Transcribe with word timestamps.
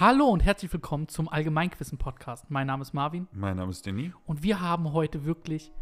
Hallo 0.00 0.28
und 0.28 0.44
herzlich 0.44 0.72
willkommen 0.72 1.08
zum 1.08 1.28
Allgemeinquissen-Podcast. 1.28 2.50
Mein 2.50 2.68
Name 2.68 2.82
ist 2.82 2.92
Marvin 2.92 3.26
Mein 3.32 3.56
Name 3.56 3.72
ist 3.72 3.84
Danny. 3.84 4.12
und 4.26 4.44
wir 4.44 4.60
haben 4.60 4.92
heute 4.92 5.24
wirklich 5.24 5.72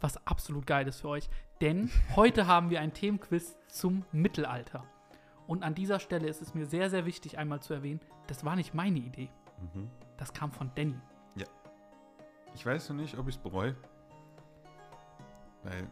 was 0.00 0.24
absolut 0.28 0.64
Geiles 0.64 1.00
für 1.00 1.08
euch. 1.08 1.28
Denn 1.60 1.90
heute 2.14 2.46
haben 2.46 2.70
wir 2.70 2.80
ein 2.80 2.92
Themenquiz 2.92 3.56
zum 3.66 4.04
Mittelalter. 4.12 4.84
Und 5.48 5.64
an 5.64 5.74
dieser 5.74 5.98
Stelle 5.98 6.28
ist 6.28 6.40
es 6.40 6.54
mir 6.54 6.66
sehr, 6.66 6.88
sehr 6.88 7.04
wichtig, 7.04 7.36
einmal 7.36 7.62
zu 7.62 7.74
erwähnen, 7.74 7.98
das 8.28 8.44
war 8.44 8.54
nicht 8.54 8.74
meine 8.74 9.00
Idee. 9.00 9.28
Das 10.18 10.32
kam 10.32 10.52
von 10.52 10.70
Danny. 10.76 11.00
Ich 12.54 12.64
weiß 12.64 12.90
noch 12.90 12.96
nicht, 12.96 13.18
ob 13.18 13.26
ich 13.26 13.34
es 13.34 13.42
bereue. 13.42 13.74
Weil 15.64 15.88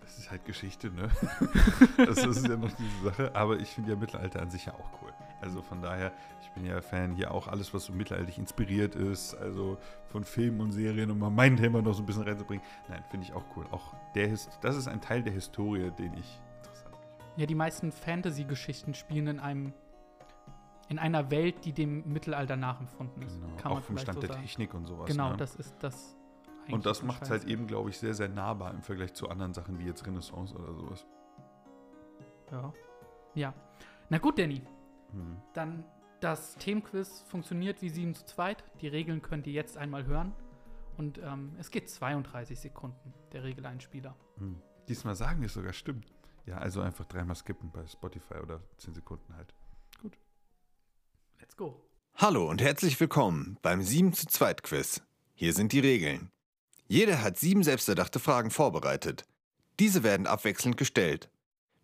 das 0.00 0.16
ist 0.16 0.30
halt 0.30 0.46
Geschichte, 0.46 0.90
ne? 0.90 1.10
das 1.98 2.24
ist 2.24 2.48
ja 2.48 2.56
noch 2.56 2.72
diese 2.72 3.04
Sache. 3.04 3.36
Aber 3.36 3.58
ich 3.58 3.68
finde 3.68 3.90
ja 3.90 3.96
Mittelalter 3.96 4.40
an 4.40 4.50
sich 4.50 4.64
ja 4.64 4.72
auch 4.72 5.02
cool. 5.02 5.12
Also 5.40 5.62
von 5.62 5.80
daher, 5.82 6.12
ich 6.42 6.50
bin 6.50 6.66
ja 6.66 6.80
Fan 6.80 7.14
hier 7.14 7.32
auch 7.32 7.48
alles, 7.48 7.72
was 7.72 7.84
so 7.84 7.92
mittelalterlich 7.92 8.38
inspiriert 8.38 8.94
ist. 8.94 9.34
Also 9.34 9.78
von 10.08 10.24
Filmen 10.24 10.60
und 10.60 10.72
Serien, 10.72 11.10
um 11.10 11.18
mal 11.18 11.30
mein 11.30 11.56
Thema 11.56 11.80
noch 11.82 11.94
so 11.94 12.02
ein 12.02 12.06
bisschen 12.06 12.22
reinzubringen. 12.22 12.64
Nein, 12.88 13.02
finde 13.10 13.26
ich 13.26 13.32
auch 13.32 13.44
cool. 13.56 13.66
Auch 13.70 13.94
der 14.14 14.28
Hist 14.28 14.58
das 14.60 14.76
ist 14.76 14.88
ein 14.88 15.00
Teil 15.00 15.22
der 15.22 15.32
Historie, 15.32 15.90
den 15.98 16.14
ich 16.14 16.40
interessant 16.58 16.96
finde. 16.96 17.24
Ja, 17.36 17.46
die 17.46 17.54
meisten 17.54 17.92
Fantasy-Geschichten 17.92 18.94
spielen 18.94 19.26
in 19.26 19.40
einem 19.40 19.72
in 20.88 20.98
einer 20.98 21.30
Welt, 21.30 21.64
die 21.64 21.72
dem 21.72 22.02
Mittelalter 22.12 22.56
nachempfunden 22.56 23.22
ist. 23.22 23.40
Genau. 23.40 23.56
Kann 23.56 23.72
auch 23.72 23.80
vom 23.80 23.96
Stand 23.96 24.20
so 24.20 24.26
der. 24.26 24.36
Technik 24.40 24.74
und 24.74 24.86
sowas. 24.86 25.06
Genau, 25.06 25.30
ne? 25.30 25.36
das 25.36 25.54
ist 25.54 25.76
das. 25.78 26.16
Und 26.68 26.84
das 26.84 26.98
eigentlich 26.98 27.06
macht 27.06 27.22
es 27.22 27.30
halt 27.30 27.44
eben, 27.44 27.66
glaube 27.68 27.90
ich, 27.90 27.98
sehr, 27.98 28.12
sehr 28.12 28.28
nahbar 28.28 28.72
im 28.74 28.82
Vergleich 28.82 29.14
zu 29.14 29.28
anderen 29.28 29.54
Sachen 29.54 29.78
wie 29.78 29.84
jetzt 29.84 30.04
Renaissance 30.04 30.54
oder 30.54 30.74
sowas. 30.74 31.06
Ja. 32.50 32.72
Ja. 33.34 33.54
Na 34.08 34.18
gut, 34.18 34.38
Danny. 34.38 34.62
Hm. 35.12 35.36
Dann 35.54 35.84
das 36.20 36.56
Themenquiz 36.56 37.24
funktioniert 37.28 37.82
wie 37.82 37.88
7 37.88 38.14
zu 38.14 38.26
2. 38.26 38.56
Die 38.80 38.88
Regeln 38.88 39.22
könnt 39.22 39.46
ihr 39.46 39.52
jetzt 39.52 39.76
einmal 39.76 40.04
hören. 40.04 40.32
Und 40.96 41.18
ähm, 41.18 41.54
es 41.58 41.70
geht 41.70 41.88
32 41.88 42.58
Sekunden, 42.58 43.14
der 43.32 43.44
Regeleinspieler. 43.44 44.14
Hm. 44.36 44.60
Diesmal 44.88 45.14
sagen 45.14 45.40
wir 45.40 45.46
es 45.46 45.54
sogar 45.54 45.72
stimmt. 45.72 46.12
Ja, 46.46 46.58
also 46.58 46.80
einfach 46.80 47.04
dreimal 47.04 47.36
skippen 47.36 47.70
bei 47.70 47.86
Spotify 47.86 48.34
oder 48.42 48.60
10 48.78 48.94
Sekunden 48.94 49.34
halt. 49.34 49.54
Let's 51.38 51.56
go. 51.56 51.82
Hallo 52.16 52.48
und 52.48 52.60
herzlich 52.60 53.00
willkommen 53.00 53.58
beim 53.62 53.82
7 53.82 54.12
zu 54.12 54.26
2 54.26 54.54
Quiz. 54.54 55.02
Hier 55.34 55.54
sind 55.54 55.72
die 55.72 55.80
Regeln. 55.80 56.30
Jeder 56.86 57.22
hat 57.22 57.38
sieben 57.38 57.62
selbsterdachte 57.62 58.18
Fragen 58.18 58.50
vorbereitet. 58.50 59.24
Diese 59.78 60.02
werden 60.02 60.26
abwechselnd 60.26 60.76
gestellt. 60.76 61.30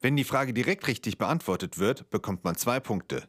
Wenn 0.01 0.17
die 0.17 0.25
Frage 0.25 0.53
direkt 0.53 0.87
richtig 0.87 1.19
beantwortet 1.19 1.79
wird, 1.79 2.11
bekommt 2.11 2.45
man 2.45 2.57
zwei 2.57 2.81
Punkte. 2.81 3.29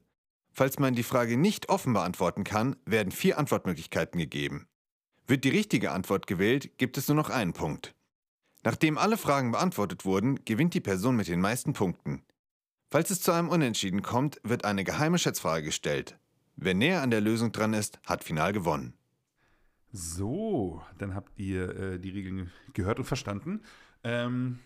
Falls 0.51 0.79
man 0.79 0.95
die 0.95 1.03
Frage 1.03 1.37
nicht 1.37 1.69
offen 1.69 1.93
beantworten 1.93 2.43
kann, 2.43 2.75
werden 2.85 3.11
vier 3.11 3.37
Antwortmöglichkeiten 3.37 4.19
gegeben. 4.19 4.67
Wird 5.27 5.43
die 5.43 5.49
richtige 5.49 5.91
Antwort 5.91 6.25
gewählt, 6.25 6.77
gibt 6.77 6.97
es 6.97 7.07
nur 7.07 7.15
noch 7.15 7.29
einen 7.29 7.53
Punkt. 7.53 7.93
Nachdem 8.63 8.97
alle 8.97 9.17
Fragen 9.17 9.51
beantwortet 9.51 10.03
wurden, 10.03 10.43
gewinnt 10.45 10.73
die 10.73 10.81
Person 10.81 11.15
mit 11.15 11.27
den 11.27 11.41
meisten 11.41 11.73
Punkten. 11.73 12.23
Falls 12.89 13.11
es 13.11 13.21
zu 13.21 13.31
einem 13.31 13.49
Unentschieden 13.49 14.01
kommt, 14.01 14.39
wird 14.43 14.65
eine 14.65 14.83
geheime 14.83 15.19
Schätzfrage 15.19 15.65
gestellt. 15.65 16.17
Wer 16.55 16.73
näher 16.73 17.01
an 17.01 17.11
der 17.11 17.21
Lösung 17.21 17.51
dran 17.51 17.73
ist, 17.73 17.99
hat 18.05 18.23
final 18.23 18.51
gewonnen. 18.51 18.93
So, 19.91 20.81
dann 20.97 21.13
habt 21.13 21.37
ihr 21.37 21.77
äh, 21.77 21.99
die 21.99 22.09
Regeln 22.09 22.51
gehört 22.73 22.99
und 22.99 23.05
verstanden. 23.05 23.61
Ähm, 24.03 24.59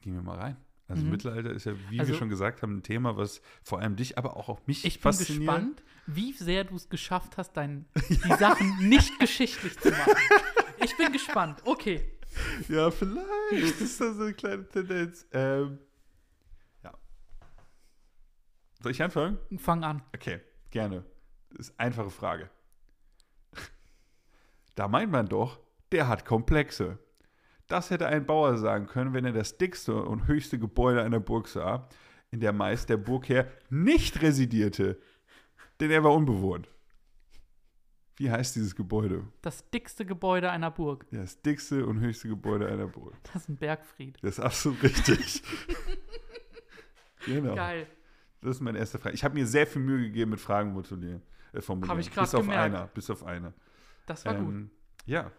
gehen 0.00 0.14
wir 0.14 0.22
mal 0.22 0.38
rein. 0.38 0.56
Also 0.86 1.04
Mhm. 1.04 1.10
Mittelalter 1.10 1.50
ist 1.50 1.64
ja, 1.66 1.74
wie 1.90 2.00
Also- 2.00 2.12
wir 2.12 2.18
schon 2.18 2.28
gesagt 2.30 2.62
haben, 2.62 2.78
ein 2.78 2.82
Thema, 2.82 3.16
was 3.16 3.42
vor 3.62 3.80
allem 3.80 3.96
dich, 3.96 4.16
aber 4.16 4.36
auch, 4.36 4.48
auch 4.48 4.66
mich 4.66 4.84
Ich 4.84 4.94
bin 4.94 5.02
fasziniert. 5.02 5.40
gespannt, 5.40 5.82
wie 6.06 6.32
sehr 6.32 6.64
du 6.64 6.76
es 6.76 6.88
geschafft 6.88 7.36
hast, 7.36 7.52
dein, 7.52 7.84
die 8.08 8.14
Sachen 8.38 8.88
nicht 8.88 9.18
geschichtlich 9.20 9.78
zu 9.78 9.90
machen. 9.90 10.14
Ich 10.82 10.96
bin 10.96 11.12
gespannt. 11.12 11.60
Okay. 11.66 12.10
Ja, 12.68 12.90
vielleicht 12.90 13.80
ist 13.80 14.00
das 14.00 14.16
so 14.16 14.22
eine 14.22 14.32
kleine 14.34 14.66
Tendenz. 14.68 15.26
Ähm, 15.32 15.78
ja. 16.82 16.94
Soll 18.82 18.92
ich 18.92 19.02
anfangen? 19.02 19.38
Fang 19.58 19.82
an. 19.84 20.02
Okay, 20.14 20.40
gerne. 20.70 21.04
Das 21.50 21.68
ist 21.68 21.78
eine 21.80 21.88
einfache 21.88 22.10
Frage. 22.10 22.48
Da 24.74 24.88
meint 24.88 25.10
man 25.10 25.26
doch, 25.26 25.58
der 25.92 26.06
hat 26.08 26.24
Komplexe. 26.24 26.98
Das 27.68 27.90
hätte 27.90 28.06
ein 28.06 28.24
Bauer 28.26 28.56
sagen 28.56 28.86
können, 28.86 29.12
wenn 29.12 29.24
er 29.26 29.32
das 29.32 29.58
dickste 29.58 30.02
und 30.02 30.26
höchste 30.26 30.58
Gebäude 30.58 31.02
einer 31.02 31.20
Burg 31.20 31.48
sah, 31.48 31.88
in 32.30 32.40
der 32.40 32.52
meist 32.52 32.88
der 32.88 32.96
Burgherr 32.96 33.50
nicht 33.70 34.22
residierte, 34.22 34.98
denn 35.80 35.90
er 35.90 36.02
war 36.02 36.12
unbewohnt. 36.14 36.68
Wie 38.16 38.30
heißt 38.30 38.56
dieses 38.56 38.74
Gebäude? 38.74 39.22
Das 39.42 39.70
dickste 39.70 40.04
Gebäude 40.04 40.50
einer 40.50 40.72
Burg. 40.72 41.06
Ja, 41.12 41.20
Das 41.20 41.40
dickste 41.40 41.86
und 41.86 42.00
höchste 42.00 42.28
Gebäude 42.28 42.66
einer 42.66 42.88
Burg. 42.88 43.14
Das 43.32 43.42
ist 43.42 43.48
ein 43.48 43.56
Bergfried. 43.56 44.18
Das 44.22 44.38
ist 44.38 44.40
absolut 44.40 44.82
richtig. 44.82 45.42
genau. 47.26 47.54
Geil. 47.54 47.86
Das 48.40 48.56
ist 48.56 48.60
meine 48.60 48.78
erste 48.78 48.98
Frage. 48.98 49.14
Ich 49.14 49.22
habe 49.24 49.34
mir 49.34 49.46
sehr 49.46 49.66
viel 49.66 49.82
Mühe 49.82 50.00
gegeben 50.00 50.32
mit 50.32 50.40
Fragen 50.40 50.72
modulieren, 50.72 51.22
äh, 51.52 51.60
formulieren. 51.60 51.90
Hab 51.96 52.00
ich 52.00 52.10
grad 52.12 52.24
bis 52.24 52.34
auf 52.34 52.40
gemerkt. 52.42 52.74
einer, 52.74 52.86
bis 52.88 53.10
auf 53.10 53.24
eine. 53.24 53.52
Das 54.06 54.24
war 54.24 54.34
gut. 54.34 54.54
Ähm, 54.54 54.70
ja. 55.06 55.30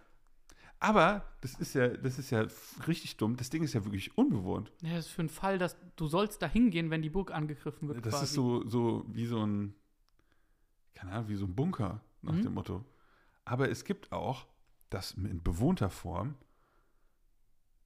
Aber 0.81 1.25
das 1.41 1.55
ist 1.55 1.73
ja, 1.75 1.89
das 1.89 2.17
ist 2.19 2.29
ja 2.29 2.45
richtig 2.87 3.17
dumm. 3.17 3.35
Das 3.35 3.49
Ding 3.49 3.63
ist 3.63 3.73
ja 3.73 3.83
wirklich 3.83 4.17
unbewohnt. 4.17 4.71
Ja, 4.81 4.95
das 4.95 5.07
ist 5.07 5.11
für 5.11 5.21
einen 5.21 5.29
Fall, 5.29 5.57
dass 5.57 5.75
du 5.97 6.07
sollst 6.07 6.41
da 6.41 6.47
hingehen, 6.47 6.89
wenn 6.89 7.01
die 7.01 7.09
Burg 7.09 7.31
angegriffen 7.31 7.87
wird. 7.89 8.05
Das 8.05 8.13
quasi. 8.13 8.23
ist 8.25 8.33
so, 8.33 8.65
so 8.67 9.05
wie 9.09 9.25
so 9.25 9.45
ein, 9.45 9.75
keine 10.95 11.11
Ahnung, 11.11 11.29
wie 11.29 11.35
so 11.35 11.45
ein 11.45 11.55
Bunker 11.55 12.01
nach 12.21 12.33
Mhm. 12.33 12.43
dem 12.43 12.53
Motto. 12.53 12.85
Aber 13.45 13.69
es 13.69 13.83
gibt 13.83 14.11
auch 14.13 14.45
das 14.89 15.11
in 15.11 15.43
bewohnter 15.43 15.89
Form. 15.89 16.35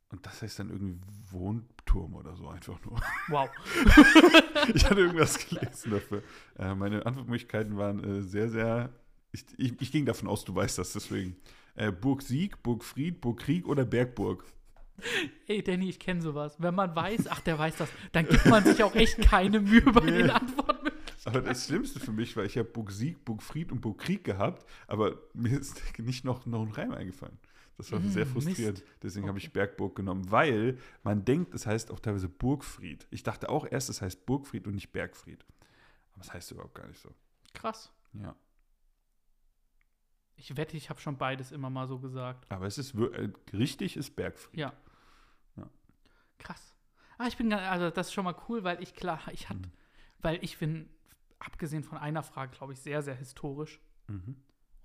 Und 0.09 0.23
das 0.27 0.43
heißt 0.43 0.59
dann 0.59 0.69
irgendwie 0.69 0.99
Wohnturm 1.31 2.13
oder 2.13 2.35
so 2.35 2.47
einfach 2.47 2.79
nur. 2.85 3.01
Wow. 3.29 3.49
ich 4.75 4.85
hatte 4.85 4.99
irgendwas 5.01 5.39
gelesen 5.47 5.89
dafür. 5.91 6.21
Äh, 6.59 6.75
meine 6.75 7.03
Antwortmöglichkeiten 7.07 7.75
waren 7.77 8.03
äh, 8.03 8.21
sehr, 8.21 8.49
sehr. 8.49 8.89
Ich, 9.31 9.45
ich, 9.57 9.81
ich 9.81 9.91
ging 9.91 10.05
davon 10.05 10.27
aus, 10.29 10.45
du 10.45 10.53
weißt 10.53 10.77
das, 10.77 10.93
deswegen. 10.93 11.35
Äh, 11.75 11.91
Burg 11.91 12.21
Sieg, 12.21 12.61
Burg 12.63 12.83
Fried, 12.83 13.19
Burg 13.21 13.39
Krieg 13.39 13.67
oder 13.67 13.85
Bergburg. 13.85 14.45
Ey, 15.47 15.63
Danny, 15.63 15.89
ich 15.89 15.99
kenne 15.99 16.21
sowas. 16.21 16.55
Wenn 16.59 16.75
man 16.75 16.95
weiß, 16.95 17.27
ach, 17.27 17.39
der 17.41 17.57
weiß 17.57 17.77
das, 17.77 17.89
dann 18.11 18.27
gibt 18.27 18.45
man 18.45 18.63
sich 18.63 18.83
auch 18.83 18.93
echt 18.95 19.17
keine 19.21 19.59
Mühe 19.59 19.81
bei 19.81 20.01
Nee. 20.05 20.11
den 20.23 20.29
Antwortmöglichkeiten. 20.29 20.93
Aber 21.25 21.41
das 21.41 21.65
Schlimmste 21.65 21.99
für 21.99 22.11
mich 22.11 22.35
war, 22.37 22.43
ich 22.43 22.57
habe 22.57 22.69
Burg 22.69 22.91
Sieg, 22.91 23.25
Burg 23.25 23.41
Fried 23.41 23.71
und 23.71 23.81
Burg 23.81 23.97
Krieg 23.97 24.23
gehabt, 24.23 24.65
aber 24.87 25.17
mir 25.33 25.59
ist 25.59 25.81
nicht 25.99 26.23
noch, 26.25 26.45
noch 26.45 26.61
ein 26.61 26.71
Reim 26.71 26.91
eingefallen. 26.91 27.37
Das 27.75 27.91
war 27.91 27.99
Mm, 27.99 28.09
sehr 28.09 28.27
frustrierend. 28.27 28.79
Mist. 28.81 28.91
Deswegen 29.01 29.27
habe 29.27 29.39
ich 29.39 29.45
Okay. 29.45 29.53
Bergburg 29.53 29.95
genommen, 29.95 30.29
weil 30.29 30.77
man 31.01 31.25
denkt, 31.25 31.55
es 31.55 31.65
heißt 31.65 31.89
auch 31.91 31.99
teilweise 31.99 32.29
Burgfried. 32.29 33.07
Ich 33.09 33.23
dachte 33.23 33.49
auch 33.49 33.65
erst, 33.69 33.89
es 33.89 33.99
heißt 34.01 34.27
Burgfried 34.27 34.67
und 34.67 34.75
nicht 34.75 34.91
Bergfried. 34.91 35.43
Aber 36.13 36.21
es 36.23 36.31
heißt 36.31 36.51
überhaupt 36.51 36.75
gar 36.75 36.87
nicht 36.87 37.01
so. 37.01 37.09
Krass. 37.55 37.91
Ja. 38.13 38.35
Ich 40.35 40.57
wette, 40.57 40.75
ich 40.77 40.89
habe 40.89 40.99
schon 40.99 41.17
beides 41.17 41.51
immer 41.51 41.69
mal 41.69 41.87
so 41.87 41.99
gesagt. 41.99 42.51
Aber 42.51 42.65
es 42.65 42.77
ist 42.77 42.95
äh, 42.95 43.29
richtig, 43.53 43.95
ist 43.97 44.15
Bergfried. 44.15 44.59
Ja. 44.59 44.73
Ja. 45.55 45.69
Krass. 46.39 46.75
Ah, 47.17 47.27
ich 47.27 47.37
bin, 47.37 47.53
also 47.53 47.89
das 47.89 48.07
ist 48.07 48.13
schon 48.13 48.25
mal 48.25 48.35
cool, 48.49 48.63
weil 48.63 48.81
ich 48.81 48.93
klar, 48.95 49.21
ich 49.31 49.49
hatte, 49.49 49.67
Mhm. 49.67 49.71
weil 50.19 50.43
ich 50.43 50.57
bin, 50.57 50.89
abgesehen 51.39 51.83
von 51.83 51.97
einer 51.97 52.23
Frage, 52.23 52.51
glaube 52.55 52.73
ich, 52.73 52.79
sehr, 52.79 53.01
sehr 53.01 53.15
historisch. 53.15 53.79
Mhm. 54.07 54.35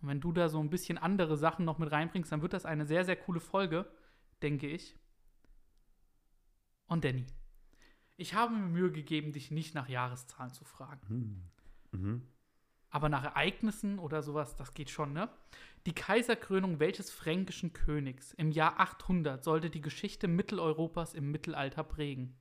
Und 0.00 0.08
wenn 0.08 0.20
du 0.20 0.32
da 0.32 0.48
so 0.48 0.60
ein 0.60 0.70
bisschen 0.70 0.98
andere 0.98 1.36
Sachen 1.36 1.64
noch 1.64 1.78
mit 1.78 1.90
reinbringst, 1.90 2.30
dann 2.30 2.42
wird 2.42 2.52
das 2.52 2.64
eine 2.66 2.86
sehr, 2.86 3.04
sehr 3.04 3.16
coole 3.16 3.40
Folge, 3.40 3.90
denke 4.42 4.68
ich. 4.68 4.94
Und 6.86 7.04
Danny, 7.04 7.26
ich 8.16 8.34
habe 8.34 8.54
mir 8.54 8.66
Mühe 8.66 8.92
gegeben, 8.92 9.32
dich 9.32 9.50
nicht 9.50 9.74
nach 9.74 9.88
Jahreszahlen 9.88 10.52
zu 10.52 10.64
fragen. 10.64 11.42
Mhm. 11.92 12.00
Mhm. 12.00 12.22
Aber 12.90 13.08
nach 13.08 13.24
Ereignissen 13.24 13.98
oder 13.98 14.22
sowas, 14.22 14.56
das 14.56 14.74
geht 14.74 14.90
schon, 14.90 15.12
ne? 15.12 15.28
Die 15.86 15.94
Kaiserkrönung 15.94 16.80
welches 16.80 17.10
fränkischen 17.10 17.72
Königs 17.72 18.32
im 18.34 18.50
Jahr 18.50 18.80
800 18.80 19.42
sollte 19.44 19.70
die 19.70 19.80
Geschichte 19.80 20.28
Mitteleuropas 20.28 21.14
im 21.14 21.30
Mittelalter 21.30 21.84
prägen? 21.84 22.36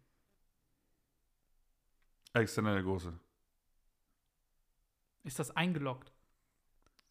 Alexander 2.33 2.74
der 2.74 2.83
Große. 2.83 3.13
Ist 5.24 5.39
das 5.39 5.56
eingeloggt? 5.56 6.13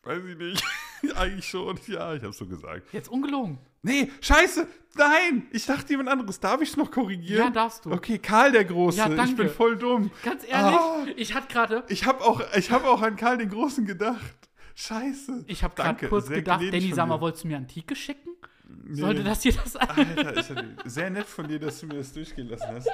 Weiß 0.02 0.24
ich 0.24 0.36
nicht. 0.36 0.64
Eigentlich 1.16 1.48
schon. 1.48 1.78
Ja, 1.86 2.14
ich 2.14 2.22
habe 2.22 2.32
so 2.32 2.46
gesagt. 2.46 2.92
Jetzt 2.92 3.08
ungelogen. 3.08 3.58
Nee, 3.86 4.10
scheiße. 4.20 4.66
Nein, 4.98 5.46
ich 5.50 5.66
dachte 5.66 5.90
jemand 5.90 6.08
anderes. 6.08 6.40
Darf 6.40 6.60
ich 6.62 6.70
es 6.70 6.76
noch 6.76 6.90
korrigieren? 6.90 7.38
Ja, 7.44 7.50
darfst 7.50 7.84
du. 7.84 7.92
Okay, 7.92 8.18
Karl 8.18 8.52
der 8.52 8.64
Große. 8.64 8.96
Ja, 8.98 9.08
danke. 9.08 9.24
Ich 9.30 9.36
bin 9.36 9.48
voll 9.50 9.76
dumm. 9.76 10.10
Ganz 10.24 10.42
ehrlich, 10.48 10.76
Ah. 10.78 11.04
ich 11.16 11.34
hatte 11.34 11.48
gerade 11.52 11.84
Ich 11.88 12.06
habe 12.06 12.22
auch, 12.24 12.40
ich 12.56 12.70
hab 12.70 12.84
auch 12.86 13.02
an 13.02 13.16
Karl 13.16 13.36
den 13.38 13.50
Großen 13.50 13.84
gedacht. 13.84 14.36
Scheiße. 14.74 15.44
ich 15.46 15.62
habe 15.64 15.74
gerade 15.74 16.06
kurz 16.08 16.26
sehr 16.26 16.36
gedacht, 16.38 16.62
Danny, 16.62 16.92
sag 16.94 17.08
mal, 17.08 17.16
dir. 17.16 17.20
wolltest 17.22 17.44
du 17.44 17.48
mir 17.48 17.56
Antike 17.56 17.94
schicken? 17.96 18.30
Nee. 18.68 19.00
Sollte 19.00 19.22
das 19.24 19.42
hier 19.42 19.52
das 19.52 19.76
Alter, 19.76 20.36
ist 20.36 20.50
ja 20.50 20.62
sehr 20.84 21.10
nett 21.10 21.26
von 21.26 21.46
dir, 21.48 21.58
dass 21.58 21.80
du 21.80 21.86
mir 21.86 21.94
das 21.98 22.12
durchgehen 22.12 22.48
lassen 22.48 22.66
hast. 22.74 22.88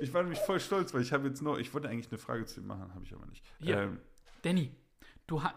Ich 0.00 0.12
war 0.12 0.22
nämlich 0.22 0.40
voll 0.40 0.58
stolz, 0.58 0.92
weil 0.94 1.02
ich 1.02 1.12
habe 1.12 1.28
jetzt 1.28 1.42
noch, 1.42 1.58
ich 1.58 1.72
wollte 1.74 1.88
eigentlich 1.88 2.10
eine 2.10 2.18
Frage 2.18 2.44
zu 2.46 2.60
ihm 2.60 2.66
machen, 2.66 2.92
habe 2.94 3.04
ich 3.04 3.12
aber 3.12 3.26
nicht. 3.26 3.44
Ja. 3.60 3.82
Ähm, 3.82 3.98
Danny, 4.42 4.72
du 5.26 5.42
ha 5.42 5.54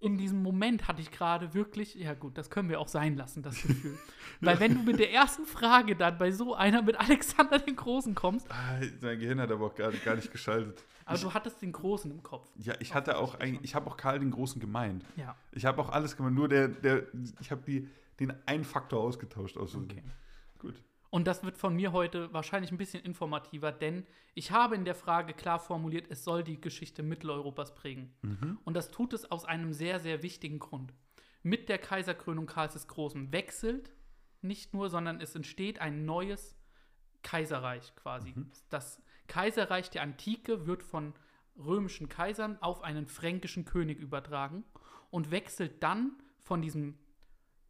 in 0.00 0.16
diesem 0.18 0.42
Moment 0.42 0.86
hatte 0.88 1.00
ich 1.02 1.10
gerade 1.10 1.54
wirklich, 1.54 1.94
ja 1.94 2.14
gut, 2.14 2.38
das 2.38 2.50
können 2.50 2.68
wir 2.68 2.80
auch 2.80 2.88
sein 2.88 3.16
lassen, 3.16 3.42
das 3.42 3.60
Gefühl. 3.62 3.98
Weil 4.40 4.60
wenn 4.60 4.74
du 4.74 4.82
mit 4.82 4.98
der 4.98 5.12
ersten 5.12 5.44
Frage 5.46 5.96
dann 5.96 6.18
bei 6.18 6.30
so 6.30 6.54
einer 6.54 6.82
mit 6.82 6.98
Alexander 6.98 7.58
den 7.58 7.76
Großen 7.76 8.14
kommst, 8.14 8.50
Ah, 8.50 8.78
mein 9.00 9.18
Gehirn 9.18 9.40
hat 9.40 9.50
aber 9.50 9.66
auch 9.66 9.74
gar, 9.74 9.90
gar 9.92 10.14
nicht 10.16 10.30
geschaltet. 10.30 10.84
aber 11.04 11.18
du 11.18 11.34
hattest 11.34 11.60
den 11.62 11.72
Großen 11.72 12.10
im 12.10 12.22
Kopf. 12.22 12.48
Ja, 12.56 12.74
ich 12.80 12.94
hatte 12.94 13.18
auch 13.18 13.34
eigentlich, 13.40 13.64
ich 13.64 13.74
habe 13.74 13.86
auch 13.90 13.96
Karl 13.96 14.18
den 14.20 14.30
Großen 14.30 14.60
gemeint. 14.60 15.04
Ja, 15.16 15.34
Ich 15.52 15.64
habe 15.64 15.80
auch 15.82 15.88
alles 15.90 16.16
gemeint, 16.16 16.36
nur 16.36 16.48
der, 16.48 16.68
der, 16.68 17.02
ich 17.40 17.50
habe 17.50 17.62
die, 17.66 17.88
den 18.20 18.32
einen 18.46 18.64
Faktor 18.64 19.00
ausgetauscht 19.00 19.56
aus 19.56 19.74
okay. 19.74 20.02
Gut. 20.58 20.74
Und 21.10 21.26
das 21.26 21.42
wird 21.42 21.56
von 21.56 21.74
mir 21.74 21.92
heute 21.92 22.32
wahrscheinlich 22.34 22.70
ein 22.70 22.76
bisschen 22.76 23.02
informativer, 23.02 23.72
denn 23.72 24.06
ich 24.34 24.50
habe 24.50 24.74
in 24.74 24.84
der 24.84 24.94
Frage 24.94 25.32
klar 25.32 25.58
formuliert, 25.58 26.06
es 26.10 26.22
soll 26.22 26.44
die 26.44 26.60
Geschichte 26.60 27.02
Mitteleuropas 27.02 27.74
prägen. 27.74 28.14
Und 28.64 28.74
das 28.74 28.90
tut 28.90 29.14
es 29.14 29.30
aus 29.30 29.44
einem 29.44 29.72
sehr, 29.72 30.00
sehr 30.00 30.22
wichtigen 30.22 30.58
Grund. 30.58 30.92
Mit 31.42 31.68
der 31.68 31.78
Kaiserkrönung 31.78 32.46
Karls 32.46 32.74
des 32.74 32.88
Großen 32.88 33.32
wechselt 33.32 33.90
nicht 34.42 34.74
nur, 34.74 34.90
sondern 34.90 35.20
es 35.20 35.34
entsteht 35.34 35.80
ein 35.80 36.04
neues 36.04 36.56
Kaiserreich 37.22 37.94
quasi. 37.96 38.34
Das 38.68 39.02
Kaiserreich 39.26 39.90
der 39.90 40.02
Antike 40.02 40.66
wird 40.66 40.82
von 40.82 41.14
römischen 41.56 42.08
Kaisern 42.08 42.60
auf 42.60 42.82
einen 42.82 43.06
fränkischen 43.06 43.64
König 43.64 43.98
übertragen 43.98 44.64
und 45.10 45.30
wechselt 45.30 45.82
dann 45.82 46.22
von 46.42 46.62
diesem 46.62 46.98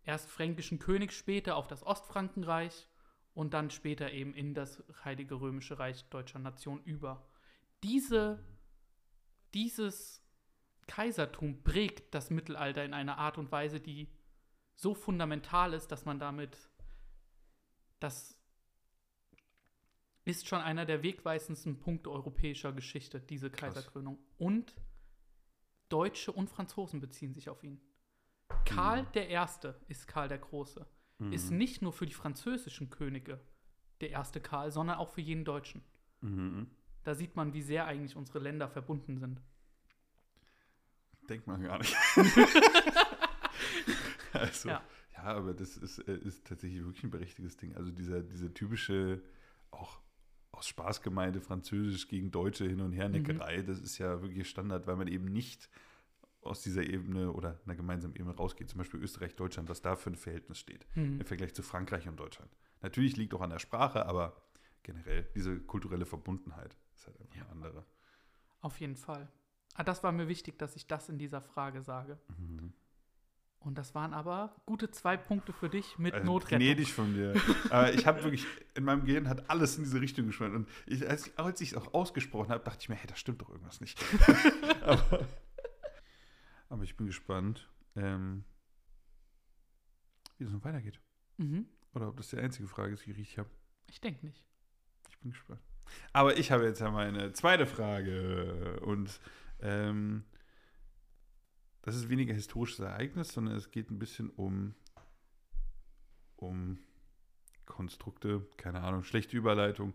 erst 0.04 0.28
fränkischen 0.28 0.78
König 0.78 1.12
später 1.12 1.56
auf 1.56 1.66
das 1.66 1.84
Ostfrankenreich 1.84 2.88
und 3.38 3.54
dann 3.54 3.70
später 3.70 4.10
eben 4.10 4.34
in 4.34 4.52
das 4.52 4.82
Heilige 5.04 5.36
Römische 5.36 5.78
Reich 5.78 6.04
deutscher 6.06 6.40
Nation 6.40 6.82
über. 6.82 7.24
Diese, 7.84 8.44
dieses 9.54 10.20
Kaisertum 10.88 11.62
prägt 11.62 12.16
das 12.16 12.30
Mittelalter 12.30 12.84
in 12.84 12.94
einer 12.94 13.16
Art 13.16 13.38
und 13.38 13.52
Weise, 13.52 13.78
die 13.78 14.08
so 14.74 14.92
fundamental 14.92 15.72
ist, 15.72 15.92
dass 15.92 16.04
man 16.04 16.18
damit, 16.18 16.68
das 18.00 18.36
ist 20.24 20.48
schon 20.48 20.60
einer 20.60 20.84
der 20.84 21.04
wegweisendsten 21.04 21.78
Punkte 21.78 22.10
europäischer 22.10 22.72
Geschichte, 22.72 23.20
diese 23.20 23.50
Kaiserkrönung. 23.50 24.18
Und 24.38 24.74
Deutsche 25.88 26.32
und 26.32 26.50
Franzosen 26.50 26.98
beziehen 26.98 27.34
sich 27.34 27.48
auf 27.48 27.62
ihn. 27.62 27.80
Karl 28.64 29.06
der 29.14 29.28
Erste 29.28 29.80
ist 29.86 30.08
Karl 30.08 30.26
der 30.26 30.38
Große. 30.38 30.88
Ist 31.18 31.50
nicht 31.50 31.82
nur 31.82 31.92
für 31.92 32.06
die 32.06 32.14
französischen 32.14 32.90
Könige 32.90 33.40
der 34.00 34.10
erste 34.10 34.40
Karl, 34.40 34.70
sondern 34.70 34.98
auch 34.98 35.10
für 35.10 35.20
jeden 35.20 35.44
Deutschen. 35.44 35.82
Mhm. 36.20 36.68
Da 37.02 37.14
sieht 37.14 37.34
man, 37.34 37.52
wie 37.54 37.62
sehr 37.62 37.86
eigentlich 37.86 38.14
unsere 38.16 38.38
Länder 38.38 38.68
verbunden 38.68 39.18
sind. 39.18 39.40
Denkt 41.28 41.46
man 41.46 41.62
gar 41.62 41.78
nicht. 41.78 41.96
also, 44.32 44.68
Ja. 44.68 44.82
ja. 45.14 45.22
aber 45.22 45.54
das 45.54 45.76
ist, 45.76 45.98
äh, 46.06 46.16
ist 46.16 46.46
tatsächlich 46.46 46.84
wirklich 46.84 47.04
ein 47.04 47.10
berechtigtes 47.10 47.56
Ding. 47.56 47.74
Also 47.74 47.90
dieser, 47.90 48.22
diese 48.22 48.54
typische, 48.54 49.20
auch 49.70 50.00
aus 50.52 50.68
Spaß 50.68 51.02
gemeinte 51.02 51.40
Französisch 51.40 52.08
gegen 52.08 52.30
Deutsche 52.30 52.66
hin 52.66 52.80
und 52.80 52.92
her 52.92 53.08
Neckerei, 53.08 53.62
das 53.62 53.80
ist 53.80 53.98
ja 53.98 54.22
wirklich 54.22 54.48
Standard, 54.48 54.86
weil 54.86 54.96
man 54.96 55.08
eben 55.08 55.26
nicht 55.26 55.68
aus 56.48 56.62
dieser 56.62 56.82
Ebene 56.82 57.32
oder 57.32 57.60
einer 57.64 57.74
gemeinsamen 57.76 58.14
Ebene 58.16 58.34
rausgeht. 58.34 58.68
Zum 58.70 58.78
Beispiel 58.78 59.00
Österreich, 59.00 59.36
Deutschland, 59.36 59.68
was 59.68 59.80
da 59.82 59.96
für 59.96 60.10
ein 60.10 60.16
Verhältnis 60.16 60.58
steht 60.58 60.86
Mhm. 60.96 61.20
im 61.20 61.26
Vergleich 61.26 61.54
zu 61.54 61.62
Frankreich 61.62 62.08
und 62.08 62.16
Deutschland. 62.18 62.50
Natürlich 62.82 63.16
liegt 63.16 63.34
auch 63.34 63.40
an 63.40 63.50
der 63.50 63.58
Sprache, 63.58 64.06
aber 64.06 64.40
generell 64.82 65.28
diese 65.34 65.58
kulturelle 65.60 66.06
Verbundenheit 66.06 66.76
ist 66.96 67.06
halt 67.06 67.20
einfach 67.20 67.34
eine 67.36 67.48
andere. 67.50 67.84
Auf 68.60 68.80
jeden 68.80 68.96
Fall. 68.96 69.28
Ah, 69.74 69.84
das 69.84 70.02
war 70.02 70.10
mir 70.12 70.26
wichtig, 70.28 70.58
dass 70.58 70.74
ich 70.76 70.86
das 70.88 71.08
in 71.08 71.18
dieser 71.18 71.40
Frage 71.40 71.82
sage. 71.82 72.18
Mhm. 72.38 72.72
Und 73.60 73.76
das 73.76 73.92
waren 73.94 74.14
aber 74.14 74.54
gute 74.66 74.90
zwei 74.92 75.16
Punkte 75.16 75.52
für 75.52 75.68
dich 75.68 75.98
mit 75.98 76.14
Also, 76.14 76.26
Notrettung. 76.26 76.58
Gnädig 76.60 76.92
von 76.92 77.12
dir. 77.14 77.34
Aber 77.70 77.92
ich 77.92 78.06
habe 78.06 78.22
wirklich, 78.22 78.46
in 78.76 78.84
meinem 78.84 79.04
Gehirn 79.04 79.28
hat 79.28 79.50
alles 79.50 79.76
in 79.76 79.82
diese 79.84 80.00
Richtung 80.00 80.26
geschwommen. 80.26 80.54
Und 80.54 80.68
ich, 80.86 81.08
als, 81.08 81.26
ich- 81.60 81.72
es 81.72 81.76
auch 81.76 81.92
ausgesprochen 81.92 82.50
habe, 82.50 82.62
dachte 82.64 82.78
ich 82.82 82.88
mir, 82.88 82.94
hey, 82.94 83.08
da 83.08 83.16
stimmt 83.16 83.42
doch 83.42 83.50
irgendwas 83.50 83.80
nicht. 83.80 84.00
aber, 84.82 85.26
aber 86.68 86.82
ich 86.84 86.96
bin 86.96 87.06
gespannt, 87.06 87.68
ähm, 87.96 88.44
wie 90.36 90.44
es 90.44 90.50
noch 90.50 90.64
weitergeht. 90.64 91.00
Mhm. 91.36 91.66
Oder 91.94 92.08
ob 92.08 92.16
das 92.16 92.28
die 92.28 92.38
einzige 92.38 92.68
Frage 92.68 92.94
ist, 92.94 93.06
die 93.06 93.12
ich 93.12 93.38
habe. 93.38 93.50
Ich 93.88 94.00
denke 94.00 94.24
nicht. 94.26 94.44
Ich 95.10 95.18
bin 95.18 95.30
gespannt. 95.30 95.60
Aber 96.12 96.36
ich 96.36 96.52
habe 96.52 96.64
jetzt 96.64 96.80
ja 96.80 96.90
meine 96.90 97.32
zweite 97.32 97.66
Frage. 97.66 98.80
Und 98.80 99.20
ähm, 99.60 100.24
das 101.82 101.96
ist 101.96 102.08
weniger 102.08 102.34
historisches 102.34 102.80
Ereignis, 102.80 103.32
sondern 103.32 103.56
es 103.56 103.70
geht 103.70 103.90
ein 103.90 103.98
bisschen 103.98 104.30
um, 104.30 104.74
um 106.36 106.78
Konstrukte, 107.64 108.46
keine 108.56 108.82
Ahnung, 108.82 109.04
schlechte 109.04 109.36
Überleitung. 109.36 109.94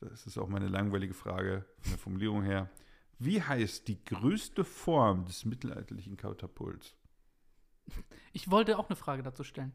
Das 0.00 0.26
ist 0.26 0.38
auch 0.38 0.48
meine 0.48 0.68
langweilige 0.68 1.14
Frage 1.14 1.64
von 1.78 1.90
der 1.92 1.98
Formulierung 1.98 2.42
her. 2.42 2.70
Wie 3.18 3.42
heißt 3.42 3.88
die 3.88 4.02
größte 4.04 4.64
Form 4.64 5.24
des 5.24 5.44
mittelalterlichen 5.44 6.16
Katapults? 6.16 6.94
Ich 8.32 8.50
wollte 8.50 8.78
auch 8.78 8.88
eine 8.88 8.96
Frage 8.96 9.22
dazu 9.22 9.44
stellen. 9.44 9.72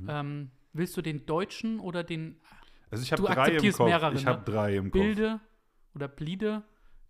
Mhm. 0.00 0.06
Ähm, 0.08 0.50
willst 0.72 0.96
du 0.96 1.02
den 1.02 1.26
deutschen 1.26 1.80
oder 1.80 2.04
den 2.04 2.40
Also 2.90 3.02
ich 3.02 3.12
habe 3.12 3.22
drei 3.22 3.56
im 3.56 3.72
Kopf. 3.72 3.86
mehrere, 3.86 4.14
ich 4.14 4.24
ne? 4.24 4.30
habe 4.30 4.50
drei 4.50 4.76
im 4.76 4.90
Kopf. 4.90 5.00
Bilde 5.02 5.40
oder 5.94 6.08
Blide, 6.08 6.62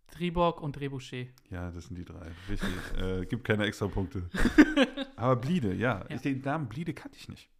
Triborg 0.08 0.60
und 0.60 0.72
Trebuchet? 0.72 1.28
Ja, 1.50 1.70
das 1.70 1.86
sind 1.86 1.96
die 1.96 2.04
drei. 2.04 2.32
Richtig. 2.48 2.68
äh, 2.98 3.26
gibt 3.26 3.44
keine 3.44 3.64
extra 3.64 3.86
Punkte. 3.86 4.28
Aber 5.16 5.36
Bliede, 5.36 5.74
ja. 5.74 6.00
Ja. 6.08 6.16
Ich, 6.16 6.22
den 6.22 6.40
Namen 6.40 6.68
Bliede 6.68 6.94
kannte 6.94 7.18
ich 7.18 7.28
nicht. 7.28 7.50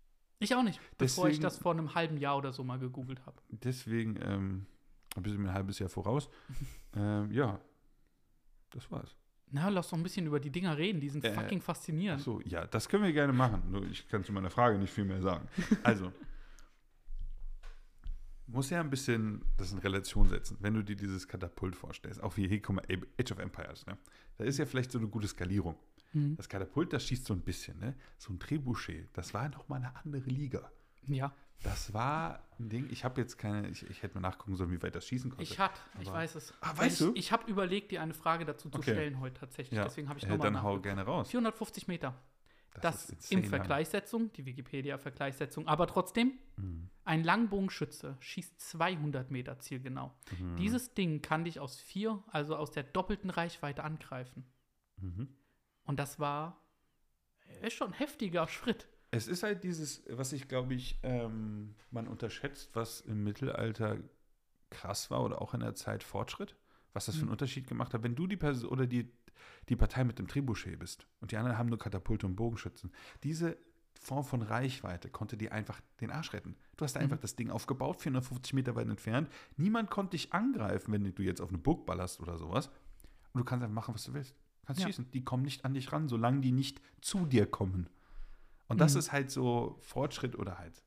Ich 0.41 0.55
auch 0.55 0.63
nicht, 0.63 0.81
bevor 0.97 1.27
ich 1.27 1.33
Deswegen- 1.37 1.43
das 1.43 1.59
vor 1.59 1.73
einem 1.73 1.95
halben 1.95 2.17
Jahr 2.17 2.37
oder 2.37 2.53
so 2.53 2.63
mal 2.65 2.79
gegoogelt 2.79 3.25
habe. 3.27 3.37
Deswegen 3.51 4.17
ähm, 4.23 4.67
ein 5.17 5.23
bisschen 5.23 5.47
ein 5.47 5.53
halbes 5.53 5.79
Jahr 5.79 5.89
voraus. 5.89 6.31
ähm, 6.97 7.31
ja, 7.33 7.61
das 8.71 8.91
war's. 8.91 9.15
Na, 9.51 9.69
lass 9.71 9.89
doch 9.89 9.97
ein 9.97 10.03
bisschen 10.03 10.27
über 10.27 10.41
die 10.41 10.51
Dinger 10.51 10.77
reden, 10.77 11.01
die 11.01 11.09
sind 11.09 11.25
Äh, 11.25 11.33
fucking 11.33 11.61
faszinierend. 11.63 12.21
Achso, 12.21 12.41
ja, 12.45 12.67
das 12.67 12.89
können 12.89 13.05
wir 13.05 13.13
gerne 13.13 13.33
machen. 13.33 13.63
Nur 13.71 13.83
ich 13.87 14.07
kann 14.09 14.23
zu 14.23 14.33
meiner 14.33 14.51
Frage 14.51 14.79
nicht 14.79 14.93
viel 14.93 15.05
mehr 15.05 15.23
sagen. 15.23 15.49
Also, 15.85 16.13
muss 18.47 18.71
ja 18.71 18.81
ein 18.81 18.91
bisschen 18.91 19.43
das 19.57 19.73
in 19.73 19.79
Relation 19.79 20.29
setzen, 20.29 20.57
wenn 20.61 20.75
du 20.75 20.83
dir 20.83 20.97
dieses 20.97 21.29
Katapult 21.29 21.77
vorstellst. 21.77 22.23
Auch 22.23 22.37
wie, 22.37 22.49
hey, 22.49 22.61
guck 22.61 22.77
mal, 22.77 22.85
Age 23.19 23.33
of 23.33 23.39
Empires, 23.39 23.87
ne? 23.87 23.97
Da 24.39 24.45
ist 24.45 24.59
ja 24.59 24.67
vielleicht 24.67 24.91
so 24.91 24.99
eine 24.99 25.09
gute 25.09 25.29
Skalierung. 25.29 25.77
Mhm. 26.13 26.37
Das 26.37 26.49
Katapult, 26.49 26.93
das 26.93 27.05
schießt 27.07 27.27
so 27.27 27.35
ein 27.35 27.41
bisschen, 27.43 27.79
ne? 27.79 27.95
So 28.17 28.33
ein 28.33 28.39
Trebuchet, 28.39 29.09
das 29.13 29.35
war 29.35 29.49
nochmal 29.51 29.81
eine 29.81 29.95
andere 29.97 30.29
Liga. 30.31 30.71
Ja, 31.07 31.35
Das 31.63 31.93
war 31.93 32.41
ein 32.61 32.69
Ding, 32.69 32.89
ich 32.91 33.05
habe 33.05 33.21
jetzt 33.21 33.37
keine, 33.37 33.69
ich, 33.69 33.83
ich 33.91 34.03
hätte 34.03 34.15
mal 34.15 34.21
nachgucken 34.21 34.55
sollen, 34.57 34.71
wie 34.71 34.81
weit 34.83 34.95
das 34.95 35.07
schießen 35.07 35.31
konnte. 35.31 35.43
ich 35.43 35.59
hatte, 35.59 35.79
ich 36.01 36.11
weiß 36.11 36.37
es. 36.37 36.55
Ah, 36.61 36.77
weißt 36.77 37.01
ich, 37.01 37.07
du? 37.09 37.13
Ich 37.17 37.33
habe 37.33 37.51
überlegt, 37.51 37.91
dir 37.91 38.01
eine 38.01 38.15
Frage 38.15 38.45
dazu 38.45 38.71
zu 38.71 38.79
Okay. 38.79 38.93
stellen 38.93 39.19
heute 39.21 39.41
tatsächlich. 39.41 39.77
ja, 39.77 39.85
Deswegen 39.85 40.09
habe 40.09 40.19
ich 40.19 40.25
äh, 40.25 40.29
nochmal 40.29 40.47
Dann 40.47 40.63
hau 40.63 40.77
nachgeguckt. 40.77 40.83
gerne 40.85 41.03
raus. 41.03 41.31
450 41.31 41.89
Meter. 41.89 42.15
Das, 42.81 43.11
ist 43.11 43.33
insane 43.33 43.41
lang. 43.41 43.49
Vergleichssetzung, 43.51 44.33
die 44.35 44.47
Wikipedia-Vergleichssetzung. 44.47 45.67
Aber 45.67 45.87
trotzdem, 45.89 46.39
Mhm. 46.57 46.91
ein 47.05 47.25
Langbogenschütze 47.25 48.17
schießt 48.21 48.61
200 48.61 49.31
Meter 49.33 49.59
zielgenau. 49.59 50.15
Mhm. 50.39 50.57
Dieses 50.57 50.95
Ding 50.95 51.23
kann 51.23 51.45
dich 51.45 51.59
aus 51.59 51.81
vier, 51.81 52.23
also 52.29 52.55
aus 52.57 52.71
der 52.71 52.85
doppelten 52.85 53.31
Reichweite 53.31 53.83
angreifen. 53.83 54.45
Mhm. 55.01 55.29
Und 55.85 55.99
das 55.99 56.21
war 56.21 56.61
ist 57.63 57.73
schon 57.75 57.89
ein 57.89 57.95
heftiger 57.95 58.47
Schritt. 58.47 58.87
Es 59.11 59.27
ist 59.29 59.43
halt 59.43 59.65
dieses, 59.65 60.03
was 60.11 60.33
ich 60.33 60.49
glaube 60.49 60.75
ich, 60.75 60.99
ähm, 61.03 61.75
man 61.91 62.09
unterschätzt, 62.09 62.71
was 62.75 63.01
im 63.01 63.25
Mittelalter 63.25 63.99
krass 64.71 65.11
war 65.11 65.25
oder 65.25 65.41
auch 65.41 65.55
in 65.55 65.61
der 65.61 65.75
Zeit 65.75 66.03
Fortschritt, 66.03 66.57
was 66.93 67.07
das 67.07 67.15
für 67.15 67.21
einen 67.23 67.29
Mhm. 67.29 67.33
Unterschied 67.33 67.67
gemacht 67.67 67.95
hat. 67.95 68.03
Wenn 68.03 68.15
du 68.15 68.27
die 68.27 68.37
Person 68.37 68.69
oder 68.71 68.87
die, 68.87 69.11
die 69.71 69.77
Partei 69.77 70.05
mit 70.05 70.19
dem 70.19 70.29
Trebuchet 70.29 70.79
bist 70.79 71.07
und 71.21 71.33
die 71.33 71.37
anderen 71.39 71.57
haben 71.57 71.69
nur 71.71 71.79
Katapulte 71.79 72.27
und 72.27 72.37
Bogenschützen, 72.37 72.93
diese 73.23 73.57
Form 73.99 74.25
von 74.25 74.43
Reichweite 74.43 75.09
konnte 75.09 75.37
dir 75.37 75.53
einfach 75.53 75.81
den 76.01 76.11
Arsch 76.11 76.33
retten. 76.35 76.55
Du 76.77 76.85
hast 76.85 76.97
einfach 76.97 77.17
Mhm. 77.17 77.21
das 77.23 77.35
Ding 77.35 77.51
aufgebaut, 77.51 78.01
450 78.01 78.53
Meter 78.53 78.77
weit 78.77 78.89
entfernt. 78.89 79.29
Niemand 79.57 79.91
konnte 79.91 80.13
dich 80.13 80.33
angreifen, 80.35 80.93
wenn 80.93 81.15
du 81.15 81.23
jetzt 81.23 81.41
auf 81.41 81.49
eine 81.49 81.59
Burg 81.59 81.87
ballerst 81.87 82.21
oder 82.21 82.37
sowas. 82.39 82.69
Und 83.33 83.41
du 83.41 83.45
kannst 83.45 83.63
einfach 83.65 83.75
machen, 83.75 83.95
was 83.95 84.05
du 84.05 84.13
willst. 84.13 84.33
Du 84.33 84.67
kannst 84.67 84.83
Ja. 84.83 84.87
schießen. 84.87 85.11
Die 85.13 85.25
kommen 85.25 85.43
nicht 85.45 85.65
an 85.65 85.73
dich 85.75 85.91
ran, 85.93 86.09
solange 86.09 86.41
die 86.43 86.53
nicht 86.53 86.81
zu 87.01 87.25
dir 87.27 87.47
kommen. 87.47 87.89
Und 88.69 88.79
das 88.81 88.95
Mhm. 88.95 88.99
ist 89.01 89.13
halt 89.13 89.31
so 89.31 89.79
Fortschritt 89.81 90.37
oder 90.37 90.59
halt 90.59 90.83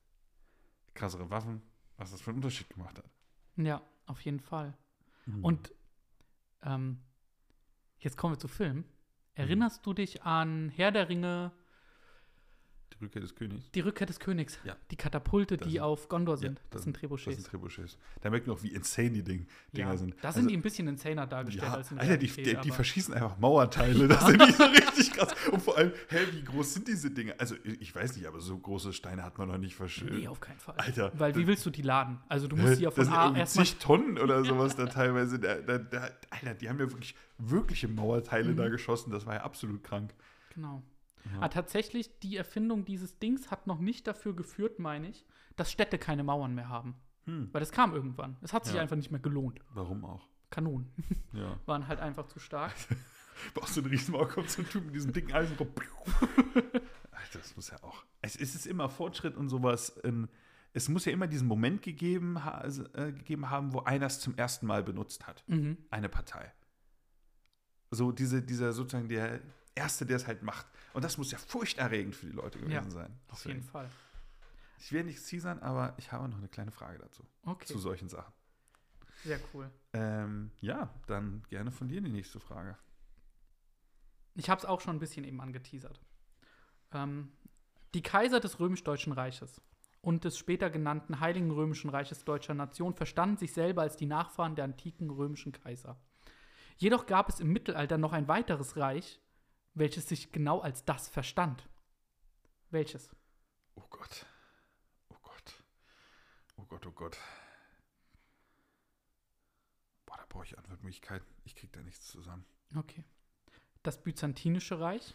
krassere 0.93 1.29
Waffen, 1.29 1.61
was 1.97 2.11
das 2.11 2.21
für 2.21 2.29
einen 2.31 2.37
Unterschied 2.37 2.69
gemacht 2.69 2.97
hat. 2.97 3.09
Ja, 3.57 3.81
auf 4.05 4.21
jeden 4.21 4.39
Fall. 4.39 4.77
Mhm. 5.25 5.43
Und 5.43 5.73
ähm, 6.63 7.01
jetzt 7.99 8.17
kommen 8.17 8.33
wir 8.35 8.39
zu 8.39 8.47
Film. 8.47 8.85
Erinnerst 9.33 9.85
du 9.85 9.93
dich 9.93 10.23
an 10.23 10.69
Herr 10.69 10.91
der 10.91 11.09
Ringe 11.09 11.51
Rückkehr 13.01 13.21
des 13.21 13.35
Königs. 13.35 13.69
Die 13.71 13.79
Rückkehr 13.81 14.07
des 14.07 14.19
Königs. 14.19 14.59
Ja. 14.63 14.75
Die 14.91 14.95
Katapulte, 14.95 15.57
Das 15.57 15.67
die 15.67 15.73
sind- 15.73 15.81
auf 15.81 16.07
Gondor 16.09 16.37
sind. 16.37 16.59
Ja, 16.59 16.65
das, 16.69 16.83
sind 16.83 16.95
Das 16.95 16.99
Trebuchets. 17.01 17.35
sind 17.37 17.47
Trebuchets. 17.47 17.97
Da 18.21 18.29
merkt 18.29 18.47
man 18.47 18.55
auch, 18.55 18.63
wie 18.63 18.69
insane 18.69 19.09
die 19.11 19.23
Ding, 19.23 19.47
Dinger 19.73 19.91
ja, 19.91 19.97
sind. 19.97 20.15
da 20.21 20.27
Also- 20.29 20.39
sind 20.39 20.49
die 20.51 20.55
ein 20.57 20.61
bisschen 20.61 20.87
insaner 20.87 21.27
dargestellt 21.27 21.67
Ja, 21.67 21.73
als 21.75 21.91
in 21.91 21.99
Alter, 21.99 22.17
die, 22.17 22.27
die, 22.27 22.55
die 22.55 22.71
verschießen 22.71 23.13
einfach 23.13 23.37
Mauerteile. 23.37 24.07
Das 24.07 24.25
sind 24.25 24.41
die 24.41 24.51
so 24.51 24.63
richtig 24.65 25.11
krass. 25.13 25.33
Und 25.51 25.61
vor 25.61 25.77
allem, 25.77 25.91
hä, 26.09 26.17
wie 26.31 26.43
groß 26.43 26.73
sind 26.75 26.87
diese 26.87 27.11
Dinge? 27.11 27.39
Also, 27.39 27.55
ich 27.79 27.93
weiß 27.93 28.15
nicht, 28.17 28.27
aber 28.27 28.39
so 28.41 28.57
große 28.57 28.93
Steine 28.93 29.23
hat 29.23 29.37
man 29.37 29.47
noch 29.47 29.57
nicht 29.57 29.75
verschüttet. 29.75 30.19
Nee, 30.19 30.27
auf 30.27 30.39
keinen 30.39 30.59
Fall. 30.59 30.75
Alter, 30.77 31.11
Weil 31.17 31.35
wie 31.35 31.39
das- 31.41 31.47
willst 31.47 31.65
du 31.65 31.69
die 31.69 31.81
laden? 31.81 32.19
Also 32.29 32.47
du 32.47 32.55
musst 32.55 32.77
die 32.79 32.83
ja 32.83 32.89
das 32.89 32.95
von 32.95 33.05
sind 33.05 33.13
A 33.15 33.35
erstmal. 33.35 33.65
Tonnen 33.79 34.17
oder 34.17 34.43
sowas 34.45 34.75
da 34.75 34.85
teilweise. 34.85 35.39
Da, 35.39 35.55
da, 35.55 35.77
da, 35.77 36.09
Alter, 36.29 36.53
die 36.55 36.69
haben 36.69 36.79
ja 36.79 36.89
wirklich 36.91 37.15
wirkliche 37.37 37.87
Mauerteile 37.87 38.51
Mhm. 38.51 38.57
da 38.57 38.69
geschossen. 38.69 39.11
Das 39.11 39.25
war 39.25 39.35
ja 39.35 39.41
absolut 39.43 39.83
krank. 39.83 40.13
Genau. 40.53 40.83
Ja. 41.31 41.37
Aber 41.37 41.49
tatsächlich, 41.49 42.19
die 42.19 42.35
Erfindung 42.37 42.85
dieses 42.85 43.19
Dings 43.19 43.51
hat 43.51 43.67
noch 43.67 43.79
nicht 43.79 44.07
dafür 44.07 44.35
geführt, 44.35 44.79
meine 44.79 45.09
ich, 45.09 45.25
dass 45.55 45.71
Städte 45.71 45.97
keine 45.97 46.23
Mauern 46.23 46.55
mehr 46.55 46.69
haben. 46.69 46.95
Hm, 47.25 47.49
Weil 47.51 47.59
das 47.59 47.71
kam 47.71 47.93
irgendwann. 47.93 48.37
Es 48.41 48.53
hat 48.53 48.65
sich 48.65 48.75
Ja. 48.75 48.81
einfach 48.81 48.95
nicht 48.95 49.11
mehr 49.11 49.19
gelohnt. 49.19 49.59
warum 49.73 50.03
auch? 50.05 50.27
Kanonen 50.49 50.91
Ja. 51.33 51.59
waren 51.65 51.87
halt 51.87 51.99
einfach 51.99 52.27
zu 52.27 52.39
stark. 52.39 52.73
Aus 53.61 53.73
so 53.73 53.81
eine 53.81 53.89
Riesenmauer 53.91 54.27
kommt 54.27 54.49
so 54.49 54.61
ein 54.61 54.67
Typ 54.69 54.85
mit 54.85 54.93
diesem 54.95 55.13
dicken 55.13 55.31
Eisen. 55.33 55.57
Alter, 55.57 57.39
das 57.39 57.55
muss 57.55 57.69
ja 57.69 57.81
auch. 57.83 58.03
Es 58.21 58.35
ist 58.35 58.65
immer 58.67 58.89
Fortschritt 58.89 59.35
und 59.35 59.49
sowas. 59.49 59.99
Es 60.73 60.89
muss 60.89 61.05
ja 61.05 61.11
immer 61.11 61.27
diesen 61.27 61.47
Moment 61.47 61.81
gegeben, 61.81 62.37
also, 62.37 62.83
äh, 62.93 63.11
gegeben 63.13 63.49
haben, 63.49 63.73
wo 63.73 63.79
einer 63.79 64.05
es 64.07 64.19
zum 64.19 64.35
ersten 64.37 64.65
Mal 64.67 64.83
benutzt 64.83 65.25
hat. 65.27 65.43
mhm. 65.47 65.77
Eine 65.89 66.09
Partei. 66.09 66.51
So 67.89 68.11
diese, 68.11 68.41
dieser 68.41 68.71
sozusagen 68.73 69.09
der 69.09 69.39
Erste, 69.75 70.05
der 70.05 70.17
es 70.17 70.27
halt 70.27 70.43
macht. 70.43 70.65
Und 70.93 71.03
das 71.03 71.17
muss 71.17 71.31
ja 71.31 71.37
furchterregend 71.37 72.15
für 72.15 72.25
die 72.27 72.31
Leute 72.33 72.59
gewesen 72.59 72.71
Ja, 72.73 72.89
sein. 72.89 73.19
Auf 73.29 73.39
Deswegen. 73.39 73.59
jeden 73.59 73.69
Fall. 73.69 73.89
Ich 74.79 74.91
will 74.91 75.03
nichts 75.03 75.25
teasern, 75.27 75.59
aber 75.59 75.93
ich 75.97 76.11
habe 76.11 76.27
noch 76.27 76.37
eine 76.37 76.47
kleine 76.47 76.71
Frage 76.71 76.97
dazu. 76.99 77.23
Okay, 77.43 77.65
Zu 77.65 77.77
solchen 77.79 78.09
Sachen. 78.09 78.33
sehr 79.23 79.39
cool. 79.53 79.69
Ähm, 79.93 80.51
ja, 80.59 80.93
dann 81.07 81.43
gerne 81.49 81.71
von 81.71 81.87
dir 81.87 82.01
die 82.01 82.09
nächste 82.11 82.39
Frage. 82.39 82.77
Ich 84.35 84.49
habe 84.49 84.59
es 84.59 84.65
auch 84.65 84.81
schon 84.81 84.95
ein 84.95 84.99
bisschen 84.99 85.23
eben 85.23 85.39
angeteasert. 85.39 86.01
Ähm, 86.93 87.31
die 87.93 88.01
Kaiser 88.01 88.39
des 88.39 88.59
römisch-deutschen 88.59 89.13
Reiches 89.13 89.61
und 90.01 90.23
des 90.23 90.37
später 90.37 90.69
genannten 90.69 91.19
Heiligen 91.19 91.51
Römischen 91.51 91.89
Reiches 91.89 92.23
deutscher 92.23 92.53
Nation 92.55 92.95
verstanden 92.95 93.37
sich 93.37 93.53
selber 93.53 93.83
als 93.83 93.97
die 93.97 94.05
Nachfahren 94.07 94.55
der 94.55 94.65
antiken 94.65 95.09
römischen 95.09 95.51
Kaiser. 95.51 96.01
Jedoch 96.77 97.05
gab 97.05 97.29
es 97.29 97.39
im 97.39 97.49
Mittelalter 97.53 97.97
noch 97.99 98.13
ein 98.13 98.27
weiteres 98.27 98.77
Reich, 98.77 99.20
welches 99.73 100.07
sich 100.07 100.31
genau 100.31 100.59
als 100.59 100.85
das 100.85 101.09
verstand. 101.09 101.67
Welches? 102.69 103.15
Oh 103.75 103.87
Gott. 103.89 104.25
Oh 105.09 105.17
Gott. 105.21 105.63
Oh 106.57 106.65
Gott, 106.65 106.85
oh 106.85 106.91
Gott. 106.91 107.17
Boah, 110.05 110.17
da 110.17 110.25
brauche 110.27 110.45
ich 110.45 110.57
Antwortmöglichkeiten. 110.57 111.27
Ich 111.45 111.55
krieg 111.55 111.71
da 111.73 111.81
nichts 111.81 112.07
zusammen. 112.07 112.45
Okay. 112.75 113.03
Das 113.83 114.01
Byzantinische 114.01 114.79
Reich, 114.79 115.13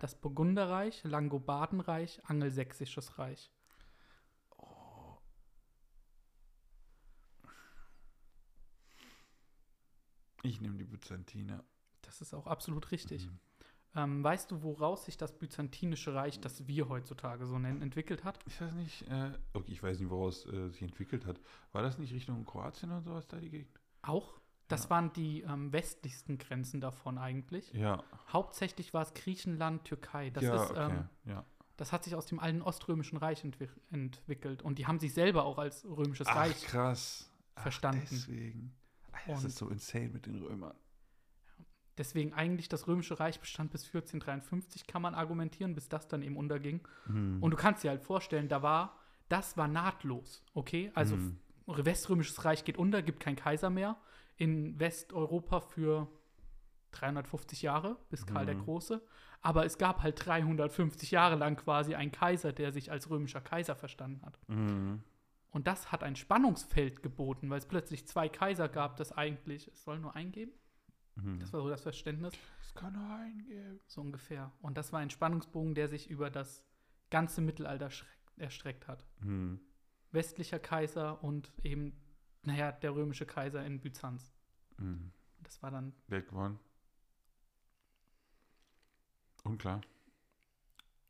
das 0.00 0.14
Burgunderreich, 0.14 1.04
Langobardenreich, 1.04 2.24
Angelsächsisches 2.24 3.18
Reich. 3.18 3.50
Ich 10.42 10.60
nehme 10.60 10.78
die 10.78 10.84
Byzantiner. 10.84 11.62
Das 12.02 12.22
ist 12.22 12.32
auch 12.32 12.46
absolut 12.46 12.90
richtig. 12.92 13.26
Mhm. 13.26 13.38
Ähm, 13.96 14.22
weißt 14.22 14.50
du, 14.52 14.62
woraus 14.62 15.04
sich 15.04 15.16
das 15.16 15.36
Byzantinische 15.36 16.14
Reich, 16.14 16.38
das 16.40 16.66
wir 16.68 16.88
heutzutage 16.88 17.44
so 17.46 17.58
nennen, 17.58 17.82
entwickelt 17.82 18.22
hat? 18.24 18.42
Ist 18.44 18.60
das 18.60 18.72
nicht, 18.74 19.02
äh, 19.10 19.32
okay, 19.52 19.72
ich 19.72 19.82
weiß 19.82 19.98
nicht, 19.98 20.10
woraus 20.10 20.46
äh, 20.46 20.68
sich 20.68 20.82
entwickelt 20.82 21.26
hat. 21.26 21.40
War 21.72 21.82
das 21.82 21.98
nicht 21.98 22.12
Richtung 22.12 22.44
Kroatien 22.44 22.92
und 22.92 23.02
sowas 23.02 23.26
da 23.26 23.38
die 23.38 23.50
Gegend? 23.50 23.80
Auch? 24.02 24.40
Das 24.68 24.84
Ja. 24.84 24.90
waren 24.90 25.12
die 25.14 25.42
ähm, 25.42 25.72
westlichsten 25.72 26.38
Grenzen 26.38 26.80
davon 26.80 27.18
eigentlich. 27.18 27.72
Ja. 27.72 28.04
Hauptsächlich 28.32 28.94
war 28.94 29.02
es 29.02 29.12
Griechenland, 29.14 29.84
Türkei. 29.84 30.30
Das, 30.30 30.44
ja, 30.44 30.54
ist, 30.62 30.70
okay. 30.70 30.90
ähm, 30.92 31.08
ja. 31.24 31.44
das 31.76 31.90
hat 31.92 32.04
sich 32.04 32.14
aus 32.14 32.26
dem 32.26 32.38
alten 32.38 32.62
oströmischen 32.62 33.18
Reich 33.18 33.42
entwi 33.42 33.68
entwickelt. 33.90 34.62
Und 34.62 34.78
die 34.78 34.86
haben 34.86 35.00
sich 35.00 35.12
selber 35.12 35.44
auch 35.44 35.58
als 35.58 35.84
römisches 35.84 36.28
Ach, 36.28 36.36
Reich. 36.36 36.62
krass. 36.62 37.28
Ach, 37.56 37.62
verstanden. 37.62 38.06
Deswegen. 38.08 38.72
Alter, 39.10 39.32
das 39.32 39.40
Und- 39.42 39.46
ist 39.48 39.56
so 39.58 39.68
insane 39.68 40.08
mit 40.10 40.26
den 40.26 40.36
Römern. 40.36 40.76
Deswegen 41.98 42.32
eigentlich 42.32 42.68
das 42.68 42.86
römische 42.86 43.20
Reich 43.20 43.40
bestand 43.40 43.72
bis 43.72 43.84
1453, 43.84 44.86
kann 44.86 45.02
man 45.02 45.14
argumentieren, 45.14 45.74
bis 45.74 45.88
das 45.88 46.08
dann 46.08 46.22
eben 46.22 46.36
unterging. 46.36 46.80
Mhm. 47.06 47.42
Und 47.42 47.50
du 47.50 47.56
kannst 47.56 47.84
dir 47.84 47.90
halt 47.90 48.02
vorstellen, 48.02 48.48
da 48.48 48.62
war, 48.62 48.96
das 49.28 49.56
war 49.56 49.68
nahtlos, 49.68 50.42
okay? 50.54 50.90
Also 50.94 51.16
Mhm. 51.16 51.38
Weströmisches 51.66 52.44
Reich 52.44 52.64
geht 52.64 52.78
unter, 52.78 53.00
gibt 53.00 53.20
keinen 53.20 53.36
Kaiser 53.36 53.70
mehr. 53.70 53.96
In 54.36 54.80
Westeuropa 54.80 55.60
für 55.60 56.08
350 56.92 57.62
Jahre, 57.62 57.96
bis 58.08 58.26
Karl 58.26 58.46
der 58.46 58.56
Mhm. 58.56 58.64
Große. 58.64 59.02
Aber 59.40 59.64
es 59.64 59.78
gab 59.78 60.02
halt 60.02 60.24
350 60.26 61.12
Jahre 61.12 61.36
lang 61.36 61.56
quasi 61.56 61.94
einen 61.94 62.10
Kaiser, 62.12 62.52
der 62.52 62.72
sich 62.72 62.90
als 62.90 63.08
römischer 63.08 63.40
Kaiser 63.40 63.76
verstanden 63.76 64.22
hat. 64.24 64.38
Mhm. 64.48 65.02
Und 65.50 65.66
das 65.66 65.92
hat 65.92 66.02
ein 66.02 66.16
Spannungsfeld 66.16 67.02
geboten, 67.02 67.50
weil 67.50 67.58
es 67.58 67.66
plötzlich 67.66 68.06
zwei 68.06 68.28
Kaiser 68.28 68.68
gab, 68.68 68.96
das 68.96 69.12
eigentlich, 69.12 69.68
es 69.68 69.82
soll 69.84 69.98
nur 69.98 70.14
eingeben. 70.16 70.52
Mhm. 71.22 71.40
Das 71.40 71.52
war 71.52 71.62
so 71.62 71.68
das 71.68 71.82
Verständnis. 71.82 72.34
Das 72.60 72.74
kann 72.74 72.94
er 72.94 73.16
eingeben. 73.20 73.80
So 73.86 74.00
ungefähr. 74.00 74.52
Und 74.60 74.76
das 74.78 74.92
war 74.92 75.00
ein 75.00 75.10
Spannungsbogen, 75.10 75.74
der 75.74 75.88
sich 75.88 76.08
über 76.10 76.30
das 76.30 76.64
ganze 77.10 77.40
Mittelalter 77.40 77.90
erstreckt 78.36 78.86
hat. 78.88 79.04
Mhm. 79.20 79.60
Westlicher 80.12 80.58
Kaiser 80.58 81.22
und 81.22 81.52
eben, 81.62 81.92
naja, 82.42 82.72
der 82.72 82.94
römische 82.94 83.26
Kaiser 83.26 83.64
in 83.64 83.80
Byzanz. 83.80 84.32
Mhm. 84.78 85.12
Das 85.42 85.62
war 85.62 85.70
dann, 85.70 85.92
Wer 86.08 86.18
hat 86.20 86.28
gewonnen? 86.28 86.58
Unklar. 89.44 89.80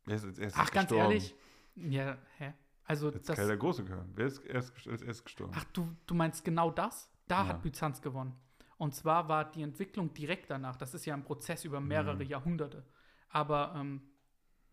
Wer 0.05 0.15
ist 0.15 0.25
als 0.25 0.39
erstes 0.39 0.61
ach, 0.61 0.71
ganz 0.71 0.89
gestorben? 0.89 1.11
ehrlich, 1.11 1.35
ja, 1.75 2.17
hä? 2.37 2.53
Also, 2.85 3.11
Jetzt 3.11 3.29
das, 3.29 3.35
Karl 3.37 3.47
der 3.47 3.57
Große 3.57 3.83
gehören. 3.83 4.09
Wer 4.15 4.25
ist 4.27 4.39
erst, 4.39 4.71
als 4.87 5.01
erstes 5.01 5.23
gestorben? 5.23 5.53
ach, 5.55 5.63
du, 5.65 5.95
du 6.05 6.15
meinst 6.15 6.43
genau 6.43 6.71
das? 6.71 7.09
Da 7.27 7.41
Ja. 7.43 7.47
hat 7.49 7.61
Byzanz 7.61 8.01
gewonnen. 8.01 8.35
Und 8.81 8.95
zwar 8.95 9.29
war 9.29 9.51
die 9.51 9.61
Entwicklung 9.61 10.11
direkt 10.15 10.49
danach, 10.49 10.75
das 10.75 10.95
ist 10.95 11.05
ja 11.05 11.13
ein 11.13 11.23
Prozess 11.23 11.65
über 11.65 11.79
mehrere 11.79 12.15
Mhm. 12.23 12.29
Jahrhunderte. 12.31 12.83
Aber 13.29 13.73
ähm, 13.75 14.01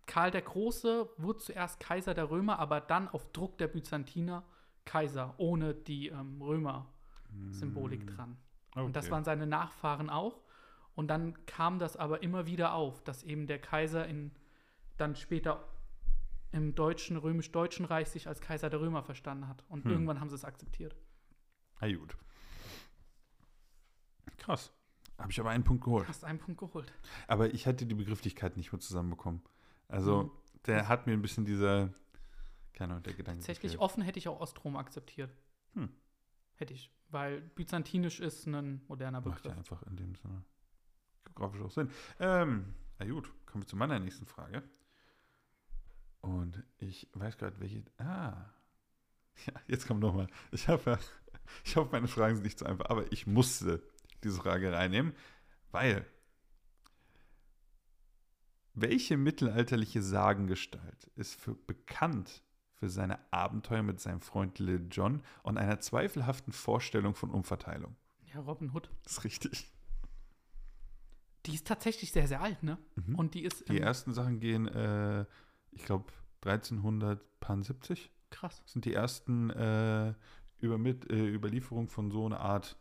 Karl 0.06 0.30
der 0.30 0.40
Große 0.40 1.10
wurde 1.18 1.40
zuerst 1.40 1.78
Kaiser 1.78 2.14
der 2.14 2.30
Römer, 2.30 2.58
aber 2.58 2.80
dann 2.80 3.08
auf 3.10 3.30
Druck 3.32 3.58
der 3.58 3.68
Byzantiner 3.68 4.44
Kaiser, 4.86 5.34
ohne 5.36 5.74
die 5.74 6.08
ähm, 6.08 6.40
Römer-Symbolik 6.40 8.00
Mhm. 8.04 8.06
dran. 8.16 8.36
Okay. 8.70 8.80
Und 8.86 8.96
das 8.96 9.10
waren 9.10 9.24
seine 9.24 9.46
Nachfahren 9.46 10.08
auch. 10.08 10.40
Und 10.94 11.08
dann 11.08 11.44
kam 11.44 11.78
das 11.78 11.98
aber 11.98 12.22
immer 12.22 12.46
wieder 12.46 12.72
auf, 12.72 13.04
dass 13.04 13.22
eben 13.24 13.46
der 13.46 13.58
Kaiser 13.60 14.06
in, 14.06 14.30
dann 14.96 15.16
später 15.16 15.62
im 16.50 16.74
deutschen, 16.74 17.18
römisch-deutschen 17.18 17.84
Reich 17.84 18.08
sich 18.08 18.26
als 18.26 18.40
Kaiser 18.40 18.70
der 18.70 18.80
Römer 18.80 19.02
verstanden 19.02 19.48
hat. 19.48 19.64
Und 19.68 19.84
Hm. 19.84 19.90
irgendwann 19.92 20.18
haben 20.18 20.30
sie 20.30 20.34
es 20.36 20.46
akzeptiert. 20.46 20.96
Ah, 21.80 21.92
gut. 21.92 22.16
Krass. 24.38 24.72
Habe 25.18 25.30
ich 25.32 25.40
aber 25.40 25.50
einen 25.50 25.64
Punkt 25.64 25.84
geholt. 25.84 26.06
Hast 26.08 26.24
einen 26.24 26.38
Punkt 26.38 26.60
geholt. 26.60 26.92
Aber 27.26 27.52
ich 27.52 27.66
hatte 27.66 27.84
die 27.86 27.94
Begrifflichkeit 27.94 28.56
nicht 28.56 28.72
mehr 28.72 28.80
zusammenbekommen. 28.80 29.42
Also, 29.88 30.24
Mhm. 30.24 30.30
der 30.66 30.88
hat 30.88 31.06
mir 31.06 31.12
ein 31.12 31.22
bisschen 31.22 31.44
dieser, 31.44 31.92
keine 32.72 32.92
Ahnung, 32.94 33.02
der 33.02 33.14
Gedanke 33.14 33.40
Tatsächlich 33.40 33.72
gefehlt. 33.72 33.80
offen 33.82 34.02
hätte 34.02 34.18
ich 34.18 34.28
auch 34.28 34.40
Ostrom 34.40 34.76
akzeptiert. 34.76 35.30
Hm. 35.74 35.88
Hätte 36.54 36.72
ich. 36.74 36.92
Weil 37.10 37.40
byzantinisch 37.40 38.20
ist 38.20 38.46
ein 38.46 38.82
moderner 38.86 39.20
Macht 39.20 39.44
ja 39.46 39.50
Begriff. 39.52 39.56
einfach 39.58 39.82
in 39.88 39.96
dem 39.96 40.14
Sinne 40.14 40.44
geografisch 41.24 41.62
auch 41.62 41.70
Sinn. 41.70 41.90
Ähm, 42.20 42.74
na 42.98 43.06
gut, 43.06 43.32
kommen 43.46 43.62
wir 43.64 43.66
zu 43.68 43.76
meiner 43.76 43.98
nächsten 43.98 44.26
Frage. 44.26 44.62
Und 46.20 46.62
ich 46.78 47.08
weiß 47.14 47.38
gerade, 47.38 47.58
welche. 47.60 47.82
Ah. 47.98 48.44
Ja, 49.46 49.52
jetzt 49.68 49.86
kommt 49.86 50.00
nochmal. 50.00 50.26
Ich 50.50 50.66
habe 50.66 50.82
ja, 50.90 50.98
ich 51.64 51.76
hoffe, 51.76 51.92
meine 51.92 52.08
Fragen 52.08 52.34
sind 52.34 52.42
nicht 52.44 52.58
so 52.58 52.66
einfach, 52.66 52.90
aber 52.90 53.10
ich 53.12 53.28
musste 53.28 53.80
diese 54.24 54.38
Frage 54.38 54.72
reinnehmen, 54.72 55.14
weil. 55.70 56.04
Welche 58.74 59.16
mittelalterliche 59.16 60.02
Sagengestalt 60.02 61.10
ist 61.16 61.34
für 61.34 61.54
bekannt 61.54 62.44
für 62.74 62.88
seine 62.88 63.18
Abenteuer 63.32 63.82
mit 63.82 63.98
seinem 63.98 64.20
Freund 64.20 64.60
Lil 64.60 64.86
John 64.88 65.22
und 65.42 65.58
einer 65.58 65.80
zweifelhaften 65.80 66.52
Vorstellung 66.52 67.16
von 67.16 67.30
Umverteilung? 67.30 67.96
Ja, 68.32 68.40
Robin 68.40 68.72
Hood. 68.72 68.88
Das 69.02 69.14
ist 69.14 69.24
richtig. 69.24 69.72
Die 71.46 71.54
ist 71.54 71.66
tatsächlich 71.66 72.12
sehr, 72.12 72.28
sehr 72.28 72.40
alt, 72.40 72.62
ne? 72.62 72.78
Mhm. 72.94 73.14
Und 73.16 73.34
die 73.34 73.42
ist 73.42 73.68
Die 73.68 73.80
ersten 73.80 74.12
Sachen 74.12 74.38
gehen, 74.38 74.68
äh, 74.68 75.24
ich 75.72 75.84
glaube, 75.84 76.12
1370 76.44 78.12
krass. 78.30 78.62
sind 78.66 78.84
die 78.84 78.94
ersten 78.94 79.50
äh, 79.50 80.14
Übermit 80.60 81.10
äh, 81.10 81.26
Überlieferungen 81.26 81.88
von 81.88 82.10
so 82.10 82.26
einer 82.26 82.40
Art, 82.40 82.76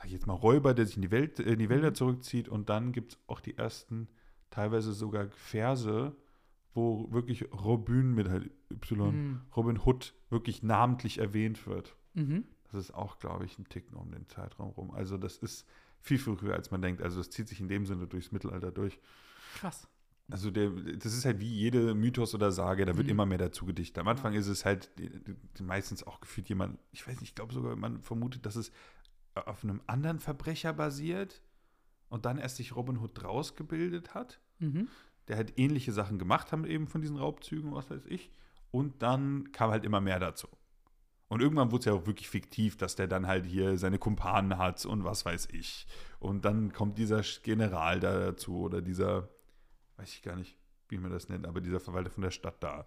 sag 0.00 0.06
ich 0.06 0.12
jetzt 0.12 0.26
mal, 0.26 0.32
Räuber, 0.32 0.72
der 0.72 0.86
sich 0.86 0.96
in 0.96 1.02
die, 1.02 1.10
Welt, 1.10 1.38
äh, 1.40 1.52
in 1.52 1.58
die 1.58 1.68
Wälder 1.68 1.90
Mhm. 1.90 1.94
zurückzieht. 1.94 2.48
Und 2.48 2.70
dann 2.70 2.92
gibt 2.92 3.12
es 3.12 3.18
auch 3.26 3.40
die 3.40 3.56
ersten, 3.58 4.08
teilweise 4.50 4.92
sogar 4.94 5.28
Verse 5.30 6.16
wo 6.72 7.10
wirklich 7.10 7.52
Robin 7.52 8.14
mit 8.14 8.28
halt 8.28 8.48
Y, 8.70 9.12
Mhm. 9.12 9.40
Robin 9.56 9.76
Hood 9.84 10.14
wirklich 10.30 10.62
namentlich 10.62 11.18
erwähnt 11.18 11.66
wird. 11.66 11.96
Mhm. 12.14 12.44
Das 12.70 12.80
ist 12.80 12.94
auch, 12.94 13.18
glaube 13.18 13.44
ich, 13.44 13.58
ein 13.58 13.64
Ticken 13.68 13.96
um 13.96 14.12
den 14.12 14.28
Zeitraum 14.28 14.70
rum. 14.70 14.92
Also 14.92 15.18
das 15.18 15.36
ist 15.38 15.66
viel, 16.00 16.16
viel 16.18 16.36
früher, 16.36 16.54
als 16.54 16.70
man 16.70 16.80
denkt. 16.80 17.02
Also 17.02 17.18
das 17.18 17.28
zieht 17.30 17.48
sich 17.48 17.58
in 17.60 17.66
dem 17.68 17.86
Sinne 17.86 18.06
durchs 18.06 18.30
Mittelalter 18.30 18.70
durch. 18.70 19.00
Krass. 19.56 19.88
Also 20.30 20.52
der, 20.52 20.70
das 20.70 21.12
ist 21.12 21.24
halt 21.24 21.40
wie 21.40 21.52
jede 21.52 21.92
Mythos 21.96 22.36
oder 22.36 22.52
Sage, 22.52 22.84
da 22.86 22.96
wird 22.96 23.08
Mhm. 23.08 23.10
immer 23.10 23.26
mehr 23.26 23.38
dazu 23.38 23.66
gedichtet. 23.66 23.98
Am 23.98 24.06
Anfang 24.06 24.34
ist 24.34 24.46
es 24.46 24.64
halt 24.64 24.92
meistens 25.60 26.04
auch 26.04 26.20
gefühlt 26.20 26.48
jemand, 26.48 26.78
ich 26.92 27.04
weiß 27.04 27.16
nicht, 27.20 27.30
ich 27.30 27.34
glaube 27.34 27.52
sogar, 27.52 27.74
man 27.74 28.00
vermutet, 28.02 28.46
dass 28.46 28.54
es 28.54 28.70
auf 29.34 29.64
einem 29.64 29.80
anderen 29.86 30.18
Verbrecher 30.20 30.72
basiert 30.72 31.42
und 32.08 32.24
dann 32.24 32.38
erst 32.38 32.56
sich 32.56 32.74
Robin 32.74 32.98
Hood 32.98 33.12
draus 33.22 33.54
gebildet 33.56 34.14
hat, 34.14 34.40
Mhm. 34.58 34.88
der 35.28 35.36
halt 35.36 35.58
ähnliche 35.58 35.92
Sachen 35.92 36.18
gemacht 36.18 36.52
hat 36.52 36.66
eben 36.66 36.86
von 36.88 37.00
diesen 37.00 37.16
Raubzügen, 37.16 37.72
was 37.72 37.88
weiß 37.90 38.06
ich. 38.06 38.30
Und 38.72 39.02
dann 39.02 39.52
kam 39.52 39.70
halt 39.70 39.84
immer 39.84 40.00
mehr 40.00 40.18
dazu. 40.18 40.48
Und 41.28 41.40
irgendwann 41.40 41.70
wurde 41.70 41.78
es 41.80 41.84
ja 41.86 41.92
auch 41.92 42.06
wirklich 42.06 42.28
fiktiv, 42.28 42.76
dass 42.76 42.96
der 42.96 43.06
dann 43.06 43.28
halt 43.28 43.46
hier 43.46 43.78
seine 43.78 43.98
Kumpanen 43.98 44.58
hat 44.58 44.84
und 44.84 45.04
was 45.04 45.24
weiß 45.24 45.46
ich. 45.52 45.86
Und 46.18 46.44
dann 46.44 46.72
kommt 46.72 46.98
dieser 46.98 47.22
General 47.42 48.00
da 48.00 48.18
dazu 48.18 48.58
oder 48.62 48.82
dieser, 48.82 49.28
weiß 49.96 50.12
ich 50.12 50.22
gar 50.22 50.34
nicht, 50.34 50.56
wie 50.88 50.98
man 50.98 51.12
das 51.12 51.28
nennt, 51.28 51.46
aber 51.46 51.60
dieser 51.60 51.78
Verwalter 51.78 52.10
von 52.10 52.22
der 52.24 52.32
Stadt 52.32 52.60
da, 52.62 52.84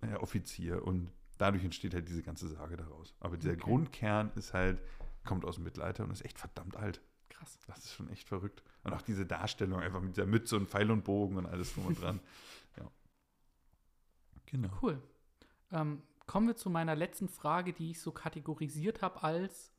äh, 0.00 0.14
Offizier. 0.16 0.84
Und 0.84 1.12
dadurch 1.38 1.64
entsteht 1.64 1.94
halt 1.94 2.08
diese 2.08 2.22
ganze 2.22 2.48
Sage 2.48 2.76
daraus. 2.76 3.14
Aber 3.20 3.36
dieser 3.36 3.52
Okay. 3.52 3.60
Grundkern 3.62 4.32
ist 4.34 4.52
halt, 4.52 4.80
kommt 5.24 5.44
aus 5.44 5.56
dem 5.56 5.64
Mittelalter 5.64 6.04
und 6.04 6.10
ist 6.10 6.24
echt 6.24 6.38
verdammt 6.38 6.76
alt. 6.76 7.00
Krass. 7.28 7.58
Das 7.66 7.78
ist 7.78 7.92
schon 7.92 8.08
echt 8.10 8.28
verrückt. 8.28 8.62
Und 8.82 8.92
auch 8.92 9.02
diese 9.02 9.26
Darstellung 9.26 9.80
einfach 9.80 10.00
mit 10.00 10.16
dieser 10.16 10.26
Mütze 10.26 10.56
und 10.56 10.68
Pfeil 10.68 10.90
und 10.90 11.04
Bogen 11.04 11.36
und 11.36 11.46
alles 11.46 11.74
drum 11.74 11.86
und 11.86 12.00
dran. 12.00 12.20
ja. 12.76 12.90
Genau. 14.46 14.70
Cool. 14.82 15.02
Ähm, 15.72 16.02
kommen 16.26 16.46
wir 16.46 16.56
zu 16.56 16.70
meiner 16.70 16.94
letzten 16.94 17.28
Frage, 17.28 17.72
die 17.72 17.90
ich 17.90 18.00
so 18.00 18.12
kategorisiert 18.12 19.02
habe 19.02 19.22
als 19.22 19.72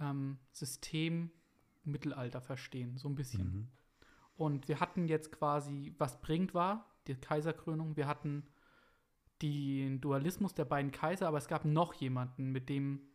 ähm, 0.00 0.38
System 0.50 1.30
Mittelalter 1.84 2.40
verstehen, 2.40 2.96
so 2.96 3.08
ein 3.08 3.14
bisschen. 3.14 3.44
Mhm. 3.44 3.68
Und 4.34 4.68
wir 4.68 4.80
hatten 4.80 5.08
jetzt 5.08 5.32
quasi, 5.32 5.94
was 5.98 6.20
bringt 6.20 6.54
war, 6.54 6.96
die 7.06 7.14
Kaiserkrönung. 7.14 7.96
Wir 7.96 8.06
hatten 8.06 8.46
den 9.42 10.00
Dualismus 10.00 10.54
der 10.54 10.64
beiden 10.64 10.92
Kaiser, 10.92 11.28
aber 11.28 11.38
es 11.38 11.48
gab 11.48 11.64
noch 11.64 11.94
jemanden, 11.94 12.50
mit 12.50 12.68
dem 12.68 13.11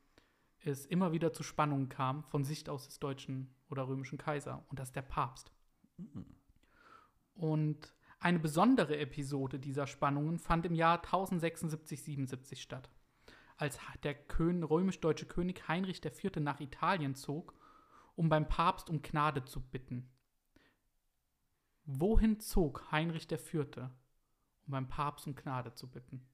es 0.63 0.85
immer 0.85 1.11
wieder 1.11 1.33
zu 1.33 1.43
Spannungen 1.43 1.89
kam, 1.89 2.23
von 2.23 2.43
Sicht 2.43 2.69
aus 2.69 2.85
des 2.85 2.99
deutschen 2.99 3.53
oder 3.69 3.87
römischen 3.87 4.17
Kaiser. 4.17 4.65
Und 4.69 4.79
das 4.79 4.91
der 4.91 5.01
Papst. 5.01 5.51
Und 7.35 7.93
eine 8.19 8.39
besondere 8.39 8.97
Episode 8.97 9.59
dieser 9.59 9.87
Spannungen 9.87 10.39
fand 10.39 10.65
im 10.65 10.73
Jahr 10.73 11.03
1076-77 11.03 12.57
statt, 12.57 12.89
als 13.57 13.79
der 14.03 14.15
römisch-deutsche 14.37 15.27
König 15.27 15.67
Heinrich 15.67 16.03
IV. 16.03 16.37
nach 16.37 16.59
Italien 16.59 17.15
zog, 17.15 17.53
um 18.15 18.29
beim 18.29 18.47
Papst 18.47 18.89
um 18.89 19.01
Gnade 19.01 19.45
zu 19.45 19.61
bitten. 19.61 20.09
Wohin 21.85 22.39
zog 22.39 22.91
Heinrich 22.91 23.31
IV., 23.31 23.77
um 23.77 24.71
beim 24.71 24.89
Papst 24.89 25.27
um 25.27 25.35
Gnade 25.35 25.73
zu 25.73 25.87
bitten? 25.87 26.27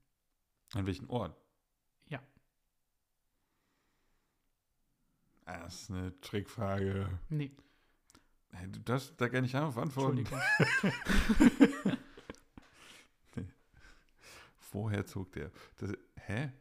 An 0.74 0.88
welchen 0.88 1.10
Ort? 1.10 1.38
Ja. 2.08 2.20
Ah, 2.20 2.22
Das 5.46 5.82
ist 5.84 5.92
eine 5.92 6.20
Trickfrage. 6.22 7.20
Nee, 7.30 7.52
Hey, 8.54 8.72
du 8.72 8.80
darfst 8.82 9.20
da 9.20 9.28
gar 9.28 9.42
nicht 9.42 9.56
darauf 9.56 9.78
antworten. 9.78 10.20
Entschuldigung. 10.20 11.98
Woher 14.72 15.06
zog 15.06 15.32
der? 15.34 15.52
Das, 15.78 15.92
hä? 16.16 16.52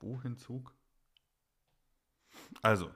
Wohin 0.00 0.36
zog? 0.36 0.74
Also, 2.62 2.90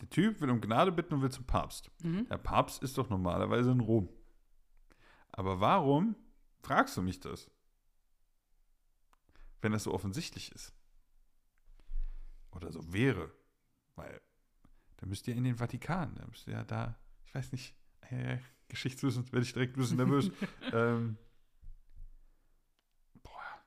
der 0.00 0.08
Typ 0.08 0.40
will 0.40 0.50
um 0.50 0.60
Gnade 0.60 0.92
bitten 0.92 1.14
und 1.14 1.22
will 1.22 1.30
zum 1.30 1.44
Papst. 1.44 1.90
Mhm. 2.02 2.26
Der 2.28 2.38
Papst 2.38 2.82
ist 2.82 2.96
doch 2.96 3.10
normalerweise 3.10 3.70
in 3.70 3.80
Rom. 3.80 4.08
Aber 5.30 5.60
warum 5.60 6.16
fragst 6.62 6.96
du 6.96 7.02
mich 7.02 7.20
das? 7.20 7.50
Wenn 9.60 9.72
das 9.72 9.84
so 9.84 9.92
offensichtlich 9.92 10.52
ist. 10.52 10.72
Oder 12.52 12.72
so 12.72 12.92
wäre. 12.92 13.32
Weil, 13.96 14.20
da 14.98 15.06
müsst 15.06 15.26
ihr 15.28 15.34
in 15.34 15.44
den 15.44 15.56
Vatikan. 15.56 16.14
Da 16.16 16.26
müsst 16.26 16.46
ihr 16.46 16.54
ja 16.54 16.64
da, 16.64 16.98
ich 17.24 17.34
weiß 17.34 17.52
nicht, 17.52 17.74
äh, 18.10 18.38
Geschichtswissen 18.68 19.24
werde 19.32 19.44
ich 19.44 19.52
direkt 19.52 19.76
ein 19.76 19.80
bisschen 19.80 19.96
nervös. 19.96 20.30
ähm, 20.72 21.16
boah. 23.22 23.62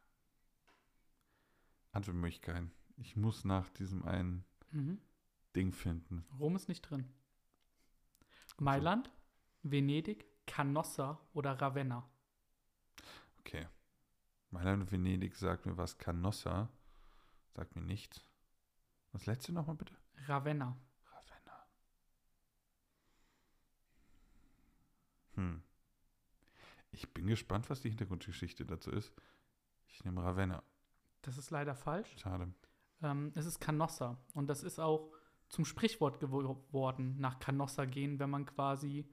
Antwortmöglichkeiten. 1.91 2.71
Ich 2.97 3.15
muss 3.15 3.43
nach 3.45 3.69
diesem 3.69 4.03
einen 4.05 4.45
Mhm. 4.71 5.01
Ding 5.55 5.73
finden. 5.73 6.23
Rom 6.39 6.55
ist 6.55 6.69
nicht 6.69 6.81
drin. 6.83 7.11
Mailand, 8.57 9.11
Venedig, 9.63 10.25
Canossa 10.47 11.19
oder 11.33 11.59
Ravenna? 11.59 12.09
Okay. 13.39 13.67
Mailand 14.51 14.83
und 14.83 14.91
Venedig 14.91 15.35
sagt 15.35 15.65
mir 15.65 15.75
was. 15.77 15.97
Canossa 15.97 16.69
sagt 17.53 17.75
mir 17.75 17.81
nichts. 17.81 18.23
Das 19.11 19.25
letzte 19.25 19.51
nochmal 19.51 19.75
bitte? 19.75 19.93
Ravenna. 20.25 20.77
Ravenna. 21.05 21.67
Hm. 25.35 25.63
Ich 26.91 27.13
bin 27.13 27.27
gespannt, 27.27 27.69
was 27.69 27.81
die 27.81 27.89
Hintergrundgeschichte 27.89 28.65
dazu 28.65 28.91
ist. 28.91 29.13
Ich 29.87 30.03
nehme 30.03 30.23
Ravenna. 30.23 30.63
Das 31.21 31.37
ist 31.37 31.49
leider 31.51 31.75
falsch. 31.75 32.17
Schade. 32.17 32.53
Ähm, 33.01 33.31
es 33.35 33.45
ist 33.45 33.59
Canossa. 33.59 34.17
Und 34.33 34.47
das 34.47 34.63
ist 34.63 34.79
auch 34.79 35.11
zum 35.49 35.65
Sprichwort 35.65 36.19
geworden, 36.19 37.19
nach 37.19 37.39
Canossa 37.39 37.85
gehen, 37.85 38.19
wenn 38.19 38.29
man 38.29 38.45
quasi 38.45 39.05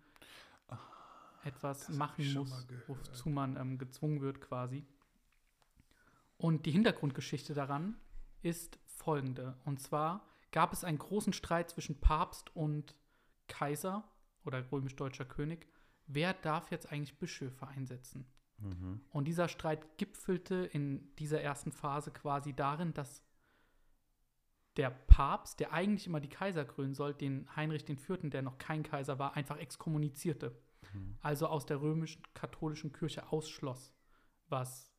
etwas 1.44 1.86
das 1.86 1.88
hab 1.88 1.96
machen 1.96 2.34
muss, 2.34 2.66
wozu 2.86 3.30
man 3.30 3.56
ähm, 3.56 3.78
gezwungen 3.78 4.20
wird 4.20 4.40
quasi. 4.40 4.86
Und 6.36 6.66
die 6.66 6.70
Hintergrundgeschichte 6.70 7.54
daran 7.54 7.96
ist 8.42 8.78
folgende. 8.98 9.56
Und 9.64 9.80
zwar 9.80 10.26
gab 10.52 10.72
es 10.72 10.84
einen 10.84 10.98
großen 10.98 11.32
Streit 11.32 11.70
zwischen 11.70 12.00
Papst 12.00 12.54
und 12.54 12.94
Kaiser 13.46 14.04
oder 14.44 14.70
römisch-deutscher 14.70 15.24
König. 15.24 15.66
Wer 16.06 16.34
darf 16.34 16.70
jetzt 16.70 16.90
eigentlich 16.90 17.18
Bischöfe 17.18 17.66
einsetzen? 17.68 18.26
Mhm. 18.58 19.00
Und 19.10 19.26
dieser 19.26 19.48
Streit 19.48 19.98
gipfelte 19.98 20.54
in 20.72 21.14
dieser 21.16 21.40
ersten 21.40 21.72
Phase 21.72 22.10
quasi 22.10 22.54
darin, 22.54 22.94
dass 22.94 23.22
der 24.76 24.90
Papst, 24.90 25.60
der 25.60 25.72
eigentlich 25.72 26.06
immer 26.06 26.20
die 26.20 26.28
Kaiser 26.28 26.64
krönen 26.64 26.94
soll, 26.94 27.12
den 27.12 27.54
Heinrich 27.56 27.88
IV., 27.88 28.30
der 28.30 28.42
noch 28.42 28.58
kein 28.58 28.82
Kaiser 28.82 29.18
war, 29.18 29.34
einfach 29.34 29.56
exkommunizierte. 29.58 30.56
Mhm. 30.94 31.16
Also 31.20 31.48
aus 31.48 31.66
der 31.66 31.80
römischen 31.80 32.22
katholischen 32.34 32.92
Kirche 32.92 33.32
ausschloss, 33.32 33.92
was 34.48 34.92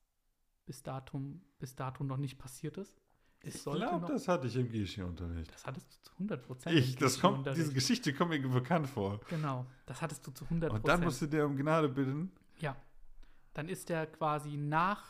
bis 0.65 0.83
datum, 0.83 1.41
bis 1.59 1.75
dato 1.75 2.03
noch 2.03 2.17
nicht 2.17 2.38
passiert 2.38 2.77
ist. 2.77 2.98
Es 3.41 3.56
Ich 3.56 3.63
glaube, 3.63 4.06
das 4.08 4.28
hatte 4.28 4.47
ich 4.47 4.56
im 4.56 4.69
Geschichte-Unterricht. 4.69 5.54
das 5.54 5.65
hattest 5.65 5.88
du 5.93 6.02
zu 6.02 6.12
100 6.13 6.43
Prozent. 6.43 6.75
Ich, 6.75 6.95
das 6.97 7.19
kommt, 7.19 7.47
diese 7.56 7.73
Geschichte 7.73 8.13
kommt 8.13 8.32
mir 8.32 8.41
bekannt 8.41 8.88
vor. 8.88 9.21
Genau, 9.30 9.65
das 9.86 10.02
hattest 10.02 10.28
du 10.28 10.32
zu 10.32 10.45
100% 10.45 10.69
Und 10.69 10.88
dann 10.88 11.02
musste 11.02 11.28
der 11.28 11.45
um 11.45 11.56
Gnade 11.56 11.88
bitten. 11.88 12.32
Ja. 12.60 12.75
Dann 13.54 13.69
ist 13.69 13.89
er 13.89 14.08
quasi 14.08 14.58
nach 14.58 15.06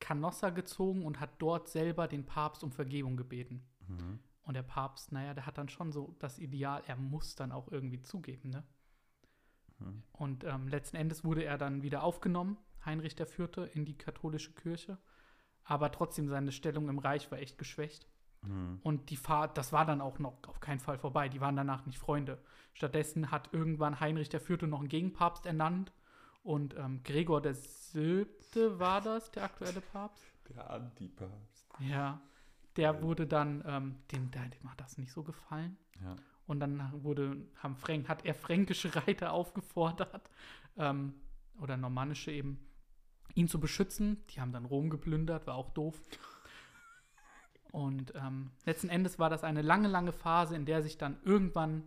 Canossa 0.00 0.50
gezogen 0.50 1.04
und 1.04 1.20
hat 1.20 1.30
dort 1.38 1.68
selber 1.68 2.08
den 2.08 2.24
Papst 2.24 2.64
um 2.64 2.72
Vergebung 2.72 3.16
gebeten. 3.16 3.62
Mhm. 3.86 4.18
Und 4.42 4.54
der 4.54 4.62
Papst, 4.62 5.12
naja, 5.12 5.34
der 5.34 5.44
hat 5.44 5.58
dann 5.58 5.68
schon 5.68 5.92
so 5.92 6.16
das 6.20 6.38
Ideal, 6.38 6.82
er 6.86 6.96
muss 6.96 7.34
dann 7.34 7.52
auch 7.52 7.70
irgendwie 7.70 8.02
zugeben, 8.02 8.50
ne? 8.50 8.64
Mhm. 9.78 10.02
Und 10.12 10.44
ähm, 10.44 10.68
letzten 10.68 10.96
Endes 10.96 11.24
wurde 11.24 11.44
er 11.44 11.58
dann 11.58 11.82
wieder 11.82 12.02
aufgenommen, 12.02 12.56
Heinrich 12.84 13.18
IV., 13.18 13.48
in 13.74 13.84
die 13.84 13.96
katholische 13.96 14.52
Kirche. 14.54 14.98
Aber 15.70 15.92
trotzdem, 15.92 16.28
seine 16.28 16.50
Stellung 16.50 16.88
im 16.88 16.98
Reich 16.98 17.30
war 17.30 17.38
echt 17.38 17.58
geschwächt. 17.58 18.06
Mhm. 18.42 18.80
Und 18.82 19.10
die 19.10 19.16
Fahrt, 19.16 19.58
das 19.58 19.72
war 19.72 19.84
dann 19.84 20.00
auch 20.00 20.18
noch 20.18 20.38
auf 20.46 20.60
keinen 20.60 20.80
Fall 20.80 20.96
vorbei. 20.98 21.28
Die 21.28 21.40
waren 21.42 21.56
danach 21.56 21.84
nicht 21.84 21.98
Freunde. 21.98 22.38
Stattdessen 22.72 23.30
hat 23.30 23.50
irgendwann 23.52 24.00
Heinrich 24.00 24.32
IV. 24.32 24.62
noch 24.62 24.78
einen 24.80 24.88
Gegenpapst 24.88 25.44
ernannt. 25.44 25.92
Und 26.42 26.74
ähm, 26.78 27.02
Gregor 27.04 27.42
VII. 27.44 28.26
war 28.78 29.02
das, 29.02 29.30
der 29.32 29.44
aktuelle 29.44 29.82
Papst? 29.82 30.24
Der 30.48 30.70
Antipapst. 30.70 31.68
Ja. 31.80 32.20
Der 32.76 33.02
wurde 33.02 33.26
dann, 33.26 33.62
ähm, 33.66 33.96
dem, 34.12 34.30
der- 34.30 34.48
dem 34.48 34.70
hat 34.70 34.80
das 34.80 34.96
nicht 34.96 35.12
so 35.12 35.22
gefallen. 35.22 35.76
Ja. 36.02 36.16
Und 36.46 36.60
dann 36.60 36.90
wurde, 37.04 37.36
haben 37.56 37.76
Fränk, 37.76 38.08
hat 38.08 38.24
er 38.24 38.34
fränkische 38.34 38.94
Reiter 38.96 39.32
aufgefordert, 39.32 40.30
ähm, 40.78 41.12
oder 41.60 41.76
normannische 41.76 42.30
eben, 42.30 42.58
ihn 43.34 43.48
zu 43.48 43.60
beschützen. 43.60 44.24
Die 44.30 44.40
haben 44.40 44.52
dann 44.52 44.64
Rom 44.64 44.90
geplündert, 44.90 45.46
war 45.46 45.54
auch 45.54 45.70
doof. 45.70 46.00
Und 47.70 48.12
ähm, 48.14 48.50
letzten 48.64 48.88
Endes 48.88 49.18
war 49.18 49.30
das 49.30 49.44
eine 49.44 49.62
lange, 49.62 49.88
lange 49.88 50.12
Phase, 50.12 50.56
in 50.56 50.64
der 50.64 50.82
sich 50.82 50.98
dann 50.98 51.18
irgendwann 51.22 51.84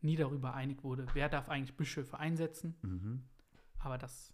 nie 0.00 0.16
darüber 0.16 0.54
einig 0.54 0.84
wurde, 0.84 1.06
wer 1.12 1.28
darf 1.28 1.48
eigentlich 1.48 1.76
Bischöfe 1.76 2.18
einsetzen. 2.18 2.76
Mhm. 2.82 3.24
Aber 3.78 3.98
das 3.98 4.32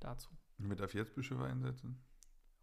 dazu. 0.00 0.30
Wer 0.58 0.76
darf 0.76 0.94
jetzt 0.94 1.14
Bischöfe 1.14 1.44
einsetzen? 1.44 2.02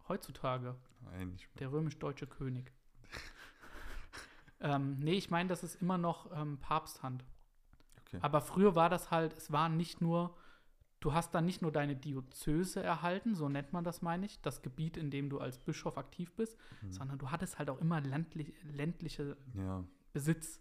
Heutzutage 0.08 0.76
Nein, 1.02 1.30
nicht 1.30 1.48
mehr. 1.54 1.58
der 1.58 1.72
römisch-deutsche 1.72 2.26
König. 2.26 2.72
ähm, 4.60 4.98
nee, 4.98 5.14
ich 5.14 5.30
meine, 5.30 5.48
das 5.48 5.62
ist 5.62 5.80
immer 5.80 5.98
noch 5.98 6.30
ähm, 6.34 6.58
Papsthand. 6.58 7.24
Okay. 8.00 8.18
Aber 8.22 8.40
früher 8.40 8.74
war 8.74 8.88
das 8.88 9.10
halt, 9.10 9.34
es 9.36 9.52
war 9.52 9.68
nicht 9.68 10.00
nur, 10.00 10.36
du 11.00 11.12
hast 11.14 11.34
dann 11.34 11.46
nicht 11.46 11.62
nur 11.62 11.72
deine 11.72 11.96
Diözese 11.96 12.82
erhalten, 12.82 13.34
so 13.34 13.48
nennt 13.48 13.72
man 13.72 13.84
das, 13.84 14.02
meine 14.02 14.26
ich, 14.26 14.40
das 14.42 14.62
Gebiet, 14.62 14.96
in 14.96 15.10
dem 15.10 15.30
du 15.30 15.38
als 15.40 15.58
Bischof 15.58 15.96
aktiv 15.98 16.32
bist, 16.36 16.56
Mhm. 16.82 16.92
sondern 16.92 17.18
du 17.18 17.30
hattest 17.30 17.58
halt 17.58 17.70
auch 17.70 17.80
immer 17.80 18.00
ländlich, 18.00 18.52
ländliche 18.64 19.36
Ja. 19.54 19.82
Besitz. 20.12 20.60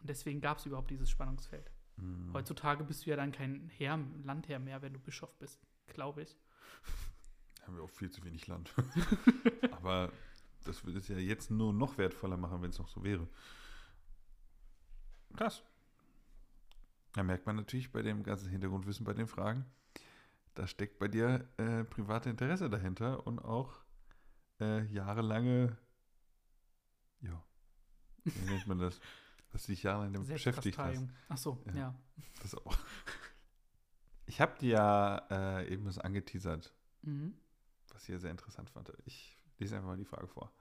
Und 0.00 0.08
deswegen 0.10 0.40
gab 0.40 0.58
es 0.58 0.66
überhaupt 0.66 0.90
dieses 0.90 1.10
Spannungsfeld. 1.10 1.70
Mhm. 1.96 2.32
Heutzutage 2.32 2.84
bist 2.84 3.04
du 3.06 3.10
ja 3.10 3.16
dann 3.16 3.32
kein 3.32 3.70
Herr, 3.76 3.98
Landherr 4.24 4.58
mehr, 4.58 4.80
wenn 4.82 4.92
du 4.94 4.98
Bischof 5.00 5.34
bist, 5.38 5.60
glaube 5.88 6.22
ich. 6.22 6.36
haben 7.66 7.76
wir 7.76 7.82
auch 7.82 7.90
viel 7.90 8.10
zu 8.10 8.22
wenig 8.24 8.46
Land. 8.46 8.72
Aber 9.72 10.12
das 10.64 10.84
würde 10.84 10.98
es 11.00 11.08
ja 11.08 11.16
jetzt 11.18 11.50
nur 11.50 11.72
noch 11.72 11.98
wertvoller 11.98 12.36
machen, 12.36 12.62
wenn 12.62 12.70
es 12.70 12.78
noch 12.78 12.88
so 12.88 13.02
wäre. 13.02 13.26
Krass. 15.36 15.62
Da 17.16 17.22
merkt 17.22 17.46
man 17.46 17.56
natürlich 17.56 17.90
bei 17.90 18.02
dem 18.02 18.22
ganzen 18.22 18.50
Hintergrundwissen 18.50 19.04
bei 19.06 19.14
den 19.14 19.26
Fragen, 19.26 19.64
da 20.52 20.66
steckt 20.66 20.98
bei 20.98 21.08
dir 21.08 21.48
äh, 21.56 21.82
private 21.84 22.28
Interesse 22.28 22.68
dahinter 22.68 23.26
und 23.26 23.38
auch 23.38 23.72
äh, 24.60 24.84
jahrelange, 24.92 25.78
ja, 27.22 27.42
wie 28.24 28.50
nennt 28.50 28.66
man 28.66 28.78
das? 28.78 29.00
Dass 29.52 29.64
du 29.64 29.72
dich 29.72 29.82
jahrelang 29.82 30.12
damit 30.12 30.28
beschäftigt 30.28 30.76
hast. 30.76 31.06
Ach 31.30 31.38
so, 31.38 31.62
Ja. 31.68 31.74
ja. 31.74 31.94
Das 32.42 32.54
auch. 32.54 32.76
Ich 34.26 34.42
habe 34.42 34.58
dir 34.58 34.68
ja 34.72 35.26
äh, 35.60 35.72
eben 35.72 35.86
was 35.86 35.96
angeteasert, 35.98 36.74
Mhm. 37.00 37.34
was 37.92 38.02
ich 38.02 38.06
hier 38.08 38.18
sehr 38.18 38.30
interessant 38.30 38.68
fand. 38.68 38.92
Ich 39.06 39.38
lese 39.56 39.76
einfach 39.76 39.88
mal 39.88 39.96
die 39.96 40.04
Frage 40.04 40.26
vor. 40.26 40.52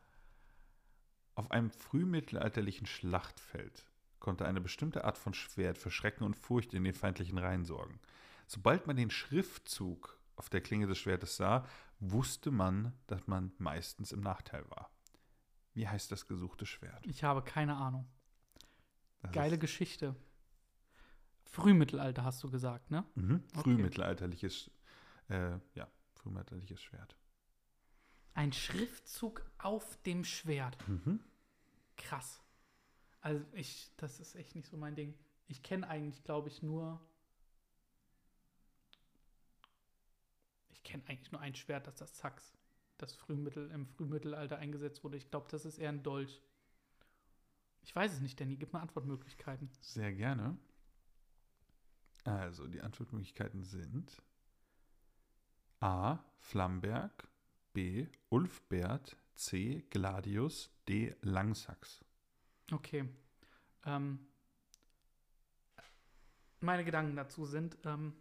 Auf 1.33 1.51
einem 1.51 1.69
frühmittelalterlichen 1.69 2.87
Schlachtfeld 2.87 3.85
konnte 4.25 4.47
eine 4.47 4.59
bestimmte 4.59 5.03
Art 5.05 5.19
von 5.19 5.35
Schwert 5.35 5.77
für 5.77 5.91
Schrecken 5.91 6.23
und 6.23 6.35
Furcht 6.35 6.73
in 6.73 6.83
den 6.83 6.95
feindlichen 6.95 7.37
Reihen 7.37 7.63
sorgen. 7.63 7.99
Sobald 8.47 8.87
man 8.87 8.95
den 8.95 9.11
Schriftzug 9.11 10.19
auf 10.35 10.49
der 10.49 10.61
Klinge 10.61 10.87
des 10.87 10.97
Schwertes 10.97 11.37
sah, 11.37 11.63
wusste 11.99 12.49
man, 12.49 12.91
dass 13.05 13.27
man 13.27 13.51
meistens 13.59 14.11
im 14.11 14.21
Nachteil 14.21 14.67
war. 14.71 14.89
Wie 15.75 15.87
heißt 15.87 16.11
das 16.11 16.25
gesuchte 16.27 16.65
Schwert? 16.65 17.05
Ich 17.05 17.23
habe 17.23 17.43
keine 17.43 17.75
Ahnung. 17.75 18.07
Das 19.21 19.31
Geile 19.31 19.59
Geschichte. 19.59 20.15
Frühmittelalter 21.43 22.23
hast 22.23 22.41
du 22.43 22.49
gesagt, 22.49 22.89
ne? 22.89 23.05
mhm, 23.13 23.43
Okay. 23.51 23.61
frühmittelalterliches, 23.61 24.71
äh, 25.29 25.59
ja, 25.75 25.87
frühmittelalterliches 26.15 26.81
Schwert. 26.81 27.15
Ein 28.33 28.53
Schriftzug 28.53 29.45
auf 29.59 29.97
dem 30.01 30.23
Schwert. 30.23 30.77
Mhm. 30.87 31.19
Krass. 31.95 32.41
Also 33.25 33.43
ich, 33.53 33.89
das 33.97 34.19
ist 34.19 34.35
echt 34.35 34.53
nicht 34.53 34.67
so 34.67 34.77
mein 34.77 34.93
Ding. 34.93 35.15
Ich 35.47 35.63
kenne 35.63 35.87
eigentlich, 35.87 36.23
glaube 36.23 36.47
ich, 36.47 36.61
nur. 36.61 37.01
Ich 40.69 40.83
kenne 40.83 41.01
eigentlich 41.07 41.31
nur 41.31 41.41
ein 41.41 41.55
Schwert, 41.55 41.87
das 41.87 41.95
ist 41.95 42.01
das 42.01 42.17
Sax, 42.19 42.55
das 42.99 43.15
Frühmittel, 43.15 43.71
im 43.71 43.87
Frühmittelalter 43.87 44.59
eingesetzt 44.59 45.03
wurde. 45.03 45.17
Ich 45.17 45.31
glaube, 45.31 45.47
das 45.49 45.65
ist 45.65 45.79
eher 45.79 45.89
ein 45.89 46.03
Dolch. 46.03 46.39
Ich 47.81 47.95
weiß 47.95 48.13
es 48.13 48.21
nicht, 48.21 48.39
Danny. 48.39 48.57
Gib 48.57 48.73
mir 48.73 48.79
Antwortmöglichkeiten. 48.79 49.71
Sehr 49.81 50.13
gerne. 50.13 50.55
Also, 52.25 52.67
die 52.67 52.81
Antwortmöglichkeiten 52.81 53.63
sind 53.63 54.21
A. 55.79 56.19
Flamberg, 56.37 57.27
B. 57.73 58.07
Ulfbert, 58.29 59.17
C. 59.33 59.83
Gladius, 59.89 60.69
D. 60.87 61.15
Langsax. 61.21 62.04
Okay. 62.71 63.07
Ähm, 63.85 64.19
meine 66.59 66.83
Gedanken 66.83 67.15
dazu 67.15 67.45
sind, 67.45 67.77
ähm, 67.85 68.13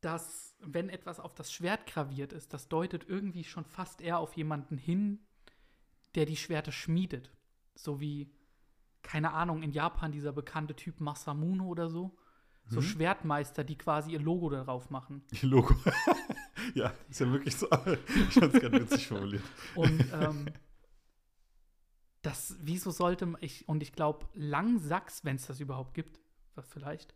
dass 0.00 0.54
wenn 0.60 0.88
etwas 0.88 1.18
auf 1.18 1.34
das 1.34 1.52
Schwert 1.52 1.86
graviert 1.86 2.32
ist, 2.32 2.52
das 2.52 2.68
deutet 2.68 3.08
irgendwie 3.08 3.44
schon 3.44 3.64
fast 3.64 4.00
eher 4.00 4.18
auf 4.18 4.36
jemanden 4.36 4.76
hin, 4.76 5.26
der 6.14 6.26
die 6.26 6.36
Schwerte 6.36 6.72
schmiedet. 6.72 7.32
So 7.74 8.00
wie, 8.00 8.30
keine 9.02 9.32
Ahnung, 9.32 9.62
in 9.62 9.72
Japan 9.72 10.12
dieser 10.12 10.32
bekannte 10.32 10.76
Typ 10.76 11.00
Masamune 11.00 11.64
oder 11.64 11.88
so. 11.88 12.16
So 12.68 12.80
Mhm. 12.80 12.84
Schwertmeister, 12.84 13.64
die 13.64 13.78
quasi 13.78 14.12
ihr 14.12 14.20
Logo 14.20 14.50
darauf 14.50 14.90
machen. 14.90 15.22
Ihr 15.42 15.48
Logo. 15.48 15.74
ja, 16.74 16.92
ist 17.08 17.20
ja 17.20 17.30
wirklich 17.30 17.56
so. 17.56 17.68
Ich 18.28 18.34
fand 18.34 18.54
es 18.54 18.60
gerade 18.60 18.80
witzig 18.80 19.06
formuliert. 19.06 19.44
Und 19.76 20.04
ähm, 20.12 20.46
das, 22.26 22.56
wieso 22.60 22.90
sollte 22.90 23.24
man, 23.24 23.40
ich, 23.40 23.68
und 23.68 23.82
ich 23.82 23.92
glaube, 23.92 24.26
Langsachs, 24.34 25.24
wenn 25.24 25.36
es 25.36 25.46
das 25.46 25.60
überhaupt 25.60 25.94
gibt, 25.94 26.18
vielleicht, 26.68 27.14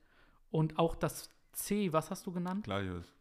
und 0.50 0.78
auch 0.78 0.94
das 0.94 1.30
C, 1.52 1.92
was 1.92 2.10
hast 2.10 2.26
du 2.26 2.32
genannt? 2.32 2.64
Gladius. 2.64 3.12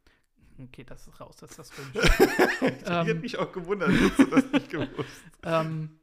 Okay, 0.60 0.84
das 0.84 1.08
ist 1.08 1.20
raus, 1.20 1.38
das 1.38 1.52
ist 1.52 1.60
das 1.60 1.72
Römische. 1.78 2.24
Ich 2.52 2.62
hätte 2.62 3.12
ähm, 3.12 3.22
mich 3.22 3.40
auch 3.40 3.52
gewundert, 3.52 3.90
hättest 3.90 4.20
du 4.20 4.26
das 4.26 4.52
nicht 4.52 4.70
gewusst. 4.70 5.24
ähm, 5.44 6.00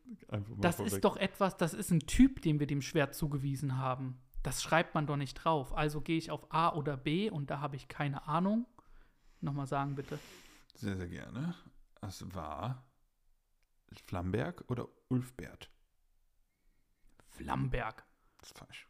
das 0.58 0.76
vorweg. 0.76 0.92
ist 0.92 1.04
doch 1.04 1.16
etwas, 1.16 1.56
das 1.56 1.72
ist 1.72 1.92
ein 1.92 2.00
Typ, 2.00 2.42
den 2.42 2.58
wir 2.58 2.66
dem 2.66 2.82
Schwert 2.82 3.14
zugewiesen 3.14 3.78
haben. 3.78 4.18
Das 4.42 4.62
schreibt 4.62 4.94
man 4.94 5.06
doch 5.06 5.16
nicht 5.16 5.34
drauf. 5.34 5.76
Also 5.76 6.00
gehe 6.00 6.18
ich 6.18 6.32
auf 6.32 6.52
A 6.52 6.72
oder 6.74 6.96
B 6.96 7.30
und 7.30 7.50
da 7.50 7.60
habe 7.60 7.76
ich 7.76 7.86
keine 7.86 8.26
Ahnung. 8.26 8.66
Nochmal 9.40 9.66
sagen, 9.66 9.94
bitte. 9.94 10.18
Sehr, 10.74 10.96
sehr 10.96 11.08
gerne. 11.08 11.54
Es 12.00 12.24
war 12.34 12.84
Flamberg 14.06 14.64
oder 14.68 14.88
Ulfbert. 15.08 15.70
Flamberg. 17.36 18.04
Das 18.38 18.50
ist 18.50 18.58
falsch. 18.58 18.88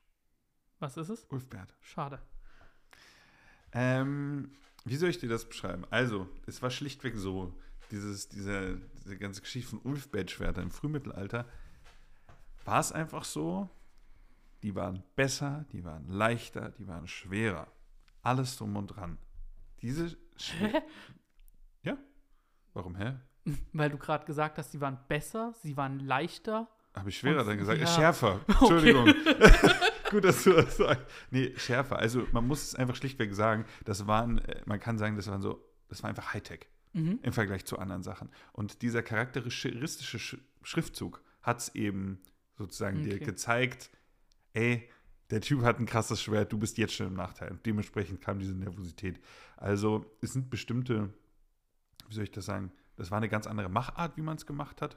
Was 0.78 0.96
ist 0.96 1.08
es? 1.08 1.26
Ulfbert. 1.30 1.74
Schade. 1.80 2.20
Ähm, 3.72 4.50
wie 4.84 4.96
soll 4.96 5.10
ich 5.10 5.18
dir 5.18 5.28
das 5.28 5.48
beschreiben? 5.48 5.84
Also, 5.90 6.28
es 6.46 6.62
war 6.62 6.70
schlichtweg 6.70 7.16
so, 7.16 7.58
dieses, 7.90 8.28
diese, 8.28 8.80
diese 9.04 9.16
ganze 9.16 9.40
Geschichte 9.40 9.70
von 9.70 9.80
Ulfbert-Schwertern 9.80 10.64
im 10.64 10.70
Frühmittelalter, 10.70 11.46
war 12.64 12.80
es 12.80 12.92
einfach 12.92 13.24
so, 13.24 13.70
die 14.62 14.74
waren 14.74 15.02
besser, 15.14 15.64
die 15.72 15.84
waren 15.84 16.08
leichter, 16.08 16.70
die 16.70 16.86
waren 16.86 17.06
schwerer. 17.06 17.68
Alles 18.22 18.56
drum 18.56 18.76
und 18.76 18.88
dran. 18.88 19.18
Diese 19.82 20.16
Schwer 20.36 20.82
Ja? 21.82 21.96
Warum, 22.74 22.96
hä? 22.96 23.14
Weil 23.72 23.90
du 23.90 23.98
gerade 23.98 24.24
gesagt 24.26 24.58
hast, 24.58 24.72
sie 24.72 24.80
waren 24.80 24.98
besser, 25.08 25.54
sie 25.62 25.76
waren 25.76 26.00
leichter. 26.00 26.68
Habe 26.96 27.10
ich 27.10 27.18
schwerer 27.18 27.40
Und- 27.42 27.46
dann 27.48 27.58
gesagt? 27.58 27.80
ja. 27.80 27.86
Schärfer. 27.86 28.40
Entschuldigung. 28.48 29.06
Gut, 30.10 30.24
dass 30.24 30.42
du 30.44 30.52
das 30.52 30.76
sagst. 30.76 31.04
Nee, 31.30 31.52
schärfer. 31.56 31.98
Also 31.98 32.26
man 32.32 32.46
muss 32.46 32.62
es 32.62 32.74
einfach 32.74 32.94
schlichtweg 32.96 33.34
sagen, 33.34 33.64
das 33.84 34.06
waren, 34.06 34.38
äh, 34.38 34.62
man 34.66 34.78
kann 34.80 34.98
sagen, 34.98 35.16
das 35.16 35.26
waren 35.28 35.42
so, 35.42 35.62
das 35.88 36.02
war 36.02 36.10
einfach 36.10 36.32
Hightech 36.32 36.66
Mhm. 36.92 37.18
im 37.22 37.32
Vergleich 37.32 37.64
zu 37.66 37.78
anderen 37.78 38.02
Sachen. 38.02 38.30
Und 38.52 38.80
dieser 38.82 39.02
charakteristische 39.02 40.18
Sch 40.18 40.38
Schriftzug 40.62 41.22
hat 41.42 41.58
es 41.58 41.74
eben 41.74 42.20
sozusagen 42.56 43.02
dir 43.02 43.16
Okay. 43.16 43.24
gezeigt, 43.24 43.90
ey, 44.54 44.88
der 45.30 45.40
Typ 45.42 45.62
hat 45.62 45.78
ein 45.78 45.86
krasses 45.86 46.22
Schwert, 46.22 46.52
du 46.52 46.58
bist 46.58 46.78
jetzt 46.78 46.94
schon 46.94 47.08
im 47.08 47.14
Nachteil. 47.14 47.50
Und 47.50 47.66
dementsprechend 47.66 48.20
kam 48.22 48.38
diese 48.38 48.54
Nervosität. 48.54 49.20
Also 49.56 50.06
es 50.22 50.32
sind 50.32 50.48
bestimmte, 50.50 51.12
wie 52.08 52.14
soll 52.14 52.24
ich 52.24 52.30
das 52.30 52.46
sagen, 52.46 52.72
das 52.96 53.10
war 53.10 53.18
eine 53.18 53.28
ganz 53.28 53.46
andere 53.46 53.68
Machart, 53.68 54.16
wie 54.16 54.22
man 54.22 54.36
es 54.36 54.46
gemacht 54.46 54.80
hat. 54.80 54.96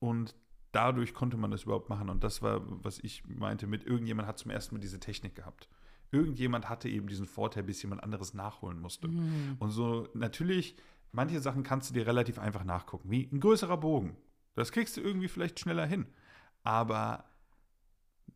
Und 0.00 0.34
dadurch 0.72 1.14
konnte 1.14 1.36
man 1.36 1.50
das 1.50 1.62
überhaupt 1.64 1.88
machen. 1.88 2.08
Und 2.10 2.24
das 2.24 2.42
war, 2.42 2.62
was 2.84 2.98
ich 2.98 3.22
meinte 3.28 3.66
mit, 3.66 3.84
irgendjemand 3.84 4.26
hat 4.28 4.38
zum 4.38 4.50
ersten 4.50 4.74
Mal 4.74 4.80
diese 4.80 5.00
Technik 5.00 5.34
gehabt. 5.34 5.68
Irgendjemand 6.10 6.68
hatte 6.68 6.88
eben 6.88 7.06
diesen 7.06 7.26
Vorteil, 7.26 7.62
bis 7.62 7.80
jemand 7.82 8.02
anderes 8.02 8.34
nachholen 8.34 8.80
musste. 8.80 9.08
Mhm. 9.08 9.56
Und 9.58 9.70
so, 9.70 10.08
natürlich, 10.14 10.76
manche 11.10 11.40
Sachen 11.40 11.62
kannst 11.62 11.88
du 11.90 11.94
dir 11.94 12.06
relativ 12.06 12.38
einfach 12.38 12.64
nachgucken, 12.64 13.10
wie 13.10 13.28
ein 13.32 13.40
größerer 13.40 13.78
Bogen. 13.78 14.16
Das 14.54 14.72
kriegst 14.72 14.96
du 14.96 15.00
irgendwie 15.00 15.28
vielleicht 15.28 15.58
schneller 15.60 15.86
hin. 15.86 16.06
Aber 16.64 17.24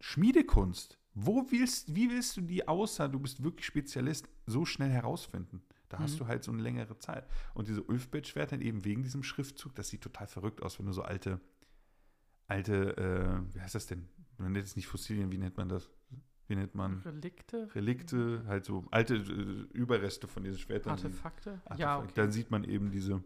Schmiedekunst, 0.01 0.99
wo 1.15 1.47
willst, 1.51 1.95
wie 1.95 2.11
willst 2.11 2.37
du 2.37 2.43
die 2.43 2.67
außer, 2.69 3.09
du 3.09 3.19
bist 3.19 3.43
wirklich 3.43 3.67
Spezialist, 3.67 4.29
so 4.47 4.65
schnell 4.65 4.91
herausfinden? 4.91 5.63
Da 5.89 5.99
hast 5.99 6.15
Mhm. 6.15 6.19
du 6.19 6.27
halt 6.27 6.45
so 6.45 6.53
eine 6.53 6.63
längere 6.63 6.99
Zeit. 6.99 7.27
Und 7.55 7.69
diese 7.69 7.83
Ulfbett-Schwerter 7.83 8.61
eben 8.61 8.85
wegen 8.85 9.03
diesem 9.03 9.23
Schriftzug, 9.23 9.75
das 9.75 9.89
sieht 9.89 10.03
total 10.03 10.27
verrückt 10.27 10.63
aus, 10.63 10.79
wenn 10.79 10.87
du 10.87 10.93
so 10.93 11.03
alte, 11.03 11.41
alte, 12.49 12.97
äh, 12.97 13.55
wie 13.55 13.61
heißt 13.61 13.75
das 13.75 13.87
denn? 13.87 14.09
Man 14.39 14.53
nennt 14.53 14.67
es 14.67 14.77
nicht 14.77 14.87
Fossilien, 14.87 15.33
wie 15.33 15.39
nennt 15.39 15.57
man 15.57 15.69
das? 15.69 15.91
Wie 16.49 16.55
nennt 16.55 16.75
man? 16.75 17.01
Relikte? 17.01 17.69
Relikte, 17.75 18.45
halt 18.47 18.65
so 18.65 18.85
alte 18.91 19.17
äh, 19.17 19.77
Überreste 19.77 20.29
von 20.29 20.45
diesen 20.45 20.59
Schwertern. 20.59 20.93
Artefakte? 20.93 21.51
Artefakt. 21.65 21.81
Ja, 21.81 21.99
okay. 21.99 22.13
Dann 22.15 22.31
sieht 22.31 22.51
man 22.51 22.65
eben 22.65 22.91
diese, 22.91 23.23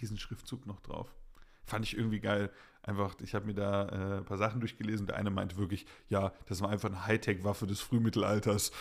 diesen 0.00 0.18
Schriftzug 0.18 0.66
noch 0.66 0.80
drauf. 0.80 1.14
Fand 1.64 1.84
ich 1.84 1.96
irgendwie 1.96 2.20
geil. 2.20 2.50
Einfach, 2.82 3.14
ich 3.20 3.34
habe 3.34 3.46
mir 3.46 3.54
da 3.54 3.88
äh, 3.88 4.18
ein 4.18 4.24
paar 4.24 4.38
Sachen 4.38 4.60
durchgelesen. 4.60 5.06
Der 5.06 5.16
eine 5.16 5.30
meinte 5.30 5.56
wirklich, 5.56 5.86
ja, 6.08 6.32
das 6.46 6.60
war 6.60 6.70
einfach 6.70 6.88
eine 6.88 7.06
Hightech-Waffe 7.06 7.66
des 7.66 7.80
Frühmittelalters. 7.80 8.72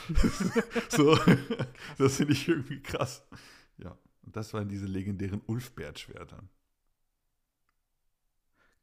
so, 0.90 1.18
das 1.98 2.16
finde 2.16 2.34
ich 2.34 2.48
irgendwie 2.48 2.82
krass. 2.82 3.26
Ja, 3.78 3.98
und 4.24 4.36
das 4.36 4.54
waren 4.54 4.70
diese 4.70 4.86
legendären 4.86 5.42
Ulfbert-Schwertern. 5.46 6.50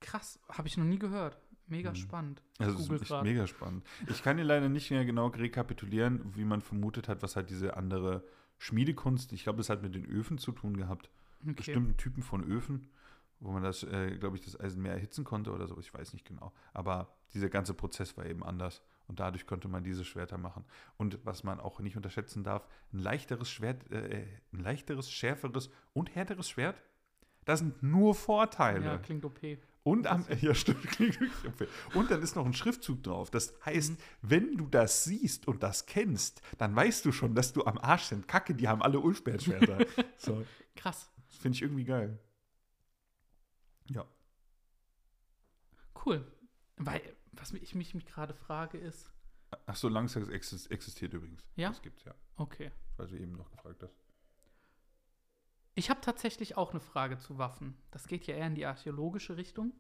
Krass, 0.04 0.38
habe 0.50 0.68
ich 0.68 0.76
noch 0.76 0.84
nie 0.84 0.98
gehört. 0.98 1.38
Mega 1.66 1.90
Mhm. 1.90 1.94
spannend. 1.96 2.42
Also 2.58 2.76
Google 2.76 3.00
ist 3.00 3.08
grad. 3.08 3.22
mega 3.24 3.46
spannend. 3.46 3.84
Ich 4.08 4.22
kann 4.22 4.36
dir 4.36 4.42
leider 4.44 4.68
nicht 4.68 4.90
mehr 4.90 5.04
genau 5.06 5.28
rekapitulieren, 5.28 6.20
wie 6.36 6.44
man 6.44 6.60
vermutet 6.60 7.08
hat, 7.08 7.22
was 7.22 7.36
halt 7.36 7.48
diese 7.48 7.76
andere 7.76 8.22
Schmiedekunst, 8.58 9.32
ich 9.32 9.44
glaube, 9.44 9.60
es 9.60 9.70
hat 9.70 9.82
mit 9.82 9.94
den 9.94 10.04
Öfen 10.06 10.38
zu 10.38 10.52
tun 10.52 10.76
gehabt. 10.76 11.10
Okay. 11.42 11.52
Bestimmten 11.54 11.96
Typen 11.96 12.22
von 12.22 12.44
Öfen, 12.44 12.86
wo 13.40 13.50
man 13.50 13.62
das, 13.62 13.82
äh, 13.82 14.16
glaube 14.18 14.36
ich, 14.36 14.44
das 14.44 14.58
Eisen 14.60 14.82
mehr 14.82 14.92
erhitzen 14.92 15.24
konnte 15.24 15.52
oder 15.52 15.66
so, 15.66 15.78
ich 15.78 15.92
weiß 15.92 16.12
nicht 16.12 16.26
genau. 16.26 16.52
Aber 16.74 17.14
dieser 17.32 17.48
ganze 17.48 17.74
Prozess 17.74 18.16
war 18.16 18.26
eben 18.26 18.42
anders. 18.44 18.82
Und 19.06 19.20
dadurch 19.20 19.46
konnte 19.46 19.68
man 19.68 19.84
diese 19.84 20.04
Schwerter 20.04 20.38
machen. 20.38 20.64
Und 20.96 21.18
was 21.26 21.44
man 21.44 21.60
auch 21.60 21.80
nicht 21.80 21.96
unterschätzen 21.96 22.42
darf, 22.42 22.66
ein 22.92 22.98
leichteres 23.00 23.50
Schwert, 23.50 23.90
äh, 23.90 24.26
ein 24.52 24.60
leichteres, 24.60 25.10
schärferes 25.10 25.70
und 25.92 26.14
härteres 26.14 26.48
Schwert, 26.48 26.82
das 27.44 27.58
sind 27.58 27.82
nur 27.82 28.14
Vorteile. 28.14 28.84
Ja, 28.86 28.98
klingt 28.98 29.24
OP. 29.26 29.40
Und 29.84 30.06
am, 30.06 30.24
ja, 30.40 30.54
stimmt. 30.54 30.98
Und 31.94 32.10
dann 32.10 32.22
ist 32.22 32.34
noch 32.36 32.46
ein 32.46 32.54
Schriftzug 32.54 33.02
drauf. 33.02 33.30
Das 33.30 33.54
heißt, 33.66 33.90
Mhm. 33.92 33.96
wenn 34.22 34.56
du 34.56 34.66
das 34.66 35.04
siehst 35.04 35.46
und 35.46 35.62
das 35.62 35.84
kennst, 35.84 36.40
dann 36.58 36.74
weißt 36.74 37.04
du 37.04 37.12
schon, 37.12 37.34
dass 37.34 37.52
du 37.52 37.64
am 37.66 37.76
Arsch 37.78 38.04
sind. 38.04 38.26
Kacke, 38.26 38.54
die 38.54 38.66
haben 38.66 38.82
alle 38.82 38.98
Ulfbert-Schwerter. 38.98 39.84
so, 40.16 40.44
Krass. 40.74 41.10
das 41.28 41.36
finde 41.36 41.56
ich 41.56 41.62
irgendwie 41.62 41.84
geil. 41.84 42.18
Ja. 43.90 44.06
Cool. 46.04 46.26
Weil, 46.76 47.02
was 47.32 47.52
ich 47.52 47.74
mich, 47.74 47.94
mich 47.94 48.06
gerade 48.06 48.32
frage, 48.34 48.78
ist. 48.78 49.10
Ach 49.66 49.76
so, 49.76 49.88
Langsax 49.88 50.28
exist 50.28 50.70
existiert 50.70 51.12
übrigens. 51.12 51.42
Ja? 51.56 51.68
Das 51.68 51.82
gibt's, 51.82 52.04
ja. 52.04 52.14
Okay. 52.36 52.72
Weil 52.96 53.06
du 53.08 53.16
eben 53.18 53.32
noch 53.32 53.50
gefragt 53.50 53.82
hast. 53.82 53.94
Ich 55.74 55.90
habe 55.90 56.00
tatsächlich 56.00 56.56
auch 56.56 56.70
eine 56.70 56.80
Frage 56.80 57.18
zu 57.18 57.38
Waffen. 57.38 57.76
Das 57.90 58.06
geht 58.06 58.26
ja 58.26 58.34
eher 58.34 58.46
in 58.46 58.54
die 58.54 58.66
archäologische 58.66 59.36
Richtung. 59.36 59.72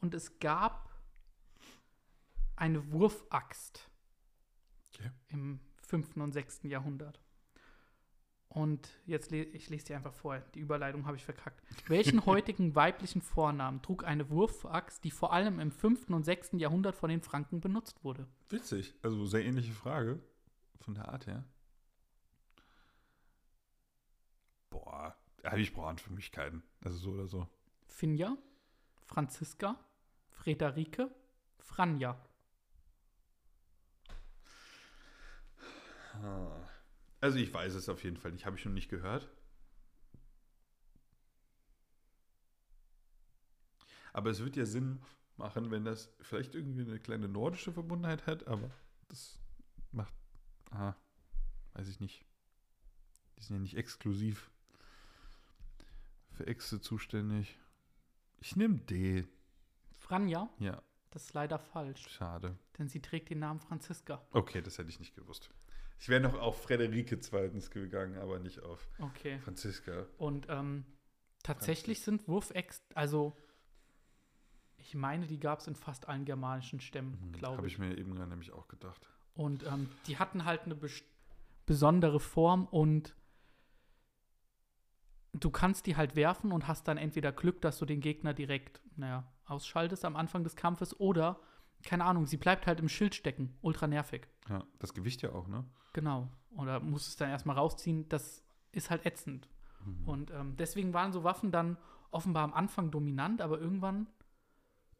Und 0.00 0.14
es 0.14 0.38
gab 0.38 0.90
eine 2.56 2.90
Wurfaxt 2.92 3.88
Okay. 4.94 5.10
im 5.28 5.60
5. 5.82 6.16
und 6.16 6.32
6. 6.32 6.60
Jahrhundert. 6.64 7.20
Und 8.48 8.88
jetzt 9.06 9.30
le 9.30 9.44
ich 9.44 9.70
lese 9.70 9.86
dir 9.86 9.96
einfach 9.96 10.12
vor, 10.12 10.40
die 10.54 10.58
Überleitung 10.58 11.06
habe 11.06 11.16
ich 11.16 11.24
verkackt. 11.24 11.62
Welchen 11.88 12.26
heutigen 12.26 12.74
weiblichen 12.74 13.22
Vornamen 13.22 13.80
trug 13.80 14.02
eine 14.04 14.28
Wurfaxt, 14.30 15.04
die 15.04 15.12
vor 15.12 15.32
allem 15.32 15.60
im 15.60 15.70
5. 15.70 16.10
und 16.10 16.24
6. 16.24 16.50
Jahrhundert 16.54 16.96
von 16.96 17.08
den 17.10 17.20
Franken 17.22 17.60
benutzt 17.60 18.02
wurde? 18.02 18.26
Witzig. 18.48 18.94
Also 19.02 19.24
sehr 19.26 19.44
ähnliche 19.44 19.72
Frage. 19.72 20.18
Von 20.80 20.94
der 20.94 21.08
Art 21.08 21.26
her. 21.28 21.44
Boah, 24.70 25.16
habe 25.44 25.60
ich 25.60 25.72
Brandförmigkeiten. 25.72 26.62
Also 26.80 26.98
so 26.98 27.10
oder 27.12 27.26
so. 27.26 27.48
Finja, 27.86 28.36
Franziska, 29.02 29.78
Frederike, 30.30 31.10
Franja. 31.58 32.20
Also 37.20 37.38
ich 37.38 37.52
weiß 37.52 37.74
es 37.74 37.88
auf 37.88 38.02
jeden 38.04 38.16
Fall 38.16 38.32
nicht. 38.32 38.46
Habe 38.46 38.56
ich 38.56 38.64
noch 38.64 38.72
nicht 38.72 38.88
gehört. 38.88 39.28
Aber 44.12 44.30
es 44.30 44.40
wird 44.40 44.56
ja 44.56 44.66
Sinn 44.66 45.00
machen, 45.36 45.70
wenn 45.70 45.84
das 45.84 46.12
vielleicht 46.20 46.54
irgendwie 46.54 46.82
eine 46.82 46.98
kleine 46.98 47.28
nordische 47.28 47.72
Verbundenheit 47.72 48.26
hat, 48.26 48.46
aber 48.46 48.70
das 49.08 49.38
macht, 49.92 50.14
ah, 50.70 50.94
weiß 51.74 51.88
ich 51.88 52.00
nicht. 52.00 52.24
Die 53.38 53.42
sind 53.42 53.56
ja 53.56 53.62
nicht 53.62 53.76
exklusiv 53.76 54.49
für 56.40 56.46
Äxte 56.46 56.80
zuständig. 56.80 57.58
Ich 58.40 58.56
nehme 58.56 58.78
D. 58.78 59.26
Franja, 59.92 60.48
Ja, 60.58 60.82
das 61.10 61.24
ist 61.26 61.34
leider 61.34 61.58
falsch, 61.58 62.08
schade. 62.08 62.56
denn 62.78 62.88
sie 62.88 63.02
trägt 63.02 63.28
den 63.28 63.40
Namen 63.40 63.60
Franziska. 63.60 64.24
Okay, 64.30 64.62
das 64.62 64.78
hätte 64.78 64.88
ich 64.88 64.98
nicht 64.98 65.14
gewusst. 65.14 65.50
Ich 65.98 66.08
wäre 66.08 66.22
noch 66.22 66.34
auf 66.34 66.62
Frederike 66.62 67.20
zweitens 67.20 67.70
gegangen, 67.70 68.16
aber 68.18 68.38
nicht 68.38 68.60
auf 68.62 68.88
Okay. 68.98 69.38
Franziska. 69.40 70.06
Und 70.16 70.46
ähm, 70.48 70.86
tatsächlich 71.42 72.00
sind 72.00 72.26
Wurfex, 72.26 72.82
also 72.94 73.36
ich 74.78 74.94
meine, 74.94 75.26
die 75.26 75.38
gab 75.38 75.58
es 75.60 75.66
in 75.66 75.74
fast 75.76 76.08
allen 76.08 76.24
germanischen 76.24 76.80
Stämmen, 76.80 77.32
glaube 77.32 77.52
Mhm, 77.54 77.58
Habe 77.58 77.66
ich. 77.66 77.74
ich 77.74 77.78
mir 77.78 77.98
eben 77.98 78.14
gerade 78.14 78.30
nämlich 78.30 78.50
auch 78.52 78.66
gedacht. 78.66 79.06
Und 79.34 79.62
ähm, 79.66 79.90
die 80.06 80.18
hatten 80.18 80.46
halt 80.46 80.62
eine 80.62 80.74
bes- 80.74 81.04
besondere 81.66 82.18
Form 82.18 82.64
und 82.66 83.14
du 85.32 85.50
kannst 85.50 85.86
die 85.86 85.96
halt 85.96 86.16
werfen 86.16 86.52
und 86.52 86.66
hast 86.68 86.88
dann 86.88 86.96
entweder 86.96 87.32
Glück, 87.32 87.60
dass 87.60 87.78
du 87.78 87.86
den 87.86 88.00
Gegner 88.00 88.34
direkt, 88.34 88.80
naja, 88.96 89.24
ausschaltest 89.46 90.04
am 90.04 90.16
Anfang 90.16 90.44
des 90.44 90.56
Kampfes 90.56 90.98
oder, 90.98 91.40
keine 91.82 92.04
Ahnung, 92.04 92.26
sie 92.26 92.36
bleibt 92.36 92.66
halt 92.66 92.80
im 92.80 92.88
Schild 92.88 93.14
stecken. 93.14 93.56
Ultra 93.62 93.86
nervig. 93.86 94.28
Ja, 94.48 94.64
das 94.78 94.94
Gewicht 94.94 95.22
ja 95.22 95.32
auch, 95.32 95.48
ne? 95.48 95.64
Genau. 95.92 96.28
Oder 96.56 96.80
musst 96.80 97.08
es 97.08 97.16
dann 97.16 97.30
erstmal 97.30 97.56
rausziehen. 97.56 98.08
Das 98.08 98.42
ist 98.72 98.90
halt 98.90 99.06
ätzend. 99.06 99.48
Mhm. 99.84 100.08
Und 100.08 100.30
ähm, 100.30 100.56
deswegen 100.56 100.92
waren 100.92 101.12
so 101.12 101.24
Waffen 101.24 101.52
dann 101.52 101.76
offenbar 102.10 102.44
am 102.44 102.52
Anfang 102.52 102.90
dominant, 102.90 103.40
aber 103.40 103.60
irgendwann, 103.60 104.08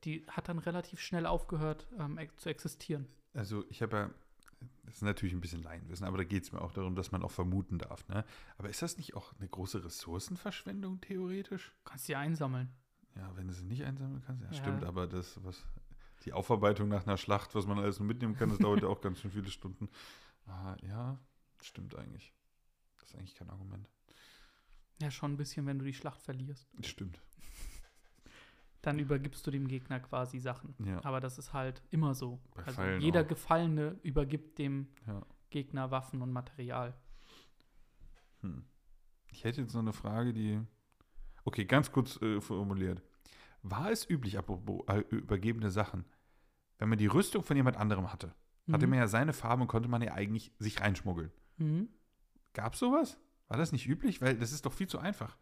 die 0.04 0.24
hat 0.28 0.48
dann 0.48 0.58
relativ 0.58 1.00
schnell 1.00 1.26
aufgehört 1.26 1.86
ähm, 1.98 2.18
zu 2.36 2.48
existieren. 2.48 3.06
Also 3.34 3.64
ich 3.68 3.82
habe 3.82 3.96
ja, 3.96 4.10
das 4.84 4.96
ist 4.96 5.02
natürlich 5.02 5.34
ein 5.34 5.40
bisschen 5.40 5.62
Laienwissen, 5.62 6.06
aber 6.06 6.18
da 6.18 6.24
geht 6.24 6.42
es 6.44 6.52
mir 6.52 6.60
auch 6.60 6.72
darum, 6.72 6.94
dass 6.94 7.12
man 7.12 7.22
auch 7.22 7.30
vermuten 7.30 7.78
darf, 7.78 8.06
ne? 8.08 8.24
Aber 8.58 8.68
ist 8.68 8.82
das 8.82 8.96
nicht 8.96 9.14
auch 9.14 9.32
eine 9.38 9.48
große 9.48 9.84
Ressourcenverschwendung 9.84 11.00
theoretisch? 11.00 11.72
Kannst 11.84 12.08
die 12.08 12.16
einsammeln. 12.16 12.72
Ja, 13.16 13.34
wenn 13.36 13.48
du 13.48 13.54
sie 13.54 13.64
nicht 13.64 13.84
einsammeln 13.84 14.22
kannst, 14.24 14.42
ja, 14.42 14.50
Ja. 14.50 14.54
stimmt, 14.54 14.84
aber 14.84 15.06
das, 15.06 15.42
was, 15.44 15.64
die 16.24 16.32
Aufarbeitung 16.32 16.88
nach 16.88 17.06
einer 17.06 17.16
Schlacht, 17.16 17.54
was 17.54 17.66
man 17.66 17.78
alles 17.78 17.98
nur 17.98 18.06
mitnehmen 18.06 18.36
kann, 18.36 18.48
das 18.50 18.58
dauert 18.58 18.82
ja 18.82 18.88
auch 18.88 19.00
ganz 19.02 19.20
schön 19.20 19.30
viele 19.30 19.50
Stunden. 19.50 19.88
Ah, 20.46 20.76
ja, 20.82 21.18
stimmt 21.62 21.94
eigentlich. 21.96 22.32
Das 22.98 23.10
ist 23.10 23.14
eigentlich 23.16 23.34
kein 23.34 23.50
Argument. 23.50 23.88
Ja, 25.00 25.10
schon 25.10 25.32
ein 25.32 25.36
bisschen, 25.36 25.64
wenn 25.66 25.78
du 25.78 25.84
die 25.84 25.94
Schlacht 25.94 26.20
verlierst. 26.20 26.68
Stimmt. 26.84 27.20
Dann 28.82 28.98
übergibst 28.98 29.46
du 29.46 29.50
dem 29.50 29.68
Gegner 29.68 30.00
quasi 30.00 30.38
Sachen. 30.38 30.74
Ja. 30.84 31.04
Aber 31.04 31.20
das 31.20 31.38
ist 31.38 31.52
halt 31.52 31.82
immer 31.90 32.14
so. 32.14 32.40
Bei 32.54 32.64
also 32.64 32.82
jeder 33.04 33.22
auch. 33.22 33.28
Gefallene 33.28 33.98
übergibt 34.02 34.58
dem 34.58 34.88
Ja. 35.06 35.22
Gegner 35.50 35.90
Waffen 35.90 36.22
und 36.22 36.32
Material. 36.32 36.94
Hm. 38.40 38.64
Ich 39.30 39.44
hätte 39.44 39.60
jetzt 39.60 39.74
noch 39.74 39.82
eine 39.82 39.92
Frage, 39.92 40.32
die. 40.32 40.60
Okay, 41.44 41.64
ganz 41.64 41.92
kurz 41.92 42.20
äh, 42.22 42.40
formuliert. 42.40 43.02
War 43.62 43.90
es 43.90 44.08
üblich, 44.08 44.38
apropos 44.38 44.82
äh, 44.88 45.00
übergebene 45.10 45.70
Sachen, 45.70 46.04
wenn 46.78 46.88
man 46.88 46.98
die 46.98 47.06
Rüstung 47.06 47.42
von 47.42 47.56
jemand 47.56 47.76
anderem 47.76 48.10
hatte, 48.12 48.34
hatte 48.72 48.86
Mhm. 48.86 48.90
man 48.90 48.98
ja 49.00 49.06
seine 49.08 49.32
Farbe 49.32 49.62
und 49.62 49.68
konnte 49.68 49.88
man 49.88 50.00
ja 50.02 50.12
eigentlich 50.14 50.52
sich 50.58 50.80
reinschmuggeln. 50.80 51.30
Mhm. 51.58 51.88
Gab 52.54 52.74
es 52.74 52.78
sowas? 52.80 53.18
War 53.48 53.58
das 53.58 53.72
nicht 53.72 53.86
üblich? 53.86 54.22
Weil 54.22 54.36
das 54.38 54.52
ist 54.52 54.64
doch 54.64 54.72
viel 54.72 54.86
zu 54.88 54.98
einfach. 54.98 55.36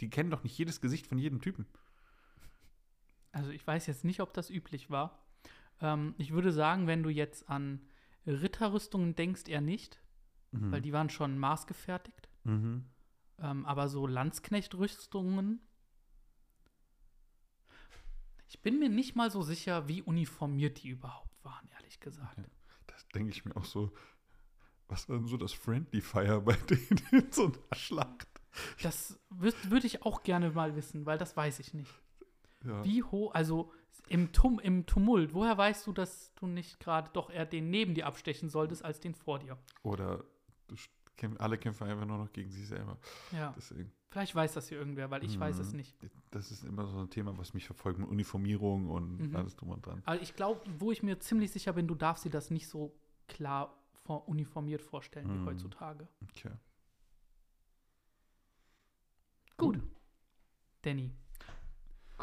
Die 0.00 0.10
kennen 0.10 0.30
doch 0.30 0.42
nicht 0.42 0.56
jedes 0.58 0.80
Gesicht 0.80 1.06
von 1.06 1.18
jedem 1.18 1.40
Typen. 1.40 1.66
Also 3.32 3.50
ich 3.50 3.66
weiß 3.66 3.86
jetzt 3.86 4.04
nicht, 4.04 4.20
ob 4.20 4.32
das 4.34 4.50
üblich 4.50 4.90
war. 4.90 5.24
Ähm, 5.80 6.14
ich 6.18 6.32
würde 6.32 6.52
sagen, 6.52 6.86
wenn 6.86 7.02
du 7.02 7.10
jetzt 7.10 7.48
an 7.48 7.80
Ritterrüstungen 8.26 9.14
denkst, 9.14 9.48
eher 9.48 9.60
nicht, 9.60 10.00
Mhm. 10.52 10.72
weil 10.72 10.80
die 10.82 10.92
waren 10.92 11.10
schon 11.10 11.38
maßgefertigt. 11.38 12.28
Mhm. 12.44 12.84
Ähm, 13.38 13.64
aber 13.66 13.88
so 13.88 14.06
Landsknechtrüstungen. 14.08 15.60
Ich 18.48 18.60
bin 18.62 18.78
mir 18.80 18.88
nicht 18.88 19.14
mal 19.14 19.30
so 19.30 19.42
sicher, 19.42 19.86
wie 19.88 20.02
uniformiert 20.02 20.82
die 20.82 20.88
überhaupt 20.88 21.44
waren, 21.44 21.68
ehrlich 21.68 22.00
gesagt. 22.00 22.36
Ja. 22.38 22.44
Das 22.88 23.06
denke 23.08 23.30
ich 23.30 23.44
mir 23.44 23.56
auch 23.56 23.64
so. 23.64 23.92
Was 24.88 25.08
war 25.08 25.18
denn 25.18 25.28
so 25.28 25.36
das 25.36 25.52
Friendly 25.52 26.00
Fire 26.00 26.40
bei 26.40 26.54
denen 26.68 27.00
in 27.12 27.30
so 27.32 27.44
einer 27.46 27.76
Schlacht? 27.76 28.26
Das 28.82 29.20
würde 29.30 29.86
ich 29.86 30.02
auch 30.02 30.24
gerne 30.24 30.50
mal 30.50 30.74
wissen, 30.74 31.06
weil 31.06 31.16
das 31.16 31.36
weiß 31.36 31.60
ich 31.60 31.72
nicht. 31.74 31.92
Ja. 32.64 32.84
Wie 32.84 33.02
hoch, 33.02 33.32
also 33.34 33.72
im, 34.08 34.32
Tum 34.32 34.58
im 34.58 34.86
Tumult, 34.86 35.34
woher 35.34 35.56
weißt 35.56 35.86
du, 35.86 35.92
dass 35.92 36.34
du 36.34 36.46
nicht 36.46 36.80
gerade 36.80 37.10
doch 37.12 37.30
eher 37.30 37.46
den 37.46 37.70
neben 37.70 37.94
dir 37.94 38.06
abstechen 38.06 38.48
solltest, 38.48 38.84
als 38.84 39.00
den 39.00 39.14
vor 39.14 39.38
dir? 39.38 39.56
Oder 39.82 40.24
alle 41.38 41.58
kämpfen 41.58 41.86
einfach 41.86 42.06
nur 42.06 42.16
noch 42.18 42.32
gegen 42.32 42.50
sich 42.50 42.66
selber. 42.66 42.96
Ja, 43.30 43.52
Deswegen. 43.54 43.92
vielleicht 44.10 44.34
weiß 44.34 44.54
das 44.54 44.68
hier 44.68 44.78
irgendwer, 44.78 45.10
weil 45.10 45.22
ich 45.22 45.38
weiß 45.38 45.58
es 45.58 45.72
Mhm. 45.72 45.76
nicht. 45.76 45.96
Das 46.30 46.50
ist 46.50 46.64
immer 46.64 46.86
so 46.86 46.98
ein 46.98 47.10
Thema, 47.10 47.36
was 47.36 47.52
mich 47.52 47.66
verfolgt 47.66 47.98
mit 47.98 48.08
Uniformierung 48.08 48.88
und 48.88 49.18
Mhm. 49.18 49.36
alles 49.36 49.54
drum 49.54 49.68
und 49.70 49.84
dran. 49.84 50.02
Aber 50.06 50.20
ich 50.22 50.34
glaube, 50.34 50.60
wo 50.78 50.90
ich 50.92 51.02
mir 51.02 51.20
ziemlich 51.20 51.50
sicher 51.52 51.74
bin, 51.74 51.86
du 51.86 51.94
darfst 51.94 52.24
dir 52.24 52.30
das 52.30 52.50
nicht 52.50 52.68
so 52.68 52.98
klar 53.28 53.76
vor 54.04 54.28
uniformiert 54.28 54.80
vorstellen 54.82 55.28
Mhm. 55.28 55.42
wie 55.42 55.46
heutzutage. 55.50 56.08
Okay. 56.30 56.52
Gut. 59.58 59.78
Danny, 60.82 61.12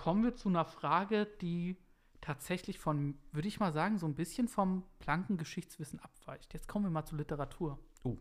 kommen 0.08 0.24
wir 0.24 0.38
zu 0.38 0.48
einer 0.48 0.64
Frage, 0.64 1.26
die 1.42 1.76
tatsächlich 2.22 2.80
von, 2.80 3.18
würde 3.34 3.50
ich 3.50 3.60
mal 3.60 3.74
sagen, 3.74 3.98
so 3.98 4.06
ein 4.06 4.16
bisschen 4.16 4.48
vom 4.48 4.86
blanken 5.00 5.36
Geschichtswissen 5.36 6.00
abweicht. 6.00 6.54
Jetzt 6.54 6.70
kommen 6.70 6.86
wir 6.86 6.90
mal 6.90 7.04
zur 7.04 7.18
Literatur. 7.18 7.78
Oh. 8.04 8.16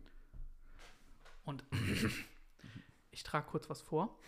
Und 1.45 1.65
ich 3.13 3.23
trage 3.23 3.47
kurz 3.49 3.71
was 3.71 3.83
vor. 3.83 4.19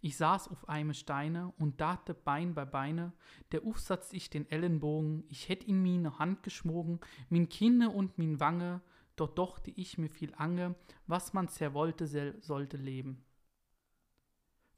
Ich 0.00 0.16
saß 0.16 0.48
auf 0.48 0.70
einem 0.70 0.94
Steine 0.94 1.52
und 1.58 1.82
dachte 1.82 2.14
Bein 2.14 2.54
bei 2.54 2.64
Beine, 2.64 3.12
der 3.50 3.66
Aufsatz 3.66 4.14
ich 4.14 4.30
den 4.30 4.50
Ellenbogen, 4.50 5.24
ich 5.28 5.50
hätt 5.50 5.64
ihn 5.64 5.82
mir 5.82 5.98
ne 5.98 6.18
Hand 6.18 6.42
geschmogen, 6.44 7.00
min 7.28 7.50
Kinne 7.50 7.90
und 7.90 8.16
min 8.16 8.40
Wange, 8.40 8.80
dort 9.16 9.36
dochte 9.36 9.70
ich 9.70 9.98
mir 9.98 10.08
viel 10.08 10.32
Ange, 10.36 10.76
was 11.06 11.34
man 11.34 11.48
sehr 11.48 11.74
wollte, 11.74 12.06
sel- 12.06 12.40
sollte 12.40 12.78
leben. 12.78 13.22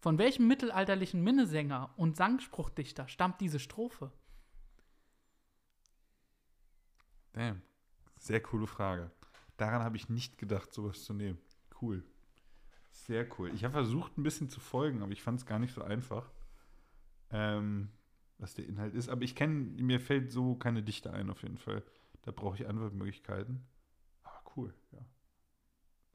Von 0.05 0.19
welchem 0.19 0.47
mittelalterlichen 0.47 1.25
Minnesänger 1.25 1.95
und 1.97 2.15
Sangspruchdichter 2.15 3.09
stammt 3.09 3.41
diese 3.41 3.59
Strophe? 3.59 4.13
Damn. 7.33 7.63
Sehr 8.19 8.43
coole 8.43 8.67
Frage. 8.67 9.11
Daran 9.57 9.83
habe 9.83 9.97
ich 9.97 10.11
nicht 10.11 10.37
gedacht, 10.37 10.75
sowas 10.75 11.05
zu 11.05 11.15
nehmen. 11.15 11.39
Cool. 11.81 12.05
Sehr 12.91 13.27
cool. 13.39 13.51
Ich 13.55 13.65
habe 13.65 13.73
versucht, 13.73 14.19
ein 14.19 14.23
bisschen 14.23 14.51
zu 14.51 14.61
folgen, 14.61 15.03
aber 15.03 15.13
ich 15.13 15.23
fand 15.23 15.41
es 15.41 15.47
gar 15.47 15.59
nicht 15.59 15.73
so 15.73 15.81
einfach, 15.81 16.31
ähm, 17.31 17.89
was 18.37 18.53
der 18.53 18.67
Inhalt 18.67 18.93
ist. 18.93 19.09
Aber 19.09 19.23
ich 19.23 19.35
kenne, 19.35 19.55
mir 19.55 20.01
fällt 20.01 20.31
so 20.31 20.55
keine 20.55 20.83
Dichte 20.83 21.15
ein, 21.15 21.31
auf 21.31 21.41
jeden 21.41 21.57
Fall. 21.57 21.83
Da 22.21 22.31
brauche 22.31 22.57
ich 22.57 22.69
Antwortmöglichkeiten. 22.69 23.67
Aber 24.23 24.43
cool, 24.55 24.75
ja. 24.93 24.99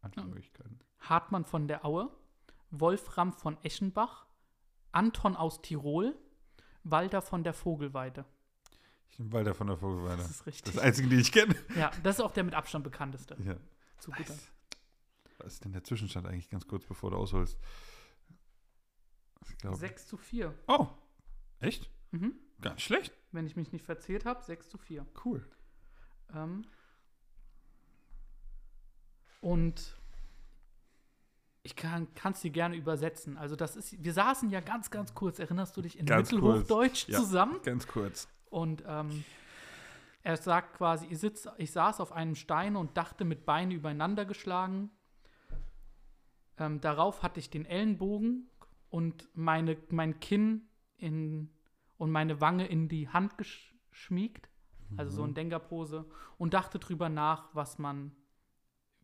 Antwortmöglichkeiten. 0.02 0.80
Hartmann 1.00 1.44
von 1.44 1.68
der 1.68 1.86
Aue, 1.86 2.16
Wolfram 2.72 3.34
von 3.34 3.58
Eschenbach, 3.64 4.26
Anton 4.92 5.36
aus 5.36 5.62
Tirol, 5.62 6.18
Walter 6.84 7.22
von 7.22 7.44
der 7.44 7.54
Vogelweide. 7.54 8.26
Ich 9.10 9.20
nehme 9.20 9.32
weiter 9.34 9.54
von 9.54 9.68
der 9.68 9.78
Vogelweide. 9.78 10.18
Das 10.18 10.30
ist 10.30 10.46
richtig. 10.46 10.74
Das 10.76 10.84
einzige, 10.84 11.10
die 11.10 11.18
ich 11.18 11.32
kenne. 11.32 11.56
ja, 11.76 11.92
das 12.04 12.20
ist 12.20 12.22
auch 12.22 12.32
der 12.32 12.44
mit 12.44 12.54
Abstand 12.54 12.84
bekannteste. 12.84 13.36
Ja. 13.44 13.56
Zu 13.98 14.12
guter. 14.12 14.34
Nice. 14.34 14.52
Was 15.40 15.54
ist 15.54 15.66
denn 15.66 15.72
der 15.72 15.84
Zwischenstand 15.84 16.28
eigentlich 16.28 16.50
ganz 16.50 16.68
kurz, 16.68 16.86
bevor 16.86 17.12
du 17.12 17.18
ausholst? 17.18 17.58
Ich 19.50 19.58
glaube. 19.58 19.78
6 19.78 20.08
zu 20.08 20.18
4. 20.18 20.54
Oh, 20.68 20.88
echt? 21.60 21.90
Mhm. 22.12 22.36
Nicht 22.58 22.82
schlecht. 22.82 23.14
Wenn 23.32 23.46
ich 23.46 23.56
mich 23.56 23.72
nicht 23.72 23.86
verzählt 23.86 24.26
habe, 24.26 24.44
6 24.44 24.70
zu 24.70 24.78
4. 24.78 25.06
Cool. 25.24 25.48
Ähm, 26.34 26.64
und 29.42 29.99
ich 31.70 31.76
kann 31.76 32.08
es 32.32 32.42
dir 32.42 32.50
gerne 32.50 32.76
übersetzen. 32.76 33.38
Also 33.38 33.56
das 33.56 33.76
ist, 33.76 34.04
wir 34.04 34.14
saßen 34.14 34.50
ja 34.50 34.60
ganz, 34.60 34.90
ganz 34.90 35.14
kurz, 35.14 35.38
erinnerst 35.40 35.78
du 35.78 35.82
dich, 35.82 36.00
in 36.00 36.06
Ganz 36.06 36.32
Mittelhochdeutsch 36.32 37.08
Ja. 37.08 37.20
zusammen. 37.20 37.60
Ganz 37.64 37.88
kurz. 37.88 38.28
Und 38.50 38.84
ähm, 38.88 39.24
er 40.24 40.36
sagt 40.38 40.78
quasi, 40.78 41.06
ich, 41.08 41.20
sitz, 41.20 41.48
ich 41.58 41.72
saß 41.72 42.00
auf 42.00 42.12
einem 42.12 42.36
Stein 42.36 42.76
und 42.76 42.98
dachte 42.98 43.24
mit 43.24 43.46
Beinen 43.46 43.72
übereinander 43.72 44.26
geschlagen. 44.26 44.90
Ähm, 46.58 46.82
darauf 46.82 47.22
hatte 47.22 47.40
ich 47.40 47.50
den 47.50 47.66
Ellenbogen 47.66 48.50
und 48.90 49.30
meine, 49.34 49.78
mein 49.90 50.20
Kinn 50.20 50.68
in, 50.98 51.52
und 51.98 52.10
meine 52.12 52.42
Wange 52.42 52.66
in 52.68 52.90
die 52.90 53.10
Hand 53.10 53.38
gesch 53.38 53.76
geschmiegt, 53.92 54.50
also 54.98 55.12
so 55.12 55.26
in 55.26 55.34
Denkerpose, 55.34 56.06
und 56.38 56.54
dachte 56.54 56.80
drüber 56.80 57.10
nach, 57.10 57.54
was 57.54 57.80
man, 57.80 58.16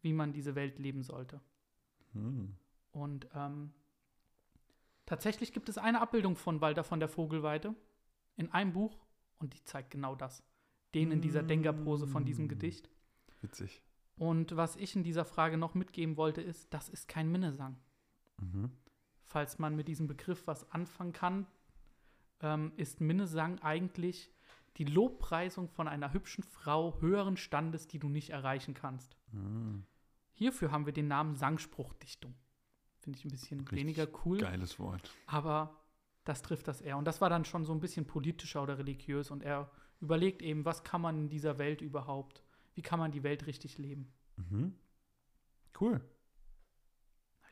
wie 0.01 0.13
man 0.13 0.31
diese 0.31 0.55
Welt 0.55 0.79
leben 0.79 1.03
sollte. 1.03 1.41
Hm. 2.15 2.55
Und 2.91 3.27
ähm, 3.35 3.71
tatsächlich 5.05 5.53
gibt 5.53 5.69
es 5.69 5.77
eine 5.77 6.01
Abbildung 6.01 6.35
von 6.35 6.61
Walter 6.61 6.83
von 6.83 6.99
der 6.99 7.09
Vogelweide 7.09 7.75
in 8.35 8.51
einem 8.51 8.73
Buch 8.73 9.05
und 9.39 9.53
die 9.53 9.63
zeigt 9.63 9.91
genau 9.91 10.15
das. 10.15 10.43
Den 10.93 11.11
in 11.11 11.21
dieser 11.21 11.43
Denkerpose 11.43 12.07
von 12.07 12.25
diesem 12.25 12.47
Gedicht. 12.47 12.89
Witzig. 13.41 13.81
Und 14.17 14.55
was 14.55 14.77
ich 14.77 14.95
in 14.95 15.03
dieser 15.03 15.25
Frage 15.25 15.57
noch 15.57 15.73
mitgeben 15.73 16.15
wollte, 16.15 16.41
ist, 16.41 16.73
das 16.73 16.87
ist 16.87 17.09
kein 17.09 17.29
Minnesang. 17.29 17.77
Mhm. 18.39 18.71
Falls 19.23 19.59
man 19.59 19.75
mit 19.75 19.89
diesem 19.89 20.07
Begriff 20.07 20.47
was 20.47 20.71
anfangen 20.71 21.11
kann, 21.11 21.47
ähm, 22.39 22.71
ist 22.77 23.01
Minnesang 23.01 23.59
eigentlich 23.59 24.31
die 24.77 24.85
Lobpreisung 24.85 25.67
von 25.67 25.87
einer 25.87 26.13
hübschen 26.13 26.43
Frau 26.43 26.99
höheren 27.01 27.37
Standes, 27.37 27.87
die 27.87 27.99
du 27.99 28.07
nicht 28.07 28.29
erreichen 28.29 28.73
kannst. 28.73 29.17
Mhm. 29.31 29.85
Hierfür 30.35 30.71
haben 30.71 30.85
wir 30.85 30.93
den 30.93 31.07
Namen 31.07 31.35
Sangspruchdichtung. 31.35 32.35
Finde 32.99 33.17
ich 33.19 33.25
ein 33.25 33.31
bisschen 33.31 33.59
Richtig 33.61 33.77
weniger 33.79 34.07
cool. 34.25 34.37
Geiles 34.37 34.79
Wort. 34.79 35.11
Aber 35.25 35.75
das 36.23 36.41
trifft 36.41 36.67
das 36.67 36.81
eher. 36.81 36.97
Und 36.97 37.05
das 37.05 37.21
war 37.21 37.29
dann 37.29 37.45
schon 37.45 37.65
so 37.65 37.73
ein 37.73 37.79
bisschen 37.79 38.05
politischer 38.05 38.61
oder 38.63 38.77
religiös. 38.77 39.31
Und 39.31 39.43
er 39.43 39.69
überlegt 40.01 40.41
eben, 40.41 40.65
was 40.65 40.83
kann 40.83 41.01
man 41.01 41.17
in 41.17 41.29
dieser 41.29 41.57
Welt 41.57 41.81
überhaupt, 41.81 42.43
wie 42.73 42.81
kann 42.81 42.99
man 42.99 43.11
die 43.11 43.23
Welt 43.23 43.45
richtig 43.47 43.77
leben. 43.77 44.11
Mhm. 44.35 44.75
Cool. 45.79 46.01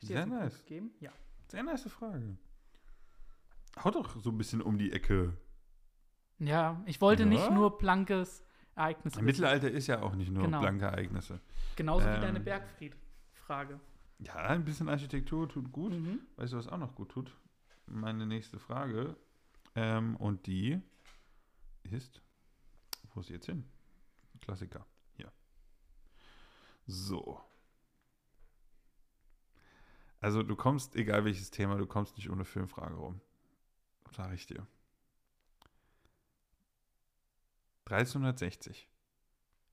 Ich 0.00 0.08
dir 0.08 0.16
Sehr 0.16 0.26
nice. 0.26 0.58
gegeben? 0.58 0.90
Ja. 1.00 1.12
Sehr 1.48 1.62
nice 1.62 1.84
Frage. 1.90 2.36
Hau 3.82 3.90
doch 3.90 4.16
so 4.20 4.30
ein 4.30 4.38
bisschen 4.38 4.60
um 4.62 4.76
die 4.78 4.92
Ecke. 4.92 5.36
Ja, 6.38 6.82
ich 6.86 7.00
wollte 7.00 7.22
Ja? 7.22 7.28
nicht 7.28 7.50
nur 7.50 7.78
blankes 7.78 8.44
Ereignis. 8.76 9.16
Im. 9.16 9.24
Mittelalter 9.24 9.70
ist 9.70 9.86
ja 9.86 10.02
auch 10.02 10.14
nicht 10.14 10.30
nur 10.30 10.44
Genau. 10.44 10.60
blanke 10.60 10.84
Ereignisse. 10.86 11.40
Genauso 11.76 12.06
wie 12.06 12.10
Ähm, 12.10 12.20
deine 12.22 12.40
Bergfried-Frage. 12.40 13.80
Ja, 14.18 14.34
ein 14.34 14.64
bisschen 14.64 14.88
Architektur 14.88 15.48
tut 15.48 15.70
gut. 15.72 15.92
Mhm. 15.92 16.20
Weißt 16.36 16.52
du, 16.52 16.56
was 16.56 16.68
auch 16.68 16.78
noch 16.78 16.94
gut 16.94 17.10
tut? 17.10 17.32
Meine 17.86 18.26
nächste 18.26 18.58
Frage. 18.58 19.16
Ähm, 19.74 20.16
und 20.16 20.46
die 20.46 20.80
ist, 21.82 22.20
wo 23.12 23.20
ist 23.20 23.26
sie 23.26 23.34
jetzt 23.34 23.46
hin? 23.46 23.64
Klassiker. 24.40 24.86
Hier. 25.16 25.30
So. 26.86 27.40
Also 30.20 30.42
du 30.42 30.56
kommst, 30.56 30.96
egal 30.96 31.24
welches 31.24 31.50
Thema, 31.50 31.76
du 31.76 31.86
kommst 31.86 32.16
nicht 32.16 32.30
ohne 32.30 32.44
Filmfrage 32.44 32.94
rum. 32.94 33.20
Sag 34.12 34.32
ich 34.32 34.46
dir. 34.46 34.66
1360. 37.86 38.88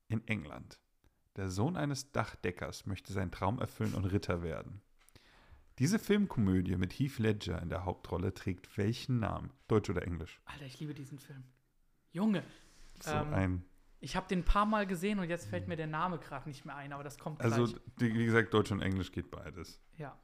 In 0.09 0.27
England. 0.27 0.79
Der 1.37 1.49
Sohn 1.49 1.77
eines 1.77 2.11
Dachdeckers 2.11 2.85
möchte 2.85 3.13
seinen 3.13 3.31
Traum 3.31 3.59
erfüllen 3.59 3.93
und 3.93 4.05
Ritter 4.05 4.43
werden. 4.43 4.81
Diese 5.79 5.97
Filmkomödie 5.97 6.75
mit 6.75 6.91
Heath 6.93 7.17
Ledger 7.19 7.61
in 7.61 7.69
der 7.69 7.85
Hauptrolle 7.85 8.33
trägt 8.33 8.77
welchen 8.77 9.19
Namen? 9.19 9.51
Deutsch 9.67 9.89
oder 9.89 10.03
Englisch? 10.05 10.41
Alter, 10.45 10.65
ich 10.65 10.79
liebe 10.79 10.93
diesen 10.93 11.17
Film. 11.17 11.43
Junge, 12.11 12.43
So 13.01 13.11
Ähm, 13.11 13.33
ein, 13.33 13.65
ich 14.01 14.17
habe 14.17 14.27
den 14.27 14.39
ein 14.39 14.45
paar 14.45 14.65
Mal 14.65 14.85
gesehen 14.85 15.19
und 15.19 15.29
jetzt 15.29 15.47
fällt 15.47 15.69
mir 15.69 15.77
der 15.77 15.87
Name 15.87 16.19
gerade 16.19 16.49
nicht 16.49 16.65
mehr 16.65 16.75
ein, 16.75 16.91
aber 16.91 17.03
das 17.05 17.17
kommt 17.17 17.39
also 17.41 17.63
gleich. 17.65 17.81
die- 17.99 18.13
wie 18.13 18.25
gesagt, 18.25 18.53
Deutsch 18.53 18.71
und 18.71 18.81
Englisch 18.81 19.11
geht 19.13 19.31
beides. 19.31 19.79
Ja. 19.97 20.19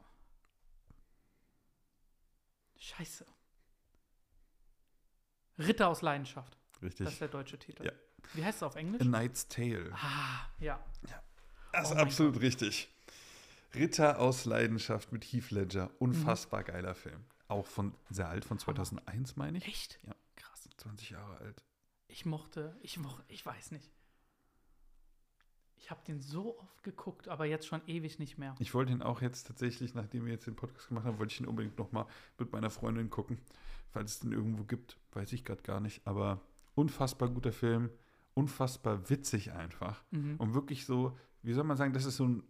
Scheiße. 2.76 3.24
Ritter 5.58 5.88
aus 5.88 6.02
Leidenschaft. 6.02 6.57
Richtig. 6.82 7.04
Das 7.04 7.14
ist 7.14 7.20
der 7.20 7.28
deutsche 7.28 7.58
Titel. 7.58 7.84
Ja. 7.84 7.92
Wie 8.34 8.44
heißt 8.44 8.58
es 8.58 8.62
auf 8.62 8.76
Englisch? 8.76 9.00
A 9.02 9.04
Knight's 9.04 9.48
Tale. 9.48 9.90
ah, 9.94 10.46
ja. 10.58 10.82
Das 11.72 11.90
Oh 11.90 11.94
ist 11.94 12.00
absolut 12.00 12.40
richtig. 12.40 12.88
Ritter 13.74 14.18
aus 14.18 14.44
Leidenschaft 14.44 15.12
mit 15.12 15.24
Heath 15.24 15.50
Ledger. 15.50 15.90
Unfassbar 15.98 16.64
geiler 16.64 16.94
Film. 16.94 17.24
Auch 17.48 17.66
von 17.66 17.94
sehr 18.10 18.28
alt, 18.28 18.44
von 18.44 18.58
2001, 18.58 19.36
meine 19.36 19.58
ich. 19.58 19.66
Echt? 19.66 19.98
Ja. 20.06 20.14
Krass. 20.36 20.68
20 20.78 21.10
Jahre 21.10 21.36
alt. 21.38 21.62
Ich 22.08 22.24
mochte, 22.24 22.76
ich 22.82 22.98
mochte, 22.98 23.24
ich 23.28 23.44
weiß 23.44 23.72
nicht. 23.72 23.90
Ich 25.76 25.90
habe 25.90 26.00
den 26.06 26.20
so 26.20 26.58
oft 26.58 26.82
geguckt, 26.82 27.28
aber 27.28 27.44
jetzt 27.46 27.66
schon 27.66 27.80
ewig 27.86 28.18
nicht 28.18 28.36
mehr. 28.38 28.54
Ich 28.58 28.74
wollte 28.74 28.92
ihn 28.92 29.02
auch 29.02 29.22
jetzt 29.22 29.46
tatsächlich, 29.46 29.94
nachdem 29.94 30.24
wir 30.24 30.32
jetzt 30.32 30.46
den 30.46 30.56
Podcast 30.56 30.88
gemacht 30.88 31.04
haben, 31.04 31.18
wollte 31.18 31.32
ich 31.32 31.40
ihn 31.40 31.46
unbedingt 31.46 31.78
nochmal 31.78 32.06
mit 32.38 32.52
meiner 32.52 32.70
Freundin 32.70 33.10
gucken. 33.10 33.38
Falls 33.90 34.12
es 34.12 34.18
den 34.20 34.32
irgendwo 34.32 34.64
gibt, 34.64 34.98
weiß 35.12 35.32
ich 35.32 35.44
gerade 35.44 35.62
gar 35.62 35.80
nicht. 35.80 36.06
Aber 36.06 36.40
unfassbar 36.78 37.28
guter 37.28 37.52
Film, 37.52 37.90
unfassbar 38.34 39.10
witzig 39.10 39.52
einfach. 39.52 40.04
Mhm. 40.12 40.36
Und 40.36 40.54
wirklich 40.54 40.86
so, 40.86 41.18
wie 41.42 41.52
soll 41.52 41.64
man 41.64 41.76
sagen, 41.76 41.92
das 41.92 42.04
ist 42.04 42.16
so 42.16 42.24
ein, 42.24 42.42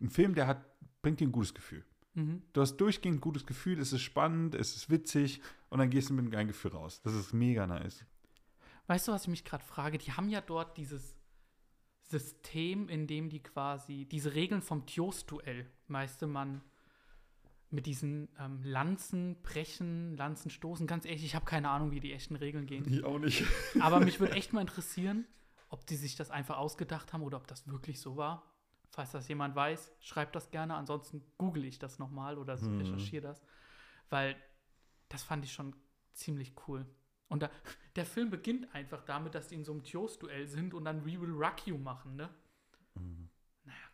ein 0.00 0.08
Film, 0.08 0.34
der 0.34 0.46
hat, 0.46 0.64
bringt 1.02 1.20
dir 1.20 1.28
ein 1.28 1.32
gutes 1.32 1.52
Gefühl. 1.52 1.84
Mhm. 2.14 2.42
Du 2.54 2.62
hast 2.62 2.76
durchgehend 2.78 3.18
ein 3.18 3.20
gutes 3.20 3.46
Gefühl, 3.46 3.78
es 3.78 3.92
ist 3.92 4.00
spannend, 4.00 4.54
es 4.54 4.74
ist 4.74 4.90
witzig 4.90 5.42
und 5.68 5.78
dann 5.78 5.90
gehst 5.90 6.08
du 6.08 6.14
mit 6.14 6.22
einem 6.22 6.30
geilen 6.30 6.48
Gefühl 6.48 6.72
raus. 6.72 7.02
Das 7.02 7.14
ist 7.14 7.34
mega 7.34 7.66
nice. 7.66 8.04
Weißt 8.86 9.08
du, 9.08 9.12
was 9.12 9.22
ich 9.22 9.28
mich 9.28 9.44
gerade 9.44 9.64
frage? 9.64 9.98
Die 9.98 10.12
haben 10.12 10.30
ja 10.30 10.40
dort 10.40 10.76
dieses 10.78 11.14
System, 12.00 12.88
in 12.88 13.06
dem 13.06 13.28
die 13.28 13.42
quasi 13.42 14.06
diese 14.06 14.34
Regeln 14.34 14.62
vom 14.62 14.86
Tios-Duell, 14.86 15.66
meiste 15.86 16.26
man 16.26 16.62
mit 17.72 17.86
diesen 17.86 18.28
ähm, 18.38 18.60
Lanzen 18.62 19.36
brechen, 19.42 20.16
Lanzen 20.16 20.50
stoßen. 20.50 20.86
Ganz 20.86 21.04
ehrlich, 21.04 21.24
ich 21.24 21.34
habe 21.34 21.44
keine 21.46 21.70
Ahnung, 21.70 21.90
wie 21.90 22.00
die 22.00 22.12
echten 22.12 22.36
Regeln 22.36 22.66
gehen. 22.66 22.84
Ich 22.86 23.02
auch 23.04 23.18
nicht. 23.18 23.44
Aber 23.80 23.98
mich 24.00 24.20
würde 24.20 24.34
echt 24.34 24.52
mal 24.52 24.60
interessieren, 24.60 25.26
ob 25.70 25.86
die 25.86 25.96
sich 25.96 26.14
das 26.14 26.30
einfach 26.30 26.58
ausgedacht 26.58 27.12
haben 27.12 27.22
oder 27.22 27.38
ob 27.38 27.46
das 27.46 27.66
wirklich 27.66 28.00
so 28.00 28.16
war. 28.16 28.42
Falls 28.90 29.10
das 29.12 29.26
jemand 29.28 29.56
weiß, 29.56 29.90
schreibt 30.00 30.36
das 30.36 30.50
gerne. 30.50 30.74
Ansonsten 30.74 31.22
google 31.38 31.64
ich 31.64 31.78
das 31.78 31.98
nochmal 31.98 32.36
oder 32.36 32.60
Hm. 32.60 32.78
recherchiere 32.78 33.22
das. 33.22 33.42
Weil 34.10 34.36
Das 35.08 35.22
fand 35.22 35.44
ich 35.44 35.52
schon 35.52 35.74
ziemlich 36.14 36.54
cool. 36.68 36.86
Und 37.28 37.42
da, 37.42 37.50
der 37.96 38.04
Film 38.06 38.28
beginnt 38.30 38.74
einfach 38.74 39.02
damit, 39.02 39.34
dass 39.34 39.48
die 39.48 39.54
in 39.56 39.64
so 39.64 39.72
einem 39.72 39.82
Tios-Duell 39.82 40.46
sind 40.46 40.74
und 40.74 40.84
dann 40.84 41.04
We 41.06 41.20
Will 41.20 41.30
Rock 41.32 41.66
You 41.66 41.78
machen, 41.78 42.16
ne? 42.16 42.28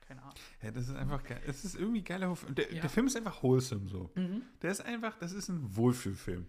Keine 0.09 0.23
Ahnung. 0.23 0.35
Ja, 0.63 0.71
das 0.71 0.89
ist 0.89 0.97
einfach 0.97 1.23
geil. 1.23 1.43
Es 1.47 1.65
ist 1.67 1.75
irgendwie 1.75 2.03
geiler. 2.03 2.35
Der, 2.49 2.73
Ja. 2.73 2.81
der 2.81 2.89
Film 2.91 3.07
ist 3.07 3.17
einfach 3.17 3.43
wholesome 3.43 3.89
so. 3.89 4.11
Mhm. 4.15 4.43
Der 4.63 4.71
ist 4.71 4.81
einfach, 4.81 5.19
das 5.19 5.33
ist 5.33 5.49
ein 5.51 5.77
Wohlfühlfilm. 5.77 6.47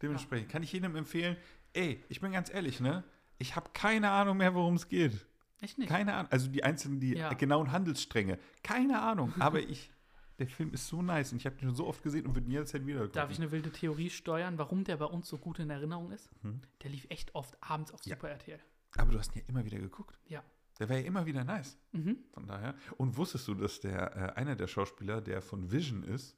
Dementsprechend 0.00 0.48
kann 0.50 0.62
ich 0.62 0.72
jedem 0.72 0.96
empfehlen, 0.96 1.36
ey, 1.74 2.02
ich 2.08 2.20
bin 2.20 2.32
ganz 2.32 2.52
ehrlich, 2.52 2.80
ne? 2.80 3.04
Ich 3.38 3.54
habe 3.54 3.70
keine 3.74 4.10
Ahnung 4.10 4.38
mehr, 4.38 4.54
worum 4.54 4.74
es 4.74 4.88
geht. 4.88 5.26
Echt 5.60 5.78
nicht? 5.78 5.88
Keine 5.88 6.14
Ahnung. 6.14 6.32
Also 6.32 6.48
die 6.48 6.64
einzelnen, 6.64 7.00
die 7.00 7.14
Ja. 7.14 7.32
genauen 7.34 7.70
Handelsstränge. 7.70 8.38
Keine 8.62 9.00
Ahnung. 9.00 9.32
Aber 9.38 9.60
ich, 9.68 9.92
der 10.38 10.48
Film 10.48 10.72
ist 10.72 10.88
so 10.88 11.02
nice 11.02 11.32
und 11.32 11.38
ich 11.38 11.46
habe 11.46 11.56
den 11.56 11.68
schon 11.68 11.76
so 11.76 11.86
oft 11.86 12.02
gesehen 12.02 12.26
und 12.26 12.34
würde 12.34 12.48
ihn 12.48 12.52
jederzeit 12.52 12.84
wieder 12.86 13.00
gucken. 13.00 13.12
Darf 13.12 13.30
ich 13.30 13.38
eine 13.38 13.52
wilde 13.52 13.70
Theorie 13.70 14.10
steuern, 14.10 14.58
warum 14.58 14.84
der 14.84 14.96
bei 14.96 15.04
uns 15.04 15.28
so 15.28 15.36
gut 15.38 15.58
in 15.60 15.70
Erinnerung 15.70 16.10
ist? 16.12 16.30
Mhm. 16.42 16.62
Der 16.82 16.90
lief 16.90 17.06
echt 17.10 17.34
oft 17.34 17.56
abends 17.62 17.92
auf 17.92 18.00
Ja. 18.06 18.16
Super 18.16 18.30
RTL. 18.30 18.58
Aber 18.96 19.12
du 19.12 19.18
hast 19.18 19.34
ihn 19.36 19.40
ja 19.42 19.44
immer 19.48 19.64
wieder 19.64 19.78
geguckt. 19.78 20.18
Ja. 20.26 20.42
Der 20.78 20.88
war 20.88 20.96
ja 20.96 21.02
immer 21.04 21.26
wieder 21.26 21.44
nice. 21.44 21.76
Mhm. 21.92 22.18
Von 22.32 22.46
daher. 22.46 22.74
Und 22.96 23.16
wusstest 23.16 23.46
du, 23.48 23.54
dass 23.54 23.80
der 23.80 24.16
äh, 24.16 24.32
einer 24.40 24.56
der 24.56 24.66
Schauspieler, 24.66 25.20
der 25.20 25.42
von 25.42 25.70
Vision 25.70 26.02
ist, 26.02 26.36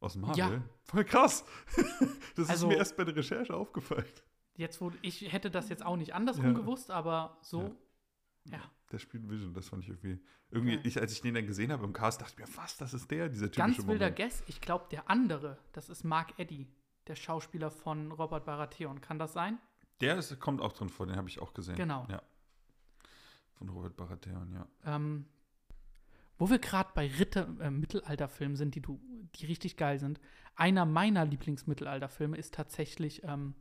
aus 0.00 0.16
Marvel, 0.16 0.36
Ja. 0.38 0.62
voll 0.82 1.04
krass. 1.04 1.44
das 2.36 2.48
Also- 2.50 2.66
ist 2.68 2.72
mir 2.72 2.76
erst 2.78 2.96
bei 2.96 3.04
der 3.04 3.16
Recherche 3.16 3.54
aufgefallen. 3.54 4.04
Jetzt, 4.56 4.80
wo 4.80 4.92
ich 5.02 5.32
hätte 5.32 5.50
das 5.50 5.68
jetzt 5.68 5.84
auch 5.84 5.96
nicht 5.96 6.14
andersrum 6.14 6.44
Ja. 6.46 6.52
gewusst, 6.52 6.90
aber 6.90 7.38
so, 7.42 7.74
ja. 8.44 8.60
Der 8.92 8.98
spielt 8.98 9.28
Vision, 9.28 9.52
das 9.54 9.68
fand 9.68 9.82
ich 9.82 9.88
irgendwie. 9.88 10.20
Irgendwie, 10.50 10.76
ich, 10.84 11.00
als 11.00 11.12
ich 11.12 11.20
den 11.22 11.34
dann 11.34 11.46
gesehen 11.46 11.72
habe 11.72 11.82
im 11.84 11.92
Cast, 11.92 12.20
dachte 12.20 12.34
ich 12.34 12.38
mir, 12.48 12.56
was, 12.56 12.76
das 12.76 12.94
ist 12.94 13.10
der, 13.10 13.28
dieser 13.28 13.46
typische 13.50 13.58
Ganz 13.58 13.78
wilder 13.88 14.10
Moment. 14.10 14.16
Guess, 14.16 14.44
ich 14.46 14.60
glaube, 14.60 14.84
der 14.92 15.10
andere, 15.10 15.58
das 15.72 15.88
ist 15.88 16.04
Mark 16.04 16.38
Eddy, 16.38 16.68
der 17.08 17.16
Schauspieler 17.16 17.70
von 17.72 18.12
Robert 18.12 18.44
Baratheon. 18.44 19.00
Kann 19.00 19.18
das 19.18 19.32
sein? 19.32 19.58
Der 20.00 20.16
ist, 20.16 20.38
kommt 20.38 20.60
auch 20.60 20.72
drin 20.72 20.90
vor, 20.90 21.06
den 21.06 21.16
habe 21.16 21.28
ich 21.28 21.40
auch 21.40 21.54
gesehen. 21.54 21.74
Genau. 21.74 22.06
Ja. 22.08 22.22
Von 23.58 23.68
Robert 23.68 23.96
Baratheon, 23.96 24.52
ja. 24.52 24.66
Ähm, 24.84 25.26
wo 26.38 26.50
wir 26.50 26.58
gerade 26.58 26.90
bei 26.94 27.06
Ritter, 27.06 27.48
äh, 27.60 27.70
Mittelalterfilmen 27.70 28.56
sind, 28.56 28.74
die, 28.74 28.80
du, 28.80 29.00
die 29.36 29.46
richtig 29.46 29.76
geil 29.76 29.98
sind. 29.98 30.20
Einer 30.56 30.84
meiner 30.84 31.24
Lieblingsmittelalterfilme 31.24 32.36
ist 32.36 32.54
tatsächlich 32.54 33.22
ähm, 33.24 33.54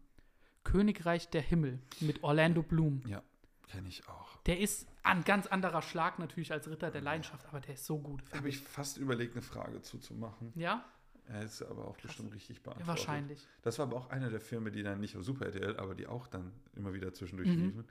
Königreich 0.64 1.30
der 1.30 1.42
Himmel 1.42 1.80
mit 2.00 2.24
Orlando 2.24 2.64
Bloom. 2.64 3.02
Ja, 3.08 3.22
kenne 3.68 3.88
ich 3.90 4.08
auch. 4.08 4.38
Der 4.44 4.60
ist 4.60 4.88
ein 5.04 5.24
ganz 5.24 5.48
anderer 5.48 5.82
Schlag 5.82 6.20
natürlich 6.20 6.52
als 6.52 6.68
Ritter 6.70 6.90
der 6.90 7.02
Leidenschaft, 7.02 7.46
aber 7.48 7.60
der 7.60 7.76
ist 7.76 7.86
so 7.86 8.00
gut. 8.00 8.24
Habe 8.34 8.50
ich 8.50 8.60
fast 8.60 8.98
überlegt, 8.98 9.34
eine 9.34 9.42
Frage 9.42 9.82
zuzumachen. 9.82 10.52
Ja, 10.56 10.86
Er 11.28 11.44
ist 11.44 11.62
aber 11.62 11.88
auch 11.88 11.98
bestimmt 11.98 12.34
richtig 12.34 12.64
beantwortet. 12.64 12.88
wahrscheinlich. 12.88 13.48
Das 13.62 13.78
war 13.80 13.86
aber 13.88 13.98
auch 13.98 14.10
einer 14.10 14.30
der 14.30 14.42
Filme, 14.42 14.72
die 14.72 14.84
dann 14.84 15.00
nicht 15.00 15.16
auf 15.18 15.24
Super 15.24 15.46
RTL, 15.48 15.78
aber 15.78 15.96
die 15.96 16.08
auch 16.08 16.28
dann 16.28 16.52
immer 16.76 16.94
wieder 16.94 17.14
zwischendurch 17.14 17.50
Mhm. 17.50 17.66
liefen. 17.66 17.86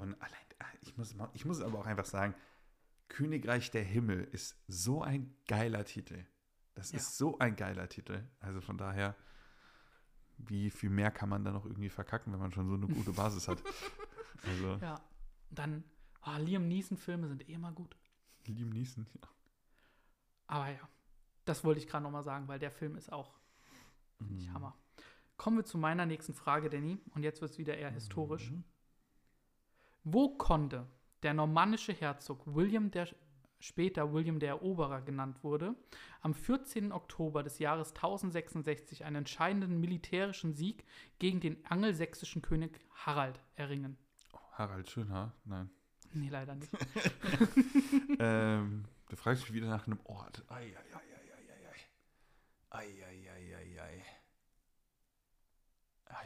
Und 0.00 0.14
allein, 0.20 0.46
ah, 0.58 0.64
ich 0.80 0.96
muss, 0.96 1.14
ich 1.34 1.44
muss 1.44 1.60
aber 1.60 1.78
auch 1.78 1.86
einfach 1.86 2.04
sagen, 2.06 2.34
Königreich 3.08 3.70
der 3.70 3.82
Himmel 3.84 4.24
ist 4.32 4.56
so 4.68 5.02
ein 5.02 5.34
geiler 5.46 5.84
Titel. 5.84 6.24
Das 6.74 6.92
Ja. 6.92 6.98
ist 6.98 7.18
so 7.18 7.38
ein 7.38 7.56
geiler 7.56 7.88
Titel. 7.88 8.24
Also 8.40 8.60
von 8.60 8.78
daher, 8.78 9.14
wie 10.38 10.70
viel 10.70 10.90
mehr 10.90 11.10
kann 11.10 11.28
man 11.28 11.44
da 11.44 11.50
noch 11.52 11.66
irgendwie 11.66 11.90
verkacken, 11.90 12.32
wenn 12.32 12.40
man 12.40 12.52
schon 12.52 12.68
so 12.68 12.74
eine 12.74 12.86
gute 12.88 13.12
Basis 13.12 13.48
hat? 13.48 13.62
Also, 14.46 14.76
Ja. 14.76 14.98
Dann, 15.50 15.84
ah, 16.22 16.38
Liam 16.38 16.66
Neeson-Filme 16.66 17.28
sind 17.28 17.46
eh 17.46 17.52
immer 17.52 17.72
gut. 17.72 17.94
Liam 18.46 18.70
Neeson, 18.70 19.06
ja. 19.12 19.28
Aber 20.46 20.70
ja, 20.70 20.88
das 21.44 21.62
wollte 21.62 21.78
ich 21.80 21.86
gerade 21.86 22.04
noch 22.04 22.10
mal 22.10 22.22
sagen, 22.22 22.48
weil 22.48 22.58
der 22.58 22.70
Film 22.70 22.96
ist 22.96 23.12
auch 23.12 23.38
nicht 24.20 24.48
Mhm. 24.48 24.54
Hammer. 24.54 24.78
Kommen 25.36 25.58
wir 25.58 25.64
zu 25.66 25.76
meiner 25.76 26.06
nächsten 26.06 26.32
Frage, 26.32 26.70
Danny. 26.70 26.98
Und 27.14 27.22
jetzt 27.22 27.40
wird 27.42 27.50
es 27.50 27.58
wieder 27.58 27.76
eher 27.76 27.90
historisch. 27.90 28.50
Mhm. 28.50 28.64
Wo 30.04 30.36
konnte 30.36 30.86
der 31.22 31.34
normannische 31.34 31.92
Herzog 31.92 32.42
William 32.46 32.90
der 32.90 33.08
später 33.60 34.12
William 34.12 34.40
der 34.40 34.50
Eroberer 34.50 35.02
genannt 35.02 35.44
wurde, 35.44 35.76
am 36.22 36.34
14. 36.34 36.92
Oktober 36.92 37.42
des 37.42 37.58
Jahres 37.58 37.90
1066 37.90 39.04
einen 39.04 39.16
entscheidenden 39.16 39.80
militärischen 39.80 40.54
Sieg 40.54 40.84
gegen 41.18 41.40
den 41.40 41.64
angelsächsischen 41.66 42.42
König 42.42 42.80
Harald 42.94 43.40
erringen? 43.56 43.98
Oh, 44.32 44.38
Harald 44.52 44.90
Schönhaar? 44.90 45.34
Nein. 45.44 45.70
Nee, 46.12 46.28
leider 46.28 46.54
nicht. 46.56 46.72
ähm, 48.18 48.84
du 49.08 49.16
fragst 49.16 49.44
mich 49.44 49.52
wieder 49.52 49.68
nach 49.68 49.86
einem 49.86 50.00
Ort. 50.04 50.42
Ei, 50.48 50.54
ei, 50.54 50.66
ei, 50.66 51.00
ei, 51.10 51.20
ei, 52.70 52.80
ei, 52.80 52.80
ei. 52.80 53.04
Ei, 53.04 53.04
ei, 53.04 53.30
ei, 53.30 53.54
ei, 53.56 53.80
ei. 53.80 54.04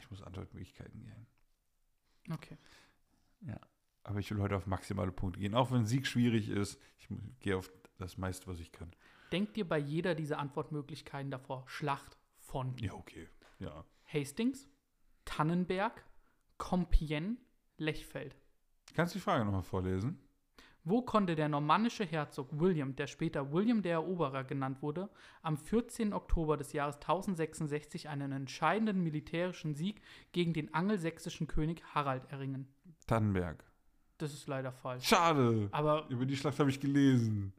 Ich 0.00 0.10
muss 0.10 0.22
Antwortmöglichkeiten 0.22 1.02
geben. 1.02 1.26
Okay. 2.30 2.56
Aber 4.04 4.18
ich 4.18 4.30
will 4.30 4.40
heute 4.40 4.56
auf 4.56 4.66
maximale 4.66 5.10
Punkte 5.10 5.40
gehen. 5.40 5.54
Auch 5.54 5.72
wenn 5.72 5.86
Sieg 5.86 6.06
schwierig 6.06 6.50
ist, 6.50 6.78
ich 6.98 7.08
gehe 7.40 7.56
auf 7.56 7.70
das 7.98 8.18
meiste, 8.18 8.46
was 8.46 8.60
ich 8.60 8.70
kann. 8.70 8.90
Denkt 9.32 9.56
dir 9.56 9.66
bei 9.66 9.78
jeder 9.78 10.14
dieser 10.14 10.38
Antwortmöglichkeiten 10.38 11.30
davor 11.30 11.64
Schlacht 11.66 12.18
von 12.36 12.76
Ja, 12.78 12.92
okay. 12.92 13.28
Ja. 13.58 13.84
Hastings, 14.04 14.68
Tannenberg, 15.24 16.04
Compiègne, 16.58 17.36
Lechfeld. 17.78 18.36
Kannst 18.94 19.14
du 19.14 19.18
die 19.18 19.22
Frage 19.22 19.44
nochmal 19.44 19.62
vorlesen? 19.62 20.20
Wo 20.86 21.00
konnte 21.00 21.34
der 21.34 21.48
normannische 21.48 22.04
Herzog 22.04 22.48
William, 22.52 22.94
der 22.94 23.06
später 23.06 23.52
William 23.52 23.80
der 23.80 23.94
Eroberer 23.94 24.44
genannt 24.44 24.82
wurde, 24.82 25.08
am 25.40 25.56
14. 25.56 26.12
Oktober 26.12 26.58
des 26.58 26.74
Jahres 26.74 26.96
1066 26.96 28.10
einen 28.10 28.32
entscheidenden 28.32 29.02
militärischen 29.02 29.74
Sieg 29.74 30.02
gegen 30.32 30.52
den 30.52 30.74
angelsächsischen 30.74 31.46
König 31.46 31.82
Harald 31.94 32.30
erringen? 32.30 32.68
Tannenberg. 33.06 33.64
Das 34.18 34.32
ist 34.32 34.46
leider 34.46 34.72
falsch. 34.72 35.06
Schade. 35.08 35.68
Aber, 35.72 36.06
Über 36.08 36.24
die 36.26 36.36
Schlacht 36.36 36.58
habe 36.60 36.70
ich 36.70 36.80
gelesen. 36.80 37.52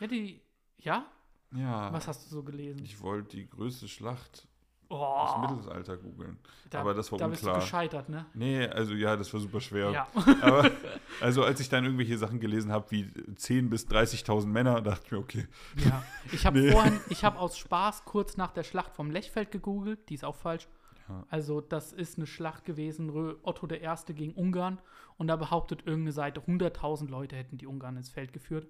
ja, 0.00 0.06
die, 0.06 0.40
ja? 0.78 1.04
Ja. 1.52 1.92
Was 1.92 2.06
hast 2.08 2.26
du 2.26 2.34
so 2.36 2.42
gelesen? 2.42 2.80
Ich 2.84 3.00
wollte 3.00 3.36
die 3.36 3.48
größte 3.48 3.88
Schlacht 3.88 4.46
Oh, 4.88 4.94
aus 4.94 5.34
dem 5.48 5.56
Mittelalter 5.56 5.96
googeln. 5.96 6.38
da, 6.70 6.78
aber 6.80 6.94
das 6.94 7.10
war 7.10 7.18
da 7.18 7.26
bist 7.26 7.42
du 7.42 7.46
unklar. 7.48 7.60
gescheitert, 7.60 8.08
ne? 8.08 8.24
Nee, 8.34 8.68
also 8.68 8.94
ja, 8.94 9.16
das 9.16 9.32
war 9.32 9.40
super 9.40 9.60
schwer. 9.60 9.90
Ja. 9.90 10.06
Aber 10.42 10.70
also 11.20 11.42
als 11.42 11.58
ich 11.58 11.68
dann 11.68 11.82
irgendwelche 11.84 12.16
Sachen 12.18 12.38
gelesen 12.38 12.70
habe, 12.70 12.88
wie 12.92 13.02
10.000 13.06 13.68
bis 13.68 13.88
30.000 13.88 14.46
Männer, 14.46 14.80
dachte 14.82 15.04
ich 15.06 15.10
mir, 15.10 15.18
okay. 15.18 15.48
ja. 15.84 16.04
Ich 16.30 16.46
habe 16.46 16.60
Nee. 16.60 16.70
vorhin, 16.70 17.00
ich 17.08 17.24
habe 17.24 17.36
aus 17.40 17.58
Spaß 17.58 18.04
kurz 18.04 18.36
nach 18.36 18.52
der 18.52 18.62
Schlacht 18.62 18.94
vom 18.94 19.10
Lechfeld 19.10 19.50
gegoogelt, 19.50 20.08
die 20.08 20.14
ist 20.14 20.24
auch 20.24 20.36
falsch. 20.36 20.68
Ja. 21.08 21.24
Also, 21.30 21.60
das 21.60 21.92
ist 21.92 22.16
eine 22.18 22.26
Schlacht 22.26 22.64
gewesen, 22.64 23.10
Otto 23.42 23.68
I. 23.70 24.12
gegen 24.14 24.32
Ungarn. 24.34 24.78
Und 25.18 25.28
da 25.28 25.36
behauptet 25.36 25.86
irgendeine 25.86 26.12
Seite, 26.12 26.40
100.000 26.46 27.08
Leute 27.08 27.36
hätten 27.36 27.58
die 27.58 27.66
Ungarn 27.66 27.96
ins 27.96 28.08
Feld 28.10 28.32
geführt. 28.32 28.66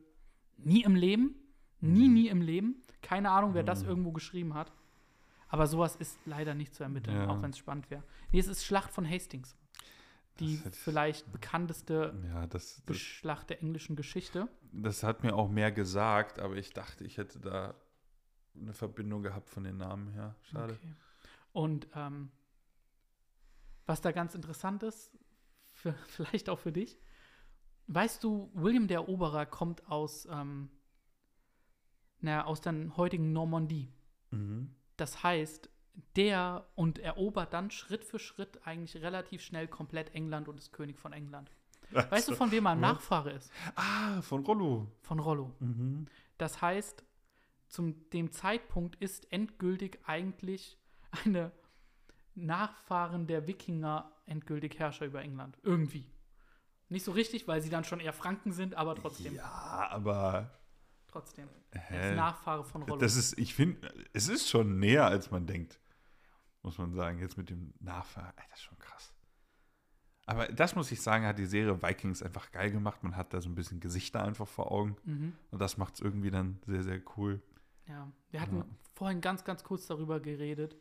Nie 0.59 0.83
im 0.85 0.95
Leben. 0.95 1.35
Nie, 1.81 2.09
Mhm. 2.09 2.15
nie 2.15 2.29
im 2.29 2.41
Leben. 2.43 2.83
Keine 3.03 3.31
Ahnung, 3.31 3.55
wer 3.55 3.63
das 3.63 3.83
Mhm. 3.83 3.89
irgendwo 3.91 4.13
geschrieben 4.13 4.55
hat. 4.55 4.73
Aber 5.49 5.67
sowas 5.67 5.95
ist 5.97 6.19
leider 6.27 6.55
nicht 6.55 6.75
zu 6.75 6.83
ermitteln, 6.83 7.17
Ja. 7.17 7.29
auch 7.29 7.41
wenn 7.43 7.51
es 7.51 7.59
spannend 7.59 7.91
wäre. 7.91 8.03
Nee, 8.33 8.39
es 8.41 8.49
ist 8.49 8.65
Schlacht 8.65 8.91
von 8.91 9.09
Hastings. 9.09 9.57
Die 10.41 10.61
Das 10.63 10.77
vielleicht 10.77 11.31
bekannteste 11.33 12.15
Ja, 12.29 12.47
das, 12.47 12.83
das, 12.85 12.97
Schlacht 12.99 13.49
der 13.51 13.63
englischen 13.63 13.97
Geschichte. 13.97 14.49
das 14.73 15.03
hat 15.03 15.23
mir 15.23 15.35
auch 15.35 15.49
mehr 15.49 15.73
gesagt, 15.73 16.39
aber 16.39 16.57
ich 16.57 16.73
dachte, 16.75 17.05
ich 17.05 17.17
hätte 17.17 17.39
da 17.41 17.75
eine 18.61 18.73
Verbindung 18.75 19.23
gehabt 19.23 19.49
von 19.49 19.65
den 19.65 19.77
Namen 19.79 20.09
her. 20.09 20.35
Schade. 20.43 20.75
Okay. 20.75 20.93
Und 21.57 21.89
ähm, 21.95 22.31
was 23.87 24.03
da 24.03 24.13
ganz 24.13 24.35
interessant 24.35 24.83
ist, 24.83 25.11
für, 25.73 25.95
vielleicht 26.09 26.51
auch 26.51 26.59
für 26.59 26.71
dich, 26.71 26.99
weißt 27.87 28.23
du, 28.23 28.51
William 28.53 28.89
der 28.89 28.99
Eroberer 28.99 29.47
kommt 29.47 29.89
aus, 29.89 30.29
ähm, 30.31 30.69
naja, 32.21 32.45
aus 32.45 32.61
der 32.61 32.95
heutigen 32.99 33.33
Normandie. 33.33 33.91
Mhm. 34.33 34.75
Das 34.99 35.23
heißt, 35.23 35.71
der 36.15 36.67
und 36.75 36.99
erobert 36.99 37.55
dann 37.55 37.71
Schritt 37.71 38.05
für 38.05 38.19
Schritt 38.19 38.67
eigentlich 38.67 39.01
relativ 39.01 39.41
schnell 39.41 39.67
komplett 39.67 40.15
England 40.15 40.49
und 40.49 40.59
ist 40.59 40.75
König 40.75 40.99
von 40.99 41.15
England. 41.15 41.51
Weißt 41.91 42.29
du, 42.29 42.35
von 42.35 42.51
wem 42.51 42.67
er. 42.67 42.75
Nachfahre 42.75 43.31
ist? 43.31 43.51
Ah, 43.77 44.21
von 44.21 44.45
Rollo. 44.45 44.93
Von 45.01 45.21
Rollo. 45.21 45.55
Mhm. 45.61 46.05
Das 46.37 46.61
heißt, 46.61 47.03
zum 47.69 48.11
dem 48.11 48.31
Zeitpunkt 48.31 48.97
ist 48.97 49.33
endgültig 49.33 50.01
eigentlich 50.05 50.79
eine 51.25 51.53
Nachfahren 52.35 53.27
der 53.27 53.47
Wikinger 53.47 54.11
endgültig 54.27 54.79
Herrscher 54.79 55.07
über 55.07 55.23
England. 55.23 55.59
Irgendwie. 55.63 56.07
Nicht 56.89 57.05
so 57.05 57.13
richtig, 57.13 57.49
weil 57.49 57.61
sie 57.63 57.71
dann 57.71 57.85
schon 57.85 58.01
eher 58.01 58.13
Franken 58.13 58.53
sind, 58.53 58.75
aber 58.75 58.95
trotzdem. 58.95 59.35
Ja, 59.35 59.89
aber 59.91 60.51
Trotzdem. 61.09 61.49
Hä? 61.73 62.15
Nachfahre 62.15 62.63
von 62.63 62.83
Rollo. 62.83 62.99
das 62.99 63.17
ist, 63.17 63.39
ich 63.39 63.55
finde, 63.55 63.91
es 64.13 64.29
ist 64.29 64.51
schon 64.51 64.79
näher, 64.79 65.07
als 65.07 65.31
man 65.31 65.47
denkt. 65.47 65.81
Muss 66.63 66.77
man 66.77 66.93
sagen, 66.93 67.21
jetzt 67.21 67.39
mit 67.39 67.49
dem 67.49 67.73
Nachfahren. 67.81 68.33
Ey, 68.37 68.45
Das 68.51 68.59
ist 68.59 68.65
schon 68.65 68.79
krass. 68.79 69.15
Aber 70.27 70.49
das 70.49 70.75
muss 70.75 70.91
ich 70.93 71.01
sagen, 71.01 71.25
hat 71.25 71.39
die 71.39 71.47
Serie 71.47 71.81
Vikings 71.83 72.23
einfach 72.23 72.51
geil 72.51 72.71
gemacht. 72.71 73.03
Man 73.03 73.17
hat 73.17 73.33
da 73.33 73.41
so 73.41 73.49
ein 73.49 73.55
bisschen 73.55 73.81
Gesichter 73.81 74.23
einfach 74.25 74.47
vor 74.49 74.71
Augen. 74.71 74.97
mhm. 75.05 75.33
Und 75.53 75.59
das 75.63 75.79
macht 75.79 75.95
es 75.95 76.01
irgendwie 76.01 76.31
dann 76.31 76.61
sehr, 76.67 76.83
sehr 76.83 77.01
cool. 77.17 77.41
Ja. 77.87 78.13
Wir 78.31 78.41
hatten 78.43 78.59
Ja. 78.59 78.67
vorhin 78.93 79.21
ganz, 79.23 79.43
ganz 79.45 79.65
kurz 79.65 79.87
darüber 79.87 80.21
geredet, 80.21 80.77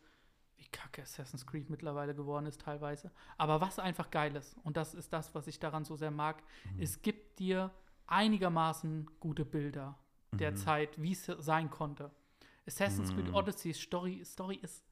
wie 0.66 0.70
kacke 0.72 1.04
Assassin's 1.04 1.46
Creed 1.46 1.70
mittlerweile 1.70 2.16
geworden 2.16 2.46
ist 2.48 2.62
teilweise. 2.62 3.12
Aber 3.38 3.62
was 3.62 3.78
einfach 3.80 4.10
geil 4.10 4.36
ist, 4.36 4.58
und 4.64 4.78
das 4.78 4.94
ist 4.96 5.14
das, 5.14 5.34
was 5.36 5.48
ich 5.48 5.60
daran 5.60 5.86
so 5.86 5.96
sehr 5.96 6.12
mag, 6.12 6.42
Mhm. 6.74 6.82
es 6.82 7.02
gibt 7.02 7.40
dir 7.40 7.72
einigermaßen 8.08 9.10
gute 9.20 9.46
Bilder 9.46 9.98
der 10.32 10.52
Mhm. 10.52 10.58
Zeit, 10.58 11.02
wie 11.02 11.12
es 11.14 11.26
sein 11.26 11.70
konnte. 11.70 12.12
Assassin's 12.68 13.14
Creed 13.14 13.28
Mhm. 13.28 13.36
Odyssey 13.36 13.74
Story, 13.74 14.24
Story 14.26 14.56
ist 14.56 14.84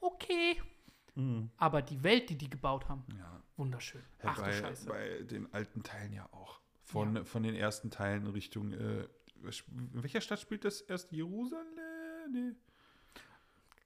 okay, 0.00 0.60
Mhm. 1.14 1.50
aber 1.56 1.82
die 1.82 2.02
Welt, 2.02 2.30
die 2.30 2.36
die 2.36 2.48
gebaut 2.50 2.88
haben, 2.88 3.04
Ja. 3.16 3.42
wunderschön. 3.56 4.02
Ja, 4.22 4.30
Ach 4.30 4.36
du 4.36 4.42
bei, 4.42 4.52
Scheiße. 4.52 4.86
bei 4.88 5.22
den 5.22 5.52
alten 5.52 5.82
Teilen 5.82 6.12
ja 6.12 6.26
auch. 6.32 6.60
Von, 6.82 7.24
von 7.24 7.42
den 7.42 7.54
ersten 7.54 7.90
Teilen 7.90 8.26
Richtung. 8.26 8.72
Äh, 8.72 9.06
in 9.34 10.02
welcher 10.02 10.20
Stadt 10.20 10.40
spielt 10.40 10.64
das 10.64 10.80
erst? 10.82 11.10
Jerusalem? 11.12 11.66
Nee, 12.30 12.52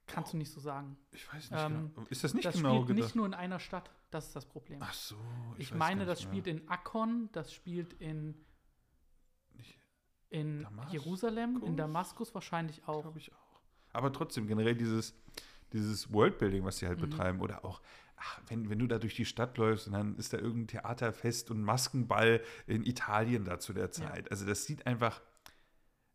Kannst 0.07 0.33
du 0.33 0.37
nicht 0.37 0.51
so 0.51 0.59
sagen. 0.59 0.97
ich 1.11 1.27
weiß 1.31 1.51
nicht 1.51 1.61
Ähm, 1.61 1.91
genau. 1.93 2.07
Ist 2.09 2.23
das 2.23 2.33
nicht 2.33 2.45
das 2.45 2.55
genau 2.55 2.75
spielt 2.75 2.87
gedacht? 2.87 3.03
nicht 3.05 3.15
nur 3.15 3.25
in 3.25 3.33
einer 3.33 3.59
Stadt, 3.59 3.91
das 4.09 4.27
ist 4.27 4.35
das 4.35 4.45
Problem. 4.45 4.79
Ach 4.81 4.93
so. 4.93 5.15
ich 5.57 5.71
weiß 5.71 5.77
meine, 5.77 6.05
das 6.05 6.19
nicht 6.19 6.27
spielt 6.29 6.45
mehr. 6.45 6.55
in 6.55 6.67
Akkon, 6.69 7.29
das 7.33 7.53
spielt 7.53 7.93
in, 7.93 8.35
in 10.29 10.63
Damaskus? 10.63 10.93
Jerusalem, 10.93 11.61
in 11.65 11.77
Damaskus 11.77 12.33
wahrscheinlich 12.33 12.87
auch. 12.87 13.01
Glaube 13.01 13.19
ich 13.19 13.33
auch. 13.33 13.59
Aber 13.93 14.11
trotzdem, 14.11 14.47
generell 14.47 14.75
dieses, 14.75 15.13
dieses 15.73 16.11
Worldbuilding, 16.11 16.63
was 16.63 16.77
sie 16.77 16.87
halt 16.87 16.99
Mhm. 17.01 17.09
betreiben, 17.09 17.41
oder 17.41 17.63
auch, 17.65 17.81
ach, 18.17 18.41
wenn, 18.47 18.69
wenn 18.69 18.79
du 18.79 18.87
da 18.87 18.99
durch 18.99 19.15
die 19.15 19.25
Stadt 19.25 19.57
läufst 19.57 19.87
und 19.87 19.93
dann 19.93 20.15
ist 20.17 20.33
da 20.33 20.37
irgendein 20.37 20.67
Theaterfest 20.67 21.51
und 21.51 21.61
Maskenball 21.61 22.41
in 22.65 22.85
Italien 22.85 23.45
da 23.45 23.59
zu 23.59 23.73
der 23.73 23.91
Zeit. 23.91 24.29
Also 24.31 24.45
das 24.45 24.65
sieht 24.65 24.85
einfach, 24.87 25.21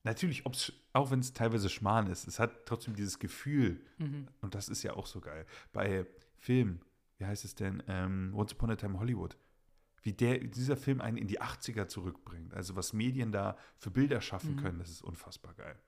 natürlich, 0.02 0.46
ob's, 0.46 0.72
auch 0.92 1.10
wenn 1.10 1.20
es 1.20 1.32
teilweise 1.32 1.68
Schmarrn 1.68 2.06
ist, 2.08 2.26
es 2.28 2.38
hat 2.38 2.66
trotzdem 2.66 2.94
dieses 2.94 3.18
Gefühl, 3.18 3.80
Mhm. 3.98 4.28
und 4.40 4.54
das 4.54 4.68
ist 4.68 4.82
ja 4.82 4.94
auch 4.94 5.06
so 5.06 5.20
geil. 5.20 5.46
Bei 5.72 6.06
Filmen, 6.38 6.80
wie 7.18 7.24
heißt 7.26 7.44
es 7.44 7.54
denn, 7.54 7.82
ähm, 7.88 8.32
Once 8.34 8.52
Upon 8.52 8.70
a 8.70 8.76
Time 8.76 8.98
Hollywood, 8.98 9.36
wie 10.02 10.12
der, 10.12 10.38
dieser 10.38 10.76
Film 10.76 11.00
einen 11.00 11.16
in 11.16 11.28
die 11.28 11.40
80er 11.40 11.86
zurückbringt. 11.86 12.54
Also 12.54 12.74
was 12.76 12.92
Medien 12.92 13.30
da 13.32 13.56
für 13.78 13.90
Bilder 13.90 14.20
schaffen 14.20 14.56
Mhm. 14.56 14.60
können, 14.60 14.78
das 14.80 14.90
ist 14.90 15.02
unfassbar 15.02 15.54
geil. 15.54 15.78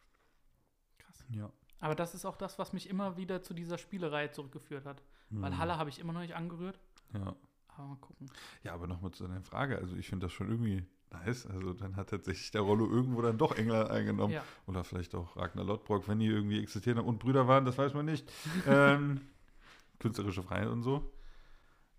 Krass. 0.98 1.24
Ja. 1.30 1.50
Aber 1.80 1.94
das 1.94 2.14
ist 2.14 2.24
auch 2.24 2.36
das, 2.36 2.58
was 2.58 2.72
mich 2.72 2.88
immer 2.88 3.16
wieder 3.16 3.42
zu 3.42 3.52
dieser 3.54 3.76
Spielereihe 3.78 4.30
zurückgeführt 4.30 4.86
hat. 4.86 5.02
Weil 5.30 5.50
Mhm. 5.50 5.58
Halle 5.58 5.76
habe 5.76 5.90
ich 5.90 5.98
immer 5.98 6.12
noch 6.12 6.20
nicht 6.20 6.34
angerührt. 6.36 6.78
Ja. 7.12 7.34
Aber 7.76 7.88
mal 7.88 7.96
gucken. 7.96 8.30
ja, 8.62 8.72
aber 8.72 8.86
nochmal 8.86 9.10
zu 9.10 9.26
deiner 9.26 9.42
Frage. 9.42 9.76
Also 9.78 9.96
ich 9.96 10.08
finde 10.08 10.26
das 10.26 10.32
schon 10.32 10.48
irgendwie 10.48 10.86
nice. 11.24 11.46
Also 11.46 11.72
dann 11.72 11.96
hat 11.96 12.10
tatsächlich 12.10 12.50
der 12.50 12.62
Rollo 12.62 12.88
irgendwo 12.88 13.22
dann 13.22 13.38
doch 13.38 13.56
England 13.56 13.90
eingenommen. 13.90 14.32
Ja. 14.34 14.44
Oder 14.66 14.84
vielleicht 14.84 15.14
auch 15.14 15.36
Ragnar 15.36 15.64
Lodbrok, 15.64 16.08
wenn 16.08 16.18
die 16.18 16.26
irgendwie 16.26 16.60
existieren 16.62 16.98
und 16.98 17.18
Brüder 17.18 17.46
waren, 17.48 17.64
das 17.64 17.78
weiß 17.78 17.94
man 17.94 18.06
nicht. 18.06 18.30
ähm, 18.66 19.20
künstlerische 19.98 20.42
Freiheit 20.42 20.68
und 20.68 20.82
so. 20.82 21.12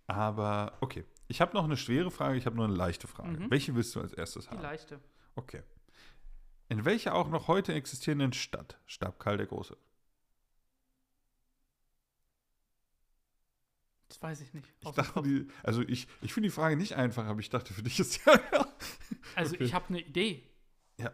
Aber 0.08 0.74
okay. 0.82 1.06
Ich 1.28 1.42
habe 1.42 1.54
noch 1.56 1.64
eine 1.64 1.78
schwere 1.78 2.12
Frage, 2.12 2.38
ich 2.38 2.46
habe 2.46 2.56
noch 2.56 2.66
eine 2.66 2.76
leichte 2.76 3.08
Frage. 3.08 3.40
Mhm. 3.40 3.50
Welche 3.52 3.74
willst 3.76 3.96
du 3.96 4.02
als 4.02 4.14
erstes 4.14 4.46
Die 4.46 4.52
haben? 4.52 4.62
leichte. 4.62 5.00
Okay. 5.36 5.64
In 6.70 6.86
welcher 6.86 7.16
auch 7.16 7.30
noch 7.30 7.48
heute 7.48 7.74
existierenden 7.74 8.34
Stadt 8.34 8.80
starb 8.86 9.20
Karl 9.20 9.38
der 9.38 9.48
Große? 9.48 9.76
Das 14.08 14.22
weiß 14.22 14.42
ich 14.42 14.54
nicht. 14.54 14.72
Ich 14.82 14.92
dachte, 14.92 15.22
die, 15.24 15.48
also 15.64 15.82
ich, 15.82 16.08
ich 16.22 16.34
finde 16.34 16.48
die 16.48 16.54
Frage 16.54 16.78
nicht 16.78 16.94
einfach, 16.96 17.26
aber 17.26 17.40
ich 17.40 17.50
dachte, 17.50 17.74
für 17.74 17.84
dich 17.84 18.00
ist 18.00 18.24
ja. 18.26 18.40
Also 19.36 19.56
okay. 19.56 19.64
ich 19.64 19.74
habe 19.74 19.88
eine 19.90 20.02
Idee. 20.02 20.50
Ja. 20.98 21.12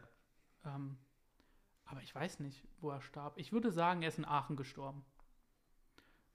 Ähm, 0.65 0.97
aber 1.85 2.01
ich 2.01 2.13
weiß 2.13 2.39
nicht, 2.39 2.63
wo 2.79 2.91
er 2.91 3.01
starb. 3.01 3.37
Ich 3.37 3.51
würde 3.51 3.71
sagen, 3.71 4.01
er 4.01 4.09
ist 4.09 4.17
in 4.17 4.25
Aachen 4.25 4.55
gestorben. 4.55 5.05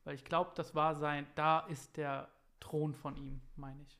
Weil 0.04 0.14
ich 0.14 0.24
glaube, 0.24 0.52
das 0.54 0.74
war 0.74 0.94
sein, 0.94 1.26
da 1.34 1.60
ist 1.60 1.96
der 1.96 2.30
Thron 2.60 2.94
von 2.94 3.16
ihm, 3.16 3.40
meine 3.56 3.82
ich. 3.82 3.98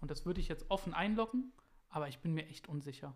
Und 0.00 0.10
das 0.10 0.24
würde 0.26 0.40
ich 0.40 0.48
jetzt 0.48 0.70
offen 0.70 0.94
einloggen, 0.94 1.52
aber 1.88 2.08
ich 2.08 2.20
bin 2.20 2.32
mir 2.32 2.46
echt 2.46 2.68
unsicher. 2.68 3.14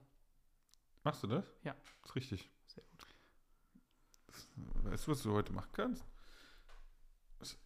Machst 1.05 1.23
du 1.23 1.29
das? 1.29 1.53
Ja. 1.63 1.75
ist 2.05 2.17
richtig. 2.17 2.51
Sehr 2.67 2.83
gut. 2.85 3.07
Weißt 4.85 5.07
du, 5.07 5.13
was 5.13 5.23
du 5.23 5.33
heute 5.33 5.53
machen 5.53 5.71
kannst? 5.73 6.05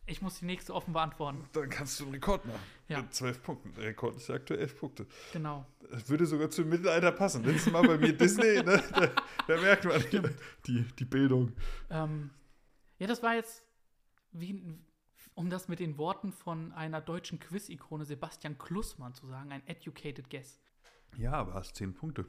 Ich 0.06 0.20
muss 0.20 0.40
die 0.40 0.44
nächste 0.44 0.74
offen 0.74 0.92
beantworten. 0.92 1.44
Dann 1.52 1.70
kannst 1.70 2.00
du 2.00 2.04
einen 2.04 2.14
Rekord 2.14 2.44
machen. 2.44 2.60
Ja. 2.88 3.02
Mit 3.02 3.14
zwölf 3.14 3.42
Punkten. 3.42 3.72
Der 3.74 3.84
Rekord 3.84 4.16
ist 4.16 4.28
ja 4.28 4.34
aktuell 4.34 4.60
elf 4.60 4.78
Punkte. 4.78 5.06
Genau. 5.32 5.64
Das 5.90 6.08
würde 6.08 6.26
sogar 6.26 6.50
zum 6.50 6.68
Mittelalter 6.68 7.12
passen. 7.12 7.44
Letztes 7.44 7.72
Mal 7.72 7.86
bei 7.86 7.96
mir 7.96 8.16
Disney, 8.16 8.62
ne? 8.62 8.82
da, 8.92 9.08
da 9.46 9.60
merkt 9.60 9.84
man 9.84 10.02
die, 10.66 10.82
die 10.98 11.04
Bildung. 11.04 11.52
Ähm, 11.88 12.30
ja, 12.98 13.06
das 13.06 13.22
war 13.22 13.34
jetzt, 13.34 13.62
wie, 14.32 14.62
um 15.34 15.50
das 15.50 15.68
mit 15.68 15.78
den 15.78 15.96
Worten 15.98 16.32
von 16.32 16.72
einer 16.72 17.00
deutschen 17.00 17.38
Quiz-Ikone 17.38 18.04
Sebastian 18.04 18.58
Klussmann 18.58 19.14
zu 19.14 19.26
sagen, 19.28 19.52
ein 19.52 19.66
educated 19.66 20.28
guess. 20.28 20.60
Ja, 21.16 21.32
aber 21.32 21.54
hast 21.54 21.76
zehn 21.76 21.94
Punkte. 21.94 22.26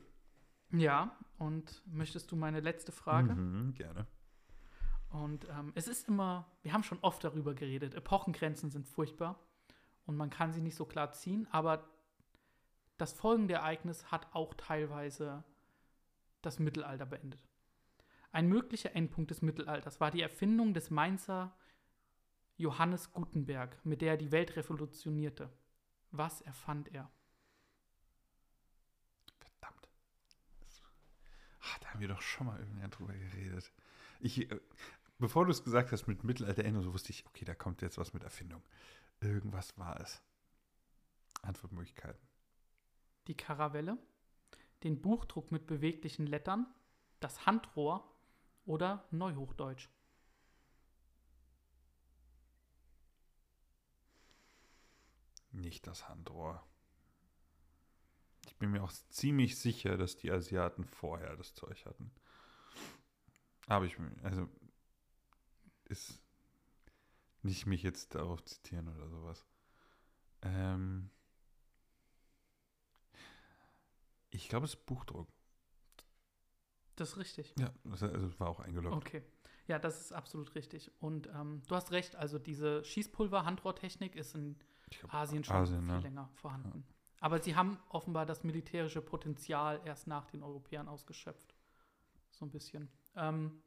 Ja, 0.72 1.18
und 1.38 1.82
möchtest 1.86 2.32
du 2.32 2.36
meine 2.36 2.62
letzte 2.62 2.92
Frage? 2.92 3.34
Mhm, 3.34 3.74
gerne. 3.74 4.08
Und 5.12 5.48
ähm, 5.50 5.74
es 5.76 5.88
ist 5.88 6.08
immer, 6.08 6.50
wir 6.64 6.74
haben 6.74 6.84
schon 6.84 7.00
oft 7.02 7.24
darüber 7.24 7.54
geredet, 7.54 7.94
Epochengrenzen 7.96 8.72
sind 8.72 8.88
furchtbar 8.88 9.40
und 10.06 10.16
man 10.16 10.30
kann 10.30 10.54
sie 10.54 10.62
nicht 10.62 10.76
so 10.76 10.86
klar 10.86 11.12
ziehen, 11.12 11.48
aber 11.52 11.88
das 12.98 13.14
folgende 13.14 13.56
Ereignis 13.56 14.12
hat 14.12 14.28
auch 14.34 14.54
teilweise 14.54 15.44
das 16.42 16.60
Mittelalter 16.60 17.06
beendet. 17.06 17.42
Ein 18.32 18.48
möglicher 18.48 18.96
Endpunkt 18.96 19.32
des 19.32 19.42
Mittelalters 19.42 20.00
war 20.00 20.12
die 20.12 20.22
Erfindung 20.22 20.74
des 20.74 20.90
Mainzer 20.90 21.54
Johannes 22.56 23.12
Gutenberg, 23.12 23.84
mit 23.86 24.02
der 24.02 24.12
er 24.12 24.18
die 24.18 24.32
Welt 24.32 24.56
revolutionierte. 24.56 25.52
Was 26.12 26.42
erfand 26.42 26.94
er? 26.94 27.12
Verdammt. 29.40 29.90
Ach, 31.62 31.80
da 31.80 31.88
haben 31.90 32.00
wir 32.00 32.08
doch 32.08 32.22
schon 32.22 32.48
mal 32.48 32.60
irgendwann 32.60 32.92
drüber 32.92 33.14
geredet. 33.14 33.74
Ich, 34.20 34.52
äh, 34.52 34.60
bevor 35.22 35.46
du 35.46 35.52
es 35.52 35.64
gesagt 35.64 35.92
hast 35.92 36.08
mit 36.08 36.24
Mittelalterende, 36.24 36.82
so 36.82 36.94
wusste 36.94 37.12
ich, 37.12 37.26
okay, 37.28 37.46
da 37.46 37.56
kommt 37.56 37.82
jetzt 37.82 37.98
was 37.98 38.14
mit 38.14 38.24
Erfindung. 38.24 38.62
Irgendwas 39.22 39.78
war 39.78 40.00
es. 40.02 40.22
Antwortmöglichkeiten. 41.44 42.28
Die 43.28 43.38
Karavelle, 43.38 43.98
den 44.84 45.00
Buchdruck 45.00 45.52
mit 45.52 45.68
beweglichen 45.68 46.26
Lettern, 46.26 46.66
das 47.20 47.46
Handrohr 47.46 48.12
oder 48.66 49.08
Neuhochdeutsch? 49.12 49.90
Nicht 55.52 55.86
das 55.86 56.10
Handrohr. 56.10 56.66
Ich 58.48 58.56
bin 58.58 58.72
mir 58.72 58.84
auch 58.84 58.92
ziemlich 59.10 59.60
sicher, 59.60 59.98
dass 59.98 60.18
die 60.18 60.32
Asiaten 60.32 60.86
vorher 60.86 61.36
das 61.36 61.54
Zeug 61.54 61.86
hatten. 61.86 62.12
Aber 63.68 63.86
ich, 63.86 63.98
also, 64.24 64.50
ist 65.92 66.22
nicht 67.44 67.66
mich 67.66 67.84
jetzt 67.84 68.16
darauf 68.16 68.44
zitieren 68.44 68.88
oder 68.88 69.10
sowas. 69.10 69.46
Ähm, 70.42 71.10
ich 74.30 74.48
glaube, 74.50 74.66
es 74.66 74.74
ist 74.76 74.86
Buchdruck. 74.86 75.28
Das 76.96 77.12
ist 77.12 77.18
richtig. 77.18 77.54
Ja, 77.60 77.74
das 77.84 78.04
also 78.04 78.40
war 78.40 78.48
auch 78.50 78.60
eingeloggt. 78.60 78.96
Okay. 78.96 79.24
Ja, 79.68 79.80
das 79.80 80.02
ist 80.02 80.12
absolut 80.12 80.56
richtig. 80.56 80.92
Und 81.00 81.28
ähm, 81.28 81.62
du 81.68 81.76
hast 81.76 81.92
recht, 81.92 82.16
also 82.16 82.40
diese 82.40 82.84
Schießpulver-Handrohrtechnik 82.84 84.16
ist 84.16 84.36
in 84.36 84.58
glaub, 84.90 85.14
Asien 85.14 85.44
schon 85.44 85.56
Asien, 85.56 85.84
viel 85.84 85.94
ne? 85.94 86.00
länger 86.02 86.30
vorhanden. 86.34 86.86
Aber 87.20 87.42
sie 87.42 87.56
haben 87.56 87.80
offenbar 87.90 88.26
das 88.26 88.44
militärische 88.44 89.02
Potenzial 89.02 89.80
erst 89.86 90.08
nach 90.08 90.26
den 90.26 90.44
Europäern 90.44 90.88
ausgeschöpft. 90.88 91.56
So 92.32 92.46
ein 92.46 92.52
bisschen. 92.52 92.90
Ähm, 93.16 93.62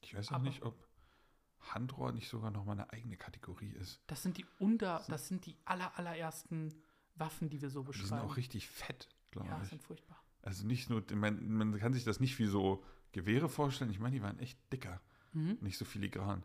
Ich 0.00 0.14
weiß 0.14 0.32
auch 0.32 0.38
nicht, 0.38 0.62
ob 0.62 0.88
Handrohr 1.62 2.12
nicht 2.12 2.28
sogar 2.28 2.50
noch 2.50 2.64
mal 2.64 2.72
eine 2.72 2.90
eigene 2.92 3.16
Kategorie 3.16 3.70
ist. 3.72 4.00
das 4.06 4.22
sind 4.22 4.36
die 4.38 4.46
unter, 4.58 5.02
das 5.08 5.28
sind 5.28 5.46
die 5.46 5.56
aller, 5.64 5.96
allerersten 5.98 6.74
Waffen, 7.14 7.48
die 7.50 7.60
wir 7.62 7.70
so 7.70 7.82
Die 7.82 7.92
sind 7.92 8.02
beschreiben. 8.02 8.26
auch 8.28 8.36
richtig 8.36 8.68
fett, 8.68 9.08
glaube 9.30 9.48
ja, 9.48 9.60
ich. 9.62 9.68
sind 9.68 9.82
furchtbar. 9.82 10.18
Also 10.42 10.66
nicht 10.66 10.90
nur, 10.90 11.04
man, 11.14 11.48
man 11.48 11.78
kann 11.78 11.92
sich 11.92 12.04
das 12.04 12.18
nicht 12.20 12.38
wie 12.38 12.46
so 12.46 12.82
Gewehre 13.12 13.48
vorstellen. 13.48 13.90
Ich 13.90 14.00
meine, 14.00 14.16
die 14.16 14.22
waren 14.22 14.38
echt 14.38 14.58
dicker, 14.72 15.00
Mhm. 15.34 15.56
nicht 15.60 15.78
so 15.78 15.84
filigran. 15.84 16.44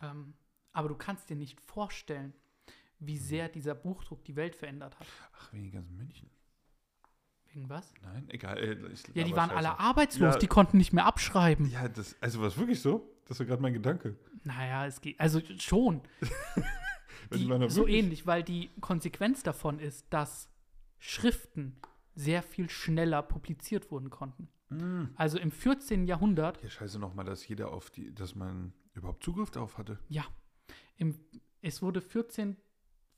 Ähm, 0.00 0.34
aber 0.72 0.88
du 0.88 0.94
kannst 0.94 1.28
dir 1.30 1.36
nicht 1.36 1.60
vorstellen, 1.60 2.32
wie 2.98 3.14
Mhm. 3.16 3.20
sehr 3.20 3.48
dieser 3.48 3.74
Buchdruck 3.74 4.24
die 4.24 4.36
Welt 4.36 4.54
verändert 4.56 4.98
hat. 4.98 5.06
Ach, 5.34 5.52
wegen 5.52 5.70
ganz 5.72 5.90
München. 5.90 6.30
Wegen 7.52 7.68
was? 7.68 7.92
Nein, 8.02 8.26
egal. 8.28 8.58
äh, 8.58 8.76
Ja, 9.14 9.24
die 9.24 9.32
waren 9.34 9.50
Scheiße. 9.50 9.56
alle 9.56 9.78
arbeitslos, 9.80 10.34
Ja. 10.34 10.38
die 10.38 10.46
konnten 10.46 10.76
nicht 10.78 10.92
mehr 10.92 11.04
abschreiben. 11.06 11.68
Ja, 11.70 11.88
das, 11.88 12.14
also 12.20 12.40
war 12.40 12.46
es 12.48 12.56
wirklich 12.58 12.80
so? 12.80 13.08
Das 13.26 13.38
war 13.38 13.46
gerade 13.46 13.62
mein 13.62 13.72
Gedanke. 13.72 14.16
Naja, 14.44 14.86
es 14.86 15.00
geht, 15.00 15.18
also 15.20 15.40
schon. 15.58 16.00
Die, 17.32 17.48
so 17.68 17.86
ähnlich, 17.86 18.26
weil 18.26 18.42
die 18.42 18.70
Konsequenz 18.80 19.44
davon 19.44 19.78
ist, 19.78 20.04
dass 20.10 20.48
Schriften 20.98 21.76
sehr 22.16 22.42
viel 22.42 22.68
schneller 22.68 23.22
publiziert 23.22 23.92
wurden 23.92 24.10
konnten. 24.10 24.48
Mm. 24.70 25.04
Also 25.14 25.38
im 25.38 25.52
14. 25.52 26.06
Jahrhundert, 26.08 26.60
Ja, 26.62 26.70
scheiße 26.70 26.98
nochmal, 26.98 27.24
dass 27.24 27.46
jeder 27.46 27.70
auf 27.72 27.90
die, 27.90 28.12
dass 28.12 28.34
man 28.34 28.72
überhaupt 28.94 29.22
Zugriff 29.22 29.50
darauf 29.52 29.78
hatte. 29.78 30.00
Ja. 30.08 30.24
Im, 30.96 31.14
es 31.62 31.82
wurde 31.82 32.00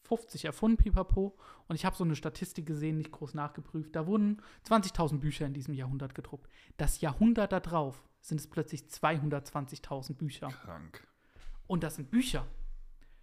1450 0.05 0.44
erfunden, 0.44 0.76
Pipapo. 0.76 1.36
Und 1.68 1.76
ich 1.76 1.84
habe 1.84 1.96
so 1.96 2.05
eine 2.05 2.16
Statistik 2.16 2.66
gesehen, 2.66 2.98
nicht 2.98 3.12
groß 3.12 3.34
nachgeprüft. 3.34 3.94
Da 3.94 4.07
wurden 4.07 4.42
20.000 4.66 5.18
Bücher 5.18 5.46
in 5.46 5.55
diesem 5.55 5.74
Jahrhundert 5.74 6.14
gedruckt. 6.14 6.48
Das 6.76 7.00
Jahrhundert 7.00 7.53
da 7.53 7.61
drauf 7.61 8.03
sind 8.20 8.40
es 8.40 8.46
plötzlich 8.46 8.82
220.000 8.82 10.14
Bücher. 10.14 10.48
Krank. 10.48 11.07
Und 11.66 11.82
das 11.82 11.96
sind 11.96 12.11
Bücher. 12.11 12.46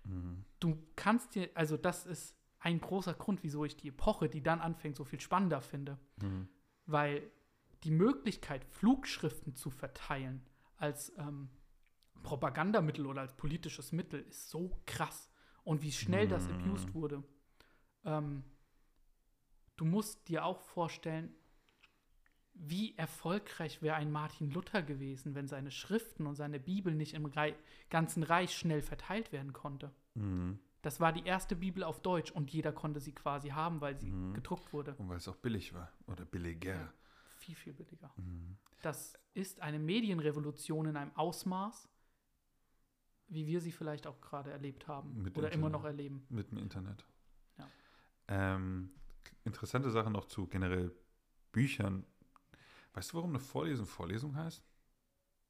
Mhm. 0.04 0.46
Du 0.60 0.78
kannst 0.96 1.36
dir, 1.36 1.50
also 1.54 1.78
das 1.78 2.06
ist 2.06 2.36
ein 2.60 2.82
großer 2.82 3.14
Grund, 3.14 3.44
wieso 3.44 3.64
ich 3.66 3.78
die 3.78 3.90
Epoche, 3.90 4.30
die 4.30 4.42
dann 4.42 4.60
anfängt, 4.60 4.96
so 4.96 5.06
viel 5.06 5.20
spannender 5.20 5.62
finde. 5.62 5.98
Mhm. 6.22 6.50
Weil 6.86 7.30
die 7.84 7.92
Möglichkeit, 7.92 8.66
Flugschriften 8.66 9.56
zu 9.56 9.70
verteilen 9.70 10.46
als 10.76 11.14
ähm, 11.18 11.50
Propagandamittel 12.24 13.06
oder 13.06 13.22
als 13.22 13.36
politisches 13.36 13.92
Mittel 13.92 14.22
ist 14.22 14.50
so 14.50 14.78
krass. 14.86 15.29
Und 15.64 15.82
wie 15.82 15.92
schnell 15.92 16.28
das 16.28 16.48
Mhm. 16.48 16.56
abused 16.56 16.94
wurde. 16.94 17.24
Ähm, 18.06 18.44
du 19.76 19.86
musst 19.86 20.28
dir 20.28 20.46
auch 20.46 20.60
vorstellen, 20.62 21.34
wie 22.54 22.98
erfolgreich 22.98 23.82
wäre 23.82 23.96
ein 23.96 24.12
Martin 24.12 24.52
Luther 24.52 24.82
gewesen, 24.82 25.34
wenn 25.36 25.48
seine 25.48 25.72
Schriften 25.72 26.28
und 26.28 26.36
seine 26.36 26.60
Bibel 26.60 26.94
nicht 26.94 27.14
im 27.14 27.26
Rei 27.26 27.56
ganzen 27.90 28.24
Reich 28.24 28.58
schnell 28.58 28.82
verteilt 28.82 29.32
werden 29.32 29.54
konnte. 29.54 29.94
Mhm. 30.16 30.60
Das 30.82 31.00
war 31.00 31.12
die 31.14 31.26
erste 31.26 31.56
Bibel 31.56 31.84
auf 31.84 32.02
Deutsch 32.02 32.32
und 32.32 32.52
jeder 32.52 32.72
konnte 32.72 33.00
sie 33.00 33.14
quasi 33.14 33.50
haben, 33.50 33.80
weil 33.82 33.98
sie 33.98 34.12
Mhm. 34.12 34.34
gedruckt 34.34 34.74
wurde. 34.74 34.96
Und 34.96 35.10
weil 35.10 35.18
es 35.18 35.28
auch 35.28 35.36
billig 35.38 35.74
war. 35.74 35.92
Oder 36.08 36.26
billiger. 36.26 36.94
Viel, 37.38 37.56
viel 37.56 37.74
billiger. 37.74 38.12
Mhm. 38.18 38.58
Das 38.82 39.14
ist 39.34 39.62
eine 39.62 39.80
Medienrevolution 39.80 40.88
in 40.88 40.98
einem 40.98 41.16
Ausmaß, 41.16 41.88
wie 43.30 43.48
wir 43.48 43.62
sie 43.62 43.72
vielleicht 43.72 44.08
auch 44.08 44.20
gerade 44.22 44.52
erlebt 44.52 44.88
haben 44.88 45.22
Mit 45.22 45.38
oder 45.38 45.48
immer 45.52 45.68
Internet. 45.68 45.72
noch 45.74 45.86
erleben. 45.86 46.26
Mit 46.30 46.52
dem 46.52 46.58
Internet. 46.58 47.06
Ja. 47.58 47.68
Ähm, 48.28 48.92
interessante 49.44 49.92
Sache 49.92 50.10
noch 50.10 50.26
zu 50.26 50.48
generell 50.48 50.92
Büchern. 51.52 52.06
Weißt 52.94 53.12
du, 53.14 53.18
warum 53.18 53.30
eine 53.32 53.40
Vorlesung 53.40 53.86
Vorlesung 53.86 54.36
heißt? 54.36 54.64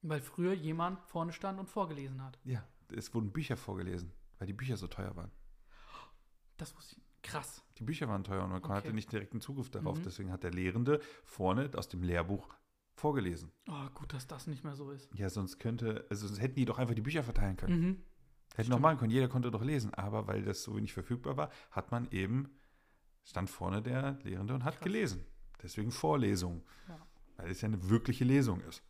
Weil 0.02 0.22
früher 0.22 0.54
jemand 0.54 1.00
vorne 1.02 1.34
stand 1.34 1.60
und 1.60 1.68
vorgelesen 1.68 2.22
hat. 2.24 2.40
Ja, 2.46 2.66
es 2.96 3.14
wurden 3.14 3.32
Bücher 3.32 3.58
vorgelesen, 3.58 4.12
weil 4.38 4.48
die 4.48 4.54
Bücher 4.54 4.78
so 4.78 4.88
teuer 4.88 5.16
waren. 5.16 5.32
Das 6.58 6.76
wusste 6.76 6.96
ich. 6.98 7.02
Krass. 7.22 7.62
Die 7.78 7.84
Bücher 7.84 8.08
waren 8.08 8.24
teuer 8.24 8.44
und 8.44 8.50
man 8.52 8.64
Okay. 8.64 8.74
hatte 8.74 8.94
nicht 8.94 9.12
direkten 9.12 9.42
Zugriff 9.42 9.70
darauf. 9.70 9.98
Mhm. 10.00 10.04
Deswegen 10.04 10.32
hat 10.32 10.44
der 10.44 10.52
Lehrende 10.52 11.02
vorne 11.26 11.70
aus 11.76 11.90
dem 11.90 12.02
Lehrbuch 12.02 12.48
vorgelesen. 13.00 13.52
Oh, 13.68 13.90
gut, 13.94 14.14
dass 14.14 14.28
das 14.28 14.48
nicht 14.48 14.64
mehr 14.64 14.76
so 14.76 14.92
ist. 14.92 15.10
Ja, 15.16 15.30
sonst 15.30 15.60
könnte, 15.60 16.06
also 16.10 16.28
sonst 16.28 16.40
hätten 16.42 16.56
die 16.56 16.66
doch 16.66 16.78
einfach 16.78 16.96
die 16.96 17.02
Bücher 17.02 17.24
verteilen 17.24 17.58
können. 17.58 17.82
Mhm. 17.82 17.98
Hätten 18.56 18.70
noch 18.72 18.80
machen 18.80 18.98
können, 18.98 19.12
jeder 19.12 19.28
konnte 19.28 19.52
doch 19.52 19.64
lesen. 19.64 19.94
Aber 19.94 20.28
weil 20.28 20.44
das 20.44 20.64
so 20.64 20.76
wenig 20.76 20.94
verfügbar 20.94 21.38
war, 21.38 21.50
hat 21.72 21.92
man 21.92 22.10
eben, 22.12 22.50
stand 23.24 23.50
vorne 23.50 23.82
der 23.82 24.20
Lehrende 24.24 24.54
und 24.54 24.64
hat 24.64 24.76
Krass. 24.76 24.84
gelesen. 24.84 25.26
Deswegen 25.62 25.92
Vorlesung. 25.92 26.64
Ja. 26.88 27.00
Weil 27.38 27.52
es 27.52 27.62
ja 27.62 27.68
eine 27.68 27.90
wirkliche 27.90 28.26
Lesung 28.26 28.62
ist. 28.62 28.84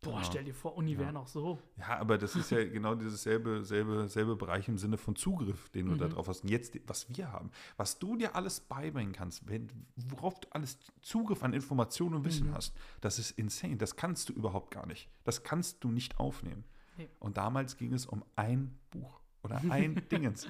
Boah, 0.00 0.12
Genau. 0.18 0.22
stell 0.22 0.44
dir 0.44 0.54
vor, 0.54 0.76
Uni 0.76 0.92
Ja. 0.92 0.98
wäre 1.00 1.12
noch 1.12 1.26
so. 1.26 1.58
Ja, 1.76 1.98
aber 1.98 2.18
das 2.18 2.36
ist 2.36 2.50
ja 2.50 2.58
genau 2.64 2.94
dieses 2.94 3.22
selbe, 3.24 3.64
selbe, 3.64 4.08
selbe 4.08 4.36
Bereich 4.36 4.68
im 4.68 4.78
Sinne 4.78 4.96
von 4.96 5.16
Zugriff, 5.16 5.70
den 5.70 5.86
du 5.86 5.96
da 5.96 6.06
Mhm. 6.06 6.10
drauf 6.12 6.28
hast. 6.28 6.42
Und 6.44 6.50
jetzt, 6.50 6.78
was 6.86 7.08
wir 7.08 7.32
haben, 7.32 7.50
was 7.76 7.98
du 7.98 8.16
dir 8.16 8.36
alles 8.36 8.60
beibringen 8.60 9.12
kannst, 9.12 9.48
wenn, 9.48 9.68
worauf 9.96 10.38
du 10.38 10.48
alles 10.52 10.78
Zugriff 11.02 11.42
an 11.42 11.52
Informationen 11.52 12.14
und 12.14 12.24
Wissen 12.24 12.48
Mhm. 12.50 12.54
hast, 12.54 12.76
das 13.00 13.18
ist 13.18 13.32
insane. 13.32 13.76
Das 13.76 13.96
kannst 13.96 14.28
du 14.28 14.32
überhaupt 14.34 14.70
gar 14.70 14.86
nicht. 14.86 15.08
Das 15.24 15.42
kannst 15.42 15.82
du 15.82 15.90
nicht 15.90 16.18
aufnehmen. 16.20 16.64
Nee. 16.96 17.08
Und 17.18 17.36
damals 17.36 17.76
ging 17.76 17.92
es 17.92 18.06
um 18.06 18.24
ein 18.36 18.78
Buch 18.90 19.20
oder 19.42 19.60
ein 19.68 19.94
Dingens. 20.12 20.46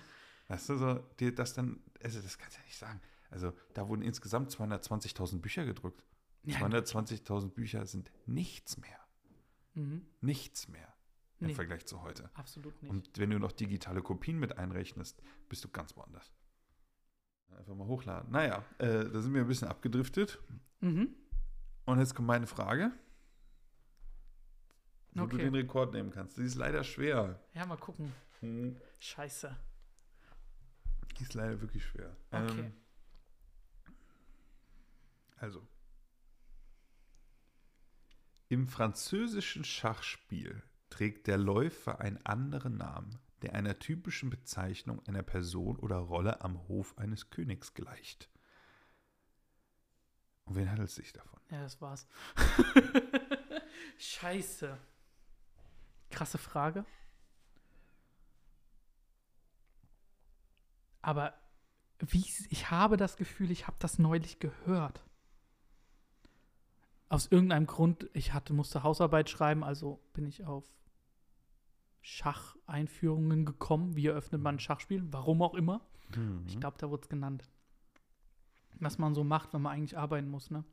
Weißt 0.48 0.68
du, 0.68 0.76
so, 0.76 0.94
dir 1.20 1.34
das 1.34 1.54
dann, 1.54 1.80
also 2.02 2.20
das 2.20 2.36
kannst 2.36 2.56
du 2.56 2.60
ja 2.60 2.64
nicht 2.66 2.76
sagen. 2.78 3.00
Also 3.30 3.52
da 3.72 3.88
wurden 3.88 4.02
insgesamt 4.02 4.50
220.000 4.50 5.40
Bücher 5.40 5.64
gedruckt. 5.64 6.02
Ja. 6.44 6.58
220.000 6.58 7.48
Bücher 7.50 7.84
sind 7.86 8.10
nichts 8.26 8.76
mehr. 8.78 8.98
Mhm. 9.78 10.06
Nichts 10.20 10.68
mehr 10.68 10.92
im 11.40 11.46
Nee. 11.48 11.54
Vergleich 11.54 11.86
zu 11.86 12.02
heute. 12.02 12.30
Absolut 12.34 12.82
nicht. 12.82 12.90
Und 12.90 13.16
wenn 13.18 13.30
du 13.30 13.38
noch 13.38 13.52
digitale 13.52 14.02
Kopien 14.02 14.38
mit 14.38 14.58
einrechnest, 14.58 15.22
bist 15.48 15.64
du 15.64 15.68
ganz 15.68 15.96
woanders. 15.96 16.32
Einfach 17.56 17.74
mal 17.74 17.86
hochladen. 17.86 18.30
Naja, 18.30 18.64
äh, 18.78 19.04
da 19.08 19.20
sind 19.20 19.32
wir 19.34 19.42
ein 19.42 19.46
bisschen 19.48 19.68
abgedriftet. 19.68 20.38
mhm. 20.80 21.14
Und 21.86 21.98
jetzt 22.00 22.14
kommt 22.14 22.26
meine 22.28 22.46
Frage. 22.46 22.92
Wo 25.12 25.20
du 25.26 25.36
Okay. 25.36 25.44
den 25.44 25.54
Rekord 25.54 25.92
nehmen 25.94 26.10
kannst. 26.10 26.36
Die 26.36 26.42
ist 26.42 26.54
leider 26.56 26.84
schwer. 26.84 27.40
Ja, 27.54 27.64
mal 27.66 27.78
gucken. 27.78 28.12
Hm, 28.40 28.76
Scheiße. 28.98 29.56
Die 31.18 31.22
ist 31.22 31.32
leider 31.34 31.60
wirklich 31.60 31.84
schwer. 31.84 32.14
Okay. 32.30 32.60
Ähm, 32.66 32.72
also. 35.38 35.66
Im 38.48 38.66
französischen 38.66 39.62
Schachspiel 39.64 40.62
trägt 40.88 41.26
der 41.26 41.36
Läufer 41.36 42.00
einen 42.00 42.24
anderen 42.24 42.78
Namen, 42.78 43.18
der 43.42 43.54
einer 43.54 43.78
typischen 43.78 44.30
Bezeichnung 44.30 45.06
einer 45.06 45.22
Person 45.22 45.76
oder 45.76 45.96
Rolle 45.96 46.40
am 46.40 46.66
Hof 46.66 46.96
eines 46.96 47.28
Königs 47.28 47.74
gleicht. 47.74 48.30
Und 50.46 50.56
wen 50.56 50.70
handelt 50.70 50.88
es 50.88 50.94
sich 50.94 51.12
davon? 51.12 51.38
Ja, 51.50 51.60
das 51.60 51.78
war's. 51.82 52.06
Scheiße. 53.98 54.78
Krasse 56.10 56.38
Frage. 56.38 56.86
Aber 61.02 61.34
wie, 61.98 62.24
ich 62.48 62.70
habe 62.70 62.96
das 62.96 63.18
Gefühl, 63.18 63.50
ich 63.50 63.66
habe 63.66 63.76
das 63.78 63.98
neulich 63.98 64.38
gehört. 64.38 65.04
Aus 67.08 67.26
irgendeinem 67.26 67.66
Grund, 67.66 68.08
ich 68.12 68.34
hatte, 68.34 68.52
musste 68.52 68.82
Hausarbeit 68.82 69.30
schreiben, 69.30 69.64
also 69.64 70.00
bin 70.12 70.26
ich 70.26 70.44
auf 70.44 70.64
Schacheinführungen 72.02 73.44
gekommen. 73.46 73.96
Wie 73.96 74.06
eröffnet 74.06 74.42
man 74.42 74.56
ein 74.56 74.60
Schachspiel? 74.60 75.02
Warum 75.10 75.42
auch 75.42 75.54
immer. 75.54 75.80
Ich 76.46 76.58
glaube, 76.58 76.78
da 76.78 76.88
wurde 76.88 77.02
es 77.02 77.08
genannt. 77.08 77.48
Was 78.80 78.98
man 78.98 79.14
so 79.14 79.24
macht, 79.24 79.52
wenn 79.52 79.62
man 79.62 79.72
eigentlich 79.72 79.98
arbeiten 79.98 80.28
muss, 80.28 80.50
ne? 80.50 80.64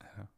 Ja. 0.00 0.28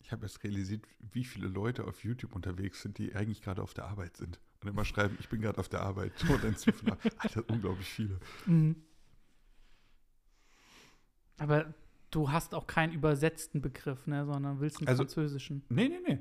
Ich 0.00 0.12
habe 0.12 0.24
erst 0.24 0.44
realisiert, 0.44 0.86
wie 1.00 1.24
viele 1.24 1.48
Leute 1.48 1.84
auf 1.84 2.04
YouTube 2.04 2.34
unterwegs 2.34 2.82
sind, 2.82 2.98
die 2.98 3.14
eigentlich 3.14 3.42
gerade 3.42 3.62
auf 3.62 3.74
der 3.74 3.86
Arbeit 3.86 4.16
sind. 4.16 4.40
Und 4.62 4.68
immer 4.68 4.84
schreiben, 4.84 5.16
ich 5.20 5.28
bin 5.28 5.40
gerade 5.40 5.58
auf 5.58 5.68
der 5.68 5.80
Arbeit. 5.82 6.12
Und 6.28 6.44
dann. 6.44 6.56
Alter, 7.18 7.48
unglaublich 7.48 7.88
viele. 7.88 8.18
Mhm. 8.46 8.76
Aber 11.38 11.72
du 12.10 12.30
hast 12.30 12.54
auch 12.54 12.66
keinen 12.66 12.92
übersetzten 12.92 13.60
Begriff, 13.60 14.06
ne, 14.06 14.24
sondern 14.26 14.60
willst 14.60 14.78
einen 14.78 14.88
Also- 14.88 15.02
französischen. 15.04 15.64
Nee, 15.68 15.88
nee, 15.88 16.00
nee. 16.06 16.18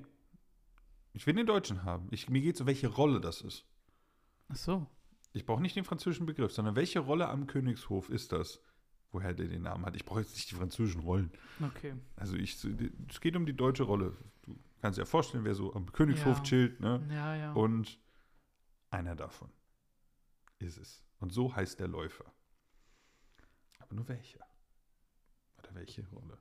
Ich 1.13 1.25
will 1.25 1.33
den 1.33 1.47
Deutschen 1.47 1.83
haben. 1.83 2.07
Ich, 2.11 2.29
mir 2.29 2.41
geht 2.41 2.55
es 2.55 2.61
um, 2.61 2.67
welche 2.67 2.87
Rolle 2.87 3.19
das 3.19 3.41
ist. 3.41 3.65
Ach 4.49 4.55
so. 4.55 4.87
Ich 5.33 5.45
brauche 5.45 5.61
nicht 5.61 5.75
den 5.75 5.83
französischen 5.83 6.25
Begriff, 6.25 6.51
sondern 6.51 6.75
welche 6.75 6.99
Rolle 6.99 7.27
am 7.27 7.47
Königshof 7.47 8.09
ist 8.09 8.31
das, 8.31 8.61
woher 9.11 9.33
der 9.33 9.47
den 9.47 9.63
Namen 9.63 9.85
hat. 9.85 9.95
Ich 9.95 10.05
brauche 10.05 10.19
jetzt 10.21 10.35
nicht 10.35 10.51
die 10.51 10.55
französischen 10.55 11.01
Rollen. 11.01 11.31
Okay. 11.61 11.95
Also 12.15 12.35
ich, 12.35 12.63
es 13.09 13.19
geht 13.21 13.35
um 13.35 13.45
die 13.45 13.55
deutsche 13.55 13.83
Rolle. 13.83 14.15
Du 14.43 14.55
kannst 14.81 14.97
dir 14.97 15.01
ja 15.01 15.05
vorstellen, 15.05 15.43
wer 15.43 15.55
so 15.55 15.73
am 15.73 15.91
Königshof 15.91 16.37
Ja. 16.37 16.43
chillt, 16.43 16.79
ne? 16.79 17.05
Ja, 17.11 17.35
ja. 17.35 17.53
Und 17.53 17.99
einer 18.89 19.15
davon 19.15 19.49
ist 20.59 20.77
es. 20.77 21.03
Und 21.19 21.33
so 21.33 21.55
heißt 21.55 21.79
der 21.79 21.87
Läufer. 21.87 22.25
Aber 23.79 23.95
nur 23.95 24.07
welcher? 24.07 24.45
Oder 25.67 25.75
welche 25.75 26.07
Rolle? 26.09 26.37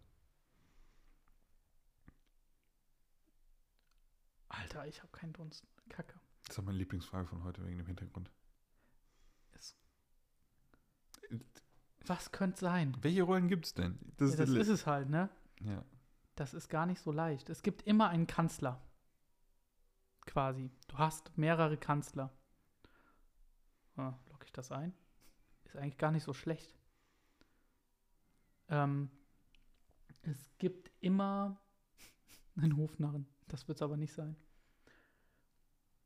Alter, 4.49 4.87
ich 4.87 5.03
habe 5.03 5.12
keinen 5.12 5.33
Dunst. 5.33 5.66
Kacke. 5.89 6.18
Das 6.47 6.59
ist 6.59 6.64
meine 6.64 6.79
Lieblingsfrage 6.79 7.27
von 7.27 7.45
heute 7.45 7.64
wegen 7.64 7.79
dem 7.79 7.87
Hintergrund. 7.87 8.31
Es- 9.53 9.77
Was 12.07 12.33
könnte 12.33 12.61
sein? 12.61 12.97
Welche 13.03 13.22
Rollen 13.22 13.49
gibt 13.49 13.66
es 13.66 13.74
denn? 13.74 13.99
Das 14.16 14.31
Ja, 14.33 14.37
das 14.37 14.51
ist 14.51 14.66
Li- 14.68 14.72
es 14.74 14.87
halt, 14.87 15.09
ne? 15.09 15.29
Ja. 15.61 15.85
Das 16.37 16.55
ist 16.55 16.68
gar 16.68 16.87
nicht 16.87 17.01
so 17.01 17.12
leicht. 17.12 17.49
Es 17.51 17.62
gibt 17.62 17.83
immer 17.83 18.09
einen 18.09 18.27
Kanzler. 18.27 18.81
Quasi. 20.27 20.70
Du 20.89 20.99
hast 20.99 21.37
mehrere 21.39 21.77
Kanzler. 21.77 22.33
Ah, 23.97 24.14
logge 24.29 24.45
ich 24.45 24.53
das 24.53 24.70
ein? 24.72 24.93
Ist 25.64 25.77
eigentlich 25.77 25.99
gar 25.99 26.11
nicht 26.12 26.24
so 26.24 26.33
schlecht. 26.35 26.74
Ähm, 28.69 29.11
es 30.23 30.51
gibt 30.59 30.91
immer 31.01 31.61
einen 32.57 32.77
Hofnarren. 32.77 33.27
Das 33.49 33.69
wird 33.69 33.79
es 33.79 33.83
aber 33.83 33.97
nicht 33.97 34.12
sein. 34.12 34.37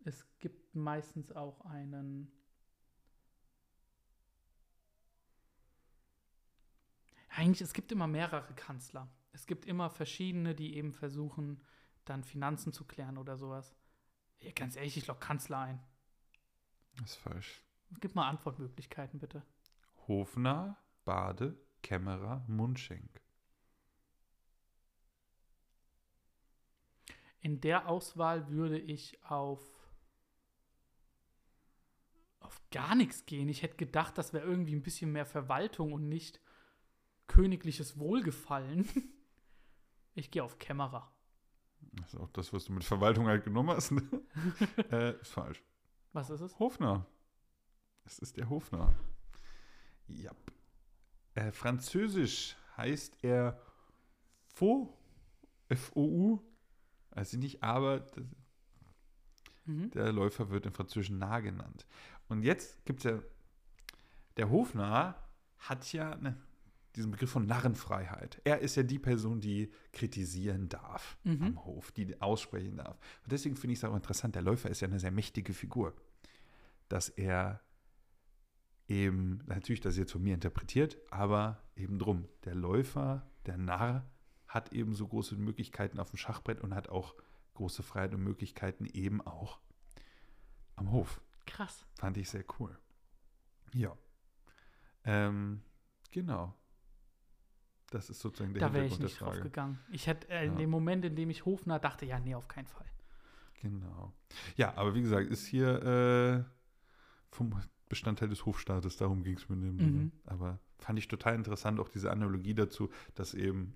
Es 0.04 0.26
gibt 0.38 0.74
meistens 0.74 1.32
auch 1.32 1.60
einen. 1.62 2.32
Eigentlich, 7.28 7.60
es 7.60 7.72
gibt 7.72 7.92
immer 7.92 8.06
mehrere 8.06 8.52
Kanzler. 8.54 9.08
Es 9.32 9.46
gibt 9.46 9.64
immer 9.64 9.88
verschiedene, 9.88 10.54
die 10.54 10.76
eben 10.76 10.92
versuchen, 10.92 11.62
dann 12.04 12.24
Finanzen 12.24 12.72
zu 12.72 12.84
klären 12.84 13.18
oder 13.18 13.36
sowas. 13.36 13.74
Ja, 14.40 14.50
ganz 14.52 14.76
ehrlich, 14.76 14.96
ich 14.96 15.06
log 15.06 15.20
Kanzler 15.20 15.58
ein. 15.58 15.80
Das 16.96 17.10
ist 17.10 17.16
falsch. 17.16 17.62
Gib 18.00 18.14
mal 18.14 18.28
Antwortmöglichkeiten, 18.28 19.20
bitte. 19.20 19.44
Hofner, 20.08 20.76
Bade, 21.04 21.56
Kämmerer, 21.82 22.44
Mundschenk. 22.48 23.20
In 27.40 27.60
der 27.60 27.88
Auswahl 27.88 28.48
würde 28.50 28.78
ich 28.78 29.22
auf 29.24 29.60
auf 32.40 32.60
gar 32.70 32.94
nichts 32.94 33.26
gehen. 33.26 33.48
Ich 33.48 33.62
hätte 33.62 33.76
gedacht, 33.76 34.18
das 34.18 34.32
wäre 34.32 34.44
irgendwie 34.44 34.74
ein 34.74 34.82
bisschen 34.82 35.12
mehr 35.12 35.26
Verwaltung 35.26 35.92
und 35.92 36.08
nicht 36.08 36.40
königliches 37.26 37.98
Wohlgefallen. 37.98 38.88
Ich 40.14 40.32
gehe 40.32 40.42
auf 40.42 40.58
Kämmerer. 40.58 41.08
Das 41.92 42.12
ist 42.12 42.20
auch 42.20 42.28
das, 42.30 42.52
was 42.52 42.64
du 42.64 42.72
mit 42.72 42.82
Verwaltung 42.82 43.28
halt 43.28 43.44
genommen 43.44 43.70
hast. 43.70 43.92
Ne? 43.92 44.02
äh, 44.90 45.20
ist 45.20 45.30
falsch. 45.30 45.62
Was 46.12 46.30
ist 46.30 46.40
es? 46.40 46.58
Hofner. 46.58 47.06
Es 48.04 48.18
ist 48.18 48.36
der 48.36 48.50
Hofner. 48.50 48.92
Ja. 50.08 50.32
Äh, 51.34 51.52
Französisch 51.52 52.56
heißt 52.76 53.16
er 53.22 53.60
Faux. 54.54 54.92
F-O-U. 55.68 56.40
Also 57.10 57.38
nicht 57.38 57.62
aber, 57.62 58.00
das- 58.00 58.24
Mhm. 59.66 59.90
der 59.92 60.12
Läufer 60.12 60.50
wird 60.50 60.66
im 60.66 60.72
Französischen 60.72 61.18
nah 61.18 61.38
genannt. 61.40 61.86
Und 62.28 62.42
jetzt 62.42 62.84
gibt 62.84 63.04
es 63.04 63.10
ja, 63.10 63.22
der 64.36 64.50
Hofnarr 64.50 65.14
hat 65.58 65.92
ja 65.92 66.16
ne, 66.16 66.36
diesen 66.96 67.12
Begriff 67.12 67.30
von 67.30 67.46
Narrenfreiheit. 67.46 68.40
Er 68.44 68.60
ist 68.60 68.74
ja 68.76 68.82
die 68.82 68.98
Person, 68.98 69.40
die 69.40 69.70
kritisieren 69.92 70.68
darf 70.68 71.16
Mhm. 71.24 71.42
am 71.42 71.64
Hof, 71.64 71.92
die 71.92 72.20
aussprechen 72.20 72.78
darf. 72.78 72.98
Und 73.22 73.30
deswegen 73.32 73.54
finde 73.56 73.74
ich 73.74 73.78
es 73.78 73.84
auch 73.84 73.94
interessant, 73.94 74.34
der 74.34 74.42
Läufer 74.42 74.70
ist 74.70 74.80
ja 74.80 74.88
eine 74.88 74.98
sehr 74.98 75.12
mächtige 75.12 75.52
Figur. 75.52 75.94
Dass 76.88 77.08
er 77.08 77.60
eben, 78.90 79.42
natürlich, 79.46 79.80
das 79.80 79.96
jetzt 79.96 80.12
von 80.12 80.22
mir 80.22 80.34
interpretiert, 80.34 80.98
aber 81.10 81.62
eben 81.76 81.98
drum, 81.98 82.28
der 82.44 82.54
Läufer, 82.54 83.26
der 83.46 83.56
Narr, 83.56 84.04
hat 84.48 84.72
eben 84.72 84.94
so 84.94 85.06
große 85.06 85.36
Möglichkeiten 85.36 86.00
auf 86.00 86.10
dem 86.10 86.16
Schachbrett 86.18 86.60
und 86.60 86.74
hat 86.74 86.88
auch 86.88 87.14
große 87.54 87.82
Freiheit 87.84 88.14
und 88.14 88.22
Möglichkeiten 88.24 88.86
eben 88.86 89.20
auch 89.20 89.60
am 90.76 90.90
Hof. 90.90 91.20
Krass. 91.46 91.86
Fand 91.98 92.16
ich 92.16 92.28
sehr 92.28 92.44
cool. 92.58 92.76
Ja. 93.74 93.96
Ähm, 95.04 95.62
genau. 96.10 96.54
Das 97.90 98.10
ist 98.10 98.20
sozusagen 98.20 98.54
der 98.54 98.60
Da 98.68 98.74
wäre 98.74 98.86
ich 98.86 98.98
nicht 98.98 99.14
der 99.20 99.26
drauf 99.26 99.34
Frage. 99.34 99.42
gegangen. 99.48 99.78
Ich 99.90 100.06
hätte 100.06 100.28
äh, 100.28 100.46
in 100.46 100.52
Ja. 100.52 100.58
dem 100.58 100.70
Moment, 100.70 101.04
in 101.04 101.14
dem 101.16 101.30
ich 101.30 101.44
Hofner 101.44 101.78
dachte, 101.78 102.06
ja, 102.06 102.18
nee, 102.18 102.34
auf 102.34 102.48
keinen 102.48 102.66
Fall. 102.66 102.86
Genau. 103.60 104.12
Ja, 104.56 104.74
aber 104.76 104.94
wie 104.94 105.02
gesagt, 105.02 105.28
ist 105.28 105.46
hier 105.46 105.82
äh, 105.82 106.44
vom 107.34 107.60
Bestandteil 107.90 108.28
des 108.30 108.46
Hofstaates, 108.46 108.96
darum 108.96 109.22
ging 109.22 109.36
es 109.36 109.48
mir 109.50 109.56
in 109.56 109.62
dem 109.62 109.78
Sinne. 109.78 109.90
Mhm. 110.04 110.12
Aber 110.24 110.58
fand 110.78 110.98
ich 110.98 111.08
total 111.08 111.34
interessant, 111.34 111.78
auch 111.78 111.88
diese 111.90 112.10
Analogie 112.10 112.54
dazu, 112.54 112.88
dass 113.14 113.34
eben 113.34 113.74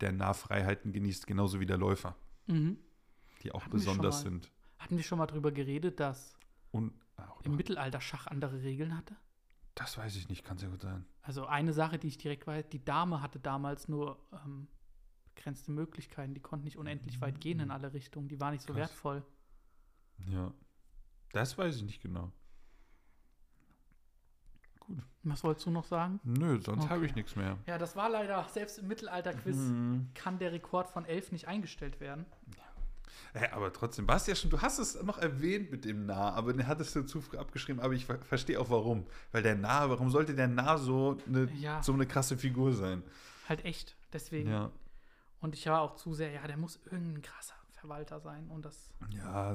der 0.00 0.12
Nah 0.12 0.32
Freiheiten 0.34 0.92
genießt, 0.92 1.26
genauso 1.26 1.58
wie 1.58 1.66
der 1.66 1.78
Läufer, 1.78 2.14
Mhm. 2.46 2.78
die 3.42 3.50
auch 3.50 3.62
Hatten 3.62 3.70
besonders 3.72 4.16
mal. 4.22 4.30
sind. 4.30 4.52
Hatten 4.78 4.96
wir 4.96 5.02
schon 5.02 5.18
mal 5.18 5.26
drüber 5.26 5.50
geredet, 5.50 5.98
dass 5.98 6.36
Und 6.70 6.92
auch 7.16 7.40
im 7.42 7.56
Mittelalter 7.56 8.00
Schach 8.00 8.26
andere 8.28 8.62
Regeln 8.62 8.96
hatte? 8.96 9.16
das 9.74 9.98
weiß 9.98 10.16
ich 10.16 10.28
nicht, 10.30 10.42
kann 10.44 10.56
sehr 10.58 10.70
gut 10.70 10.80
sein. 10.82 11.04
Also 11.22 11.44
eine 11.46 11.72
Sache, 11.74 11.98
die 11.98 12.08
ich 12.08 12.16
direkt 12.18 12.46
weiß, 12.46 12.68
die 12.70 12.82
Dame 12.84 13.20
hatte 13.20 13.38
damals 13.40 13.88
nur 13.88 14.18
ähm, 14.44 14.68
begrenzte 15.34 15.70
Möglichkeiten. 15.72 16.32
Die 16.34 16.40
konnte 16.40 16.64
nicht 16.64 16.78
unendlich 16.78 17.20
weit 17.20 17.40
gehen 17.42 17.60
in 17.60 17.70
alle 17.70 17.92
Richtungen. 17.92 18.26
Die 18.28 18.40
war 18.40 18.52
nicht 18.52 18.62
so 18.62 18.68
Krass. 18.72 18.76
wertvoll. 18.90 19.22
Ja. 20.30 20.52
Das 21.32 21.58
weiß 21.58 21.76
ich 21.76 21.82
nicht 21.82 22.00
genau. 22.00 22.32
Was 25.24 25.42
wolltest 25.42 25.66
du 25.66 25.70
noch 25.70 25.84
sagen? 25.84 26.20
Nö, 26.22 26.60
sonst 26.60 26.84
habe 26.88 27.00
Okay. 27.00 27.06
ich 27.06 27.14
nichts 27.16 27.34
mehr. 27.34 27.58
Ja, 27.66 27.78
das 27.78 27.96
war 27.96 28.08
leider, 28.08 28.44
selbst 28.52 28.78
im 28.78 28.86
Mittelalter-Quiz 28.88 29.56
Mhm. 29.56 30.08
kann 30.14 30.38
der 30.38 30.52
Rekord 30.52 30.88
von 30.88 31.04
elf 31.04 31.32
nicht 31.32 31.48
eingestellt 31.48 31.98
werden. 32.00 32.24
Ja, 33.34 33.52
aber 33.52 33.72
trotzdem, 33.72 34.06
warst 34.08 34.28
ja 34.28 34.34
schon, 34.34 34.50
du 34.50 34.60
hast 34.60 34.78
es 34.78 35.02
noch 35.02 35.18
erwähnt 35.18 35.70
mit 35.70 35.84
dem 35.84 36.06
Nah, 36.06 36.32
aber 36.32 36.52
den 36.52 36.66
hattest 36.66 36.94
du 36.96 37.02
zu 37.02 37.20
früh 37.20 37.36
abgeschrieben, 37.38 37.80
aber 37.80 37.92
ich 37.94 38.06
ver 38.06 38.18
verstehe 38.22 38.58
auch 38.60 38.70
warum. 38.70 39.06
Weil 39.32 39.42
der 39.42 39.56
Nah, 39.56 39.90
warum 39.90 40.10
sollte 40.10 40.34
der 40.34 40.48
Nah 40.48 40.78
so 40.78 41.18
eine, 41.26 41.50
Ja. 41.54 41.82
so 41.82 41.92
eine 41.92 42.06
krasse 42.06 42.38
Figur 42.38 42.72
sein? 42.72 43.02
Halt 43.48 43.64
echt. 43.64 43.96
Deswegen. 44.12 44.50
Ja. 44.50 44.70
Und 45.40 45.54
ich 45.54 45.66
war 45.66 45.80
auch 45.82 45.96
zu 45.96 46.14
sehr, 46.14 46.30
ja, 46.30 46.46
der 46.46 46.56
muss 46.56 46.78
irgendein 46.86 47.22
krasser 47.22 47.54
Verwalter 47.72 48.20
sein. 48.20 48.48
Und 48.48 48.64
das. 48.64 48.92
Ja, 49.10 49.54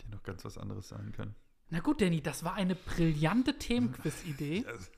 die 0.00 0.08
noch 0.08 0.22
ganz 0.22 0.44
was 0.44 0.58
anderes 0.58 0.88
sein 0.88 1.12
können. 1.12 1.34
Na 1.74 1.80
gut, 1.80 2.00
Danny, 2.00 2.20
das 2.22 2.44
war 2.44 2.54
eine 2.54 2.76
brillante 2.76 3.58
Themenquiz-Idee. 3.58 4.64
Also, 4.74 4.90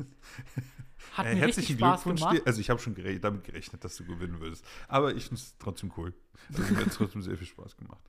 Hat 1.13 1.27
äh, 1.27 1.35
mir 1.35 1.47
richtig 1.47 1.69
herzlichen 1.69 1.79
Spaß 1.79 2.03
Glückwunsch 2.03 2.21
gemacht. 2.21 2.37
dir. 2.39 2.47
Also 2.47 2.61
ich 2.61 2.69
habe 2.69 2.81
schon 2.81 2.95
gere 2.95 3.19
damit 3.19 3.45
gerechnet, 3.45 3.83
dass 3.85 3.97
du 3.97 4.05
gewinnen 4.05 4.41
würdest. 4.41 4.65
Aber 4.89 5.15
ich 5.15 5.25
finde 5.25 5.37
es 5.41 5.57
trotzdem 5.59 5.91
cool. 5.97 6.13
Also, 6.55 6.75
mir 6.75 6.85
hat 6.85 6.93
trotzdem 6.93 7.23
sehr 7.23 7.37
viel 7.39 7.47
Spaß 7.47 7.77
gemacht. 7.77 8.03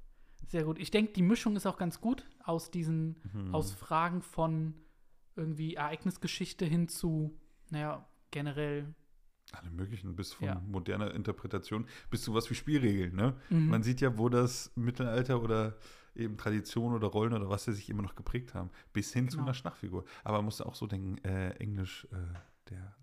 Sehr 0.48 0.64
gut. 0.66 0.80
Ich 0.80 0.92
denke, 0.92 1.14
die 1.14 1.22
Mischung 1.22 1.56
ist 1.56 1.66
auch 1.66 1.78
ganz 1.78 2.02
gut 2.02 2.26
aus 2.44 2.70
diesen, 2.72 3.16
Mhm. 3.34 3.54
aus 3.56 3.72
Fragen 3.72 4.22
von 4.22 4.74
irgendwie 5.38 5.76
Ereignisgeschichte 5.76 6.66
hin 6.66 6.90
zu, 6.90 7.38
naja, 7.70 8.06
generell. 8.32 8.94
Alle 9.54 9.70
möglichen, 9.72 10.16
bis 10.16 10.34
von 10.34 10.48
Ja. 10.48 10.62
moderner 10.68 11.14
Interpretation 11.14 11.88
bis 12.10 12.22
zu 12.24 12.34
was 12.34 12.50
wie 12.50 12.56
Spielregeln. 12.56 13.16
Ne? 13.16 13.34
Mhm. 13.50 13.70
Man 13.70 13.84
sieht 13.84 14.02
ja, 14.02 14.18
wo 14.18 14.28
das 14.30 14.72
Mittelalter 14.76 15.42
oder 15.42 15.78
eben 16.16 16.36
Tradition 16.38 16.94
oder 16.94 17.08
Rollen 17.08 17.34
oder 17.34 17.50
was 17.50 17.64
sie 17.66 17.74
sich 17.74 17.90
immer 17.90 18.02
noch 18.02 18.16
geprägt 18.16 18.54
haben, 18.54 18.70
bis 18.92 19.14
hin 19.14 19.30
zu 19.30 19.38
Genau. 19.38 19.48
einer 19.48 19.54
Schachfigur. 19.54 20.04
Aber 20.24 20.38
man 20.40 20.46
muss 20.46 20.60
auch 20.62 20.76
so 20.76 20.86
denken, 20.88 21.18
äh, 21.24 21.52
Englisch, 21.60 22.08
äh, 22.12 22.16
der, 22.70 22.96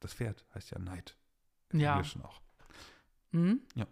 das 0.00 0.14
Pferd 0.14 0.44
heißt 0.54 0.70
ja 0.72 0.78
Knight. 0.78 1.16
Im 1.70 1.80
Ja. 1.80 1.92
Englischen 1.96 2.22
auch. 2.22 2.40
Mhm. 3.32 3.60
Ja. 3.74 3.86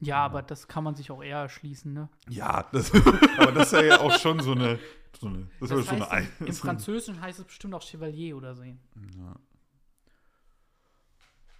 Ja, 0.00 0.16
Genau. 0.16 0.16
aber 0.38 0.42
das 0.42 0.66
kann 0.66 0.82
man 0.84 0.94
sich 0.96 1.10
auch 1.10 1.22
eher 1.22 1.38
erschließen, 1.38 1.92
ne? 1.92 2.08
Ja, 2.28 2.64
das, 2.72 2.90
aber 3.38 3.52
das 3.52 3.72
ist 3.72 3.80
ja 3.82 4.00
auch 4.00 4.18
schon 4.18 4.40
so 4.40 4.52
eine, 4.52 4.78
so 5.20 5.28
eine 5.28 5.46
das, 5.60 5.68
Das 5.70 5.90
heißt, 5.90 6.10
eine 6.10 6.28
im, 6.40 6.46
im 6.46 6.52
Französischen 6.54 7.20
heißt 7.20 7.38
es 7.38 7.44
bestimmt 7.44 7.74
auch 7.74 7.82
Chevalier 7.82 8.36
oder 8.36 8.54
so. 8.56 8.64
Ja. 8.64 8.76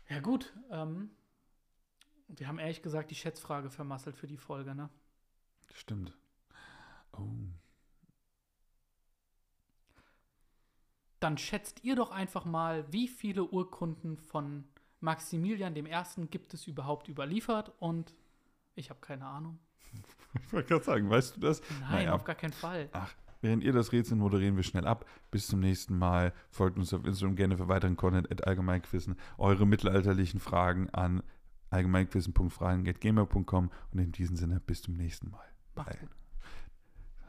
Ja, 0.08 0.20
gut. 0.20 0.52
Ähm, 0.70 1.10
wir 2.28 2.48
haben 2.48 2.58
ehrlich 2.58 2.82
gesagt 2.82 3.10
die 3.10 3.14
Schätzfrage 3.14 3.70
vermasselt 3.70 4.16
für 4.16 4.26
die 4.26 4.36
Folge, 4.36 4.74
ne? 4.74 4.88
Stimmt. 5.72 6.16
Oh. 7.12 7.22
Dann 11.20 11.38
schätzt 11.38 11.82
ihr 11.84 11.96
doch 11.96 12.10
einfach 12.10 12.44
mal, 12.44 12.90
wie 12.92 13.08
viele 13.08 13.44
Urkunden 13.44 14.18
von 14.18 14.64
Maximilian 15.00 15.74
I. 15.76 16.26
gibt 16.30 16.52
es 16.54 16.66
überhaupt 16.66 17.08
überliefert 17.08 17.72
und 17.78 18.14
ich 18.74 18.90
habe 18.90 19.00
keine 19.00 19.26
Ahnung. 19.26 19.58
Ich 20.46 20.52
wollte 20.52 20.68
gerade 20.70 20.84
sagen, 20.84 21.08
weißt 21.08 21.36
du 21.36 21.40
das? 21.40 21.62
Nein, 21.80 21.90
Naja. 21.92 22.14
auf 22.14 22.24
gar 22.24 22.34
keinen 22.34 22.52
Fall. 22.52 22.88
Ach, 22.92 23.14
während 23.44 23.62
ihr 23.62 23.72
das 23.72 23.92
Rätsel 23.92 24.16
moderieren 24.16 24.56
wir 24.56 24.64
schnell 24.64 24.86
ab. 24.86 25.06
Bis 25.30 25.46
zum 25.46 25.60
nächsten 25.60 25.96
Mal. 25.96 26.32
Folgt 26.50 26.76
uns 26.78 26.92
auf 26.92 27.04
Instagram 27.04 27.36
gerne 27.36 27.56
für 27.56 27.68
weiteren 27.68 27.96
Content 27.96 28.32
at 28.32 28.44
allgemeinquissen. 28.46 29.14
Eure 29.38 29.66
mittelalterlichen 29.66 30.40
Fragen 30.40 30.90
an 30.90 31.22
allgemeinquissen.fragen.gamer.com 31.70 33.70
und 33.92 33.98
in 33.98 34.12
diesem 34.12 34.36
Sinne 34.36 34.60
bis 34.60 34.82
zum 34.82 34.94
nächsten 34.94 35.30
Mal. 35.30 35.46
Bye. 35.74 35.96
gut. 36.00 36.10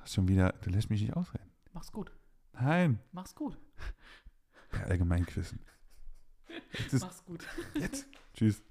Schon 0.06 0.28
wieder, 0.28 0.54
du 0.62 0.70
lässt 0.70 0.90
mich 0.90 1.02
nicht 1.02 1.16
ausreden. 1.16 1.50
Mach's 1.74 1.92
gut. 1.92 2.12
Nein, 2.54 3.00
Mach's 3.12 3.36
gut. 3.36 3.58
bei 4.72 4.84
Allgemeinquissen. 4.86 5.60
Mach's 7.02 7.26
gut. 7.26 7.46
jetzt. 7.74 8.08
Tschüss. 8.34 8.62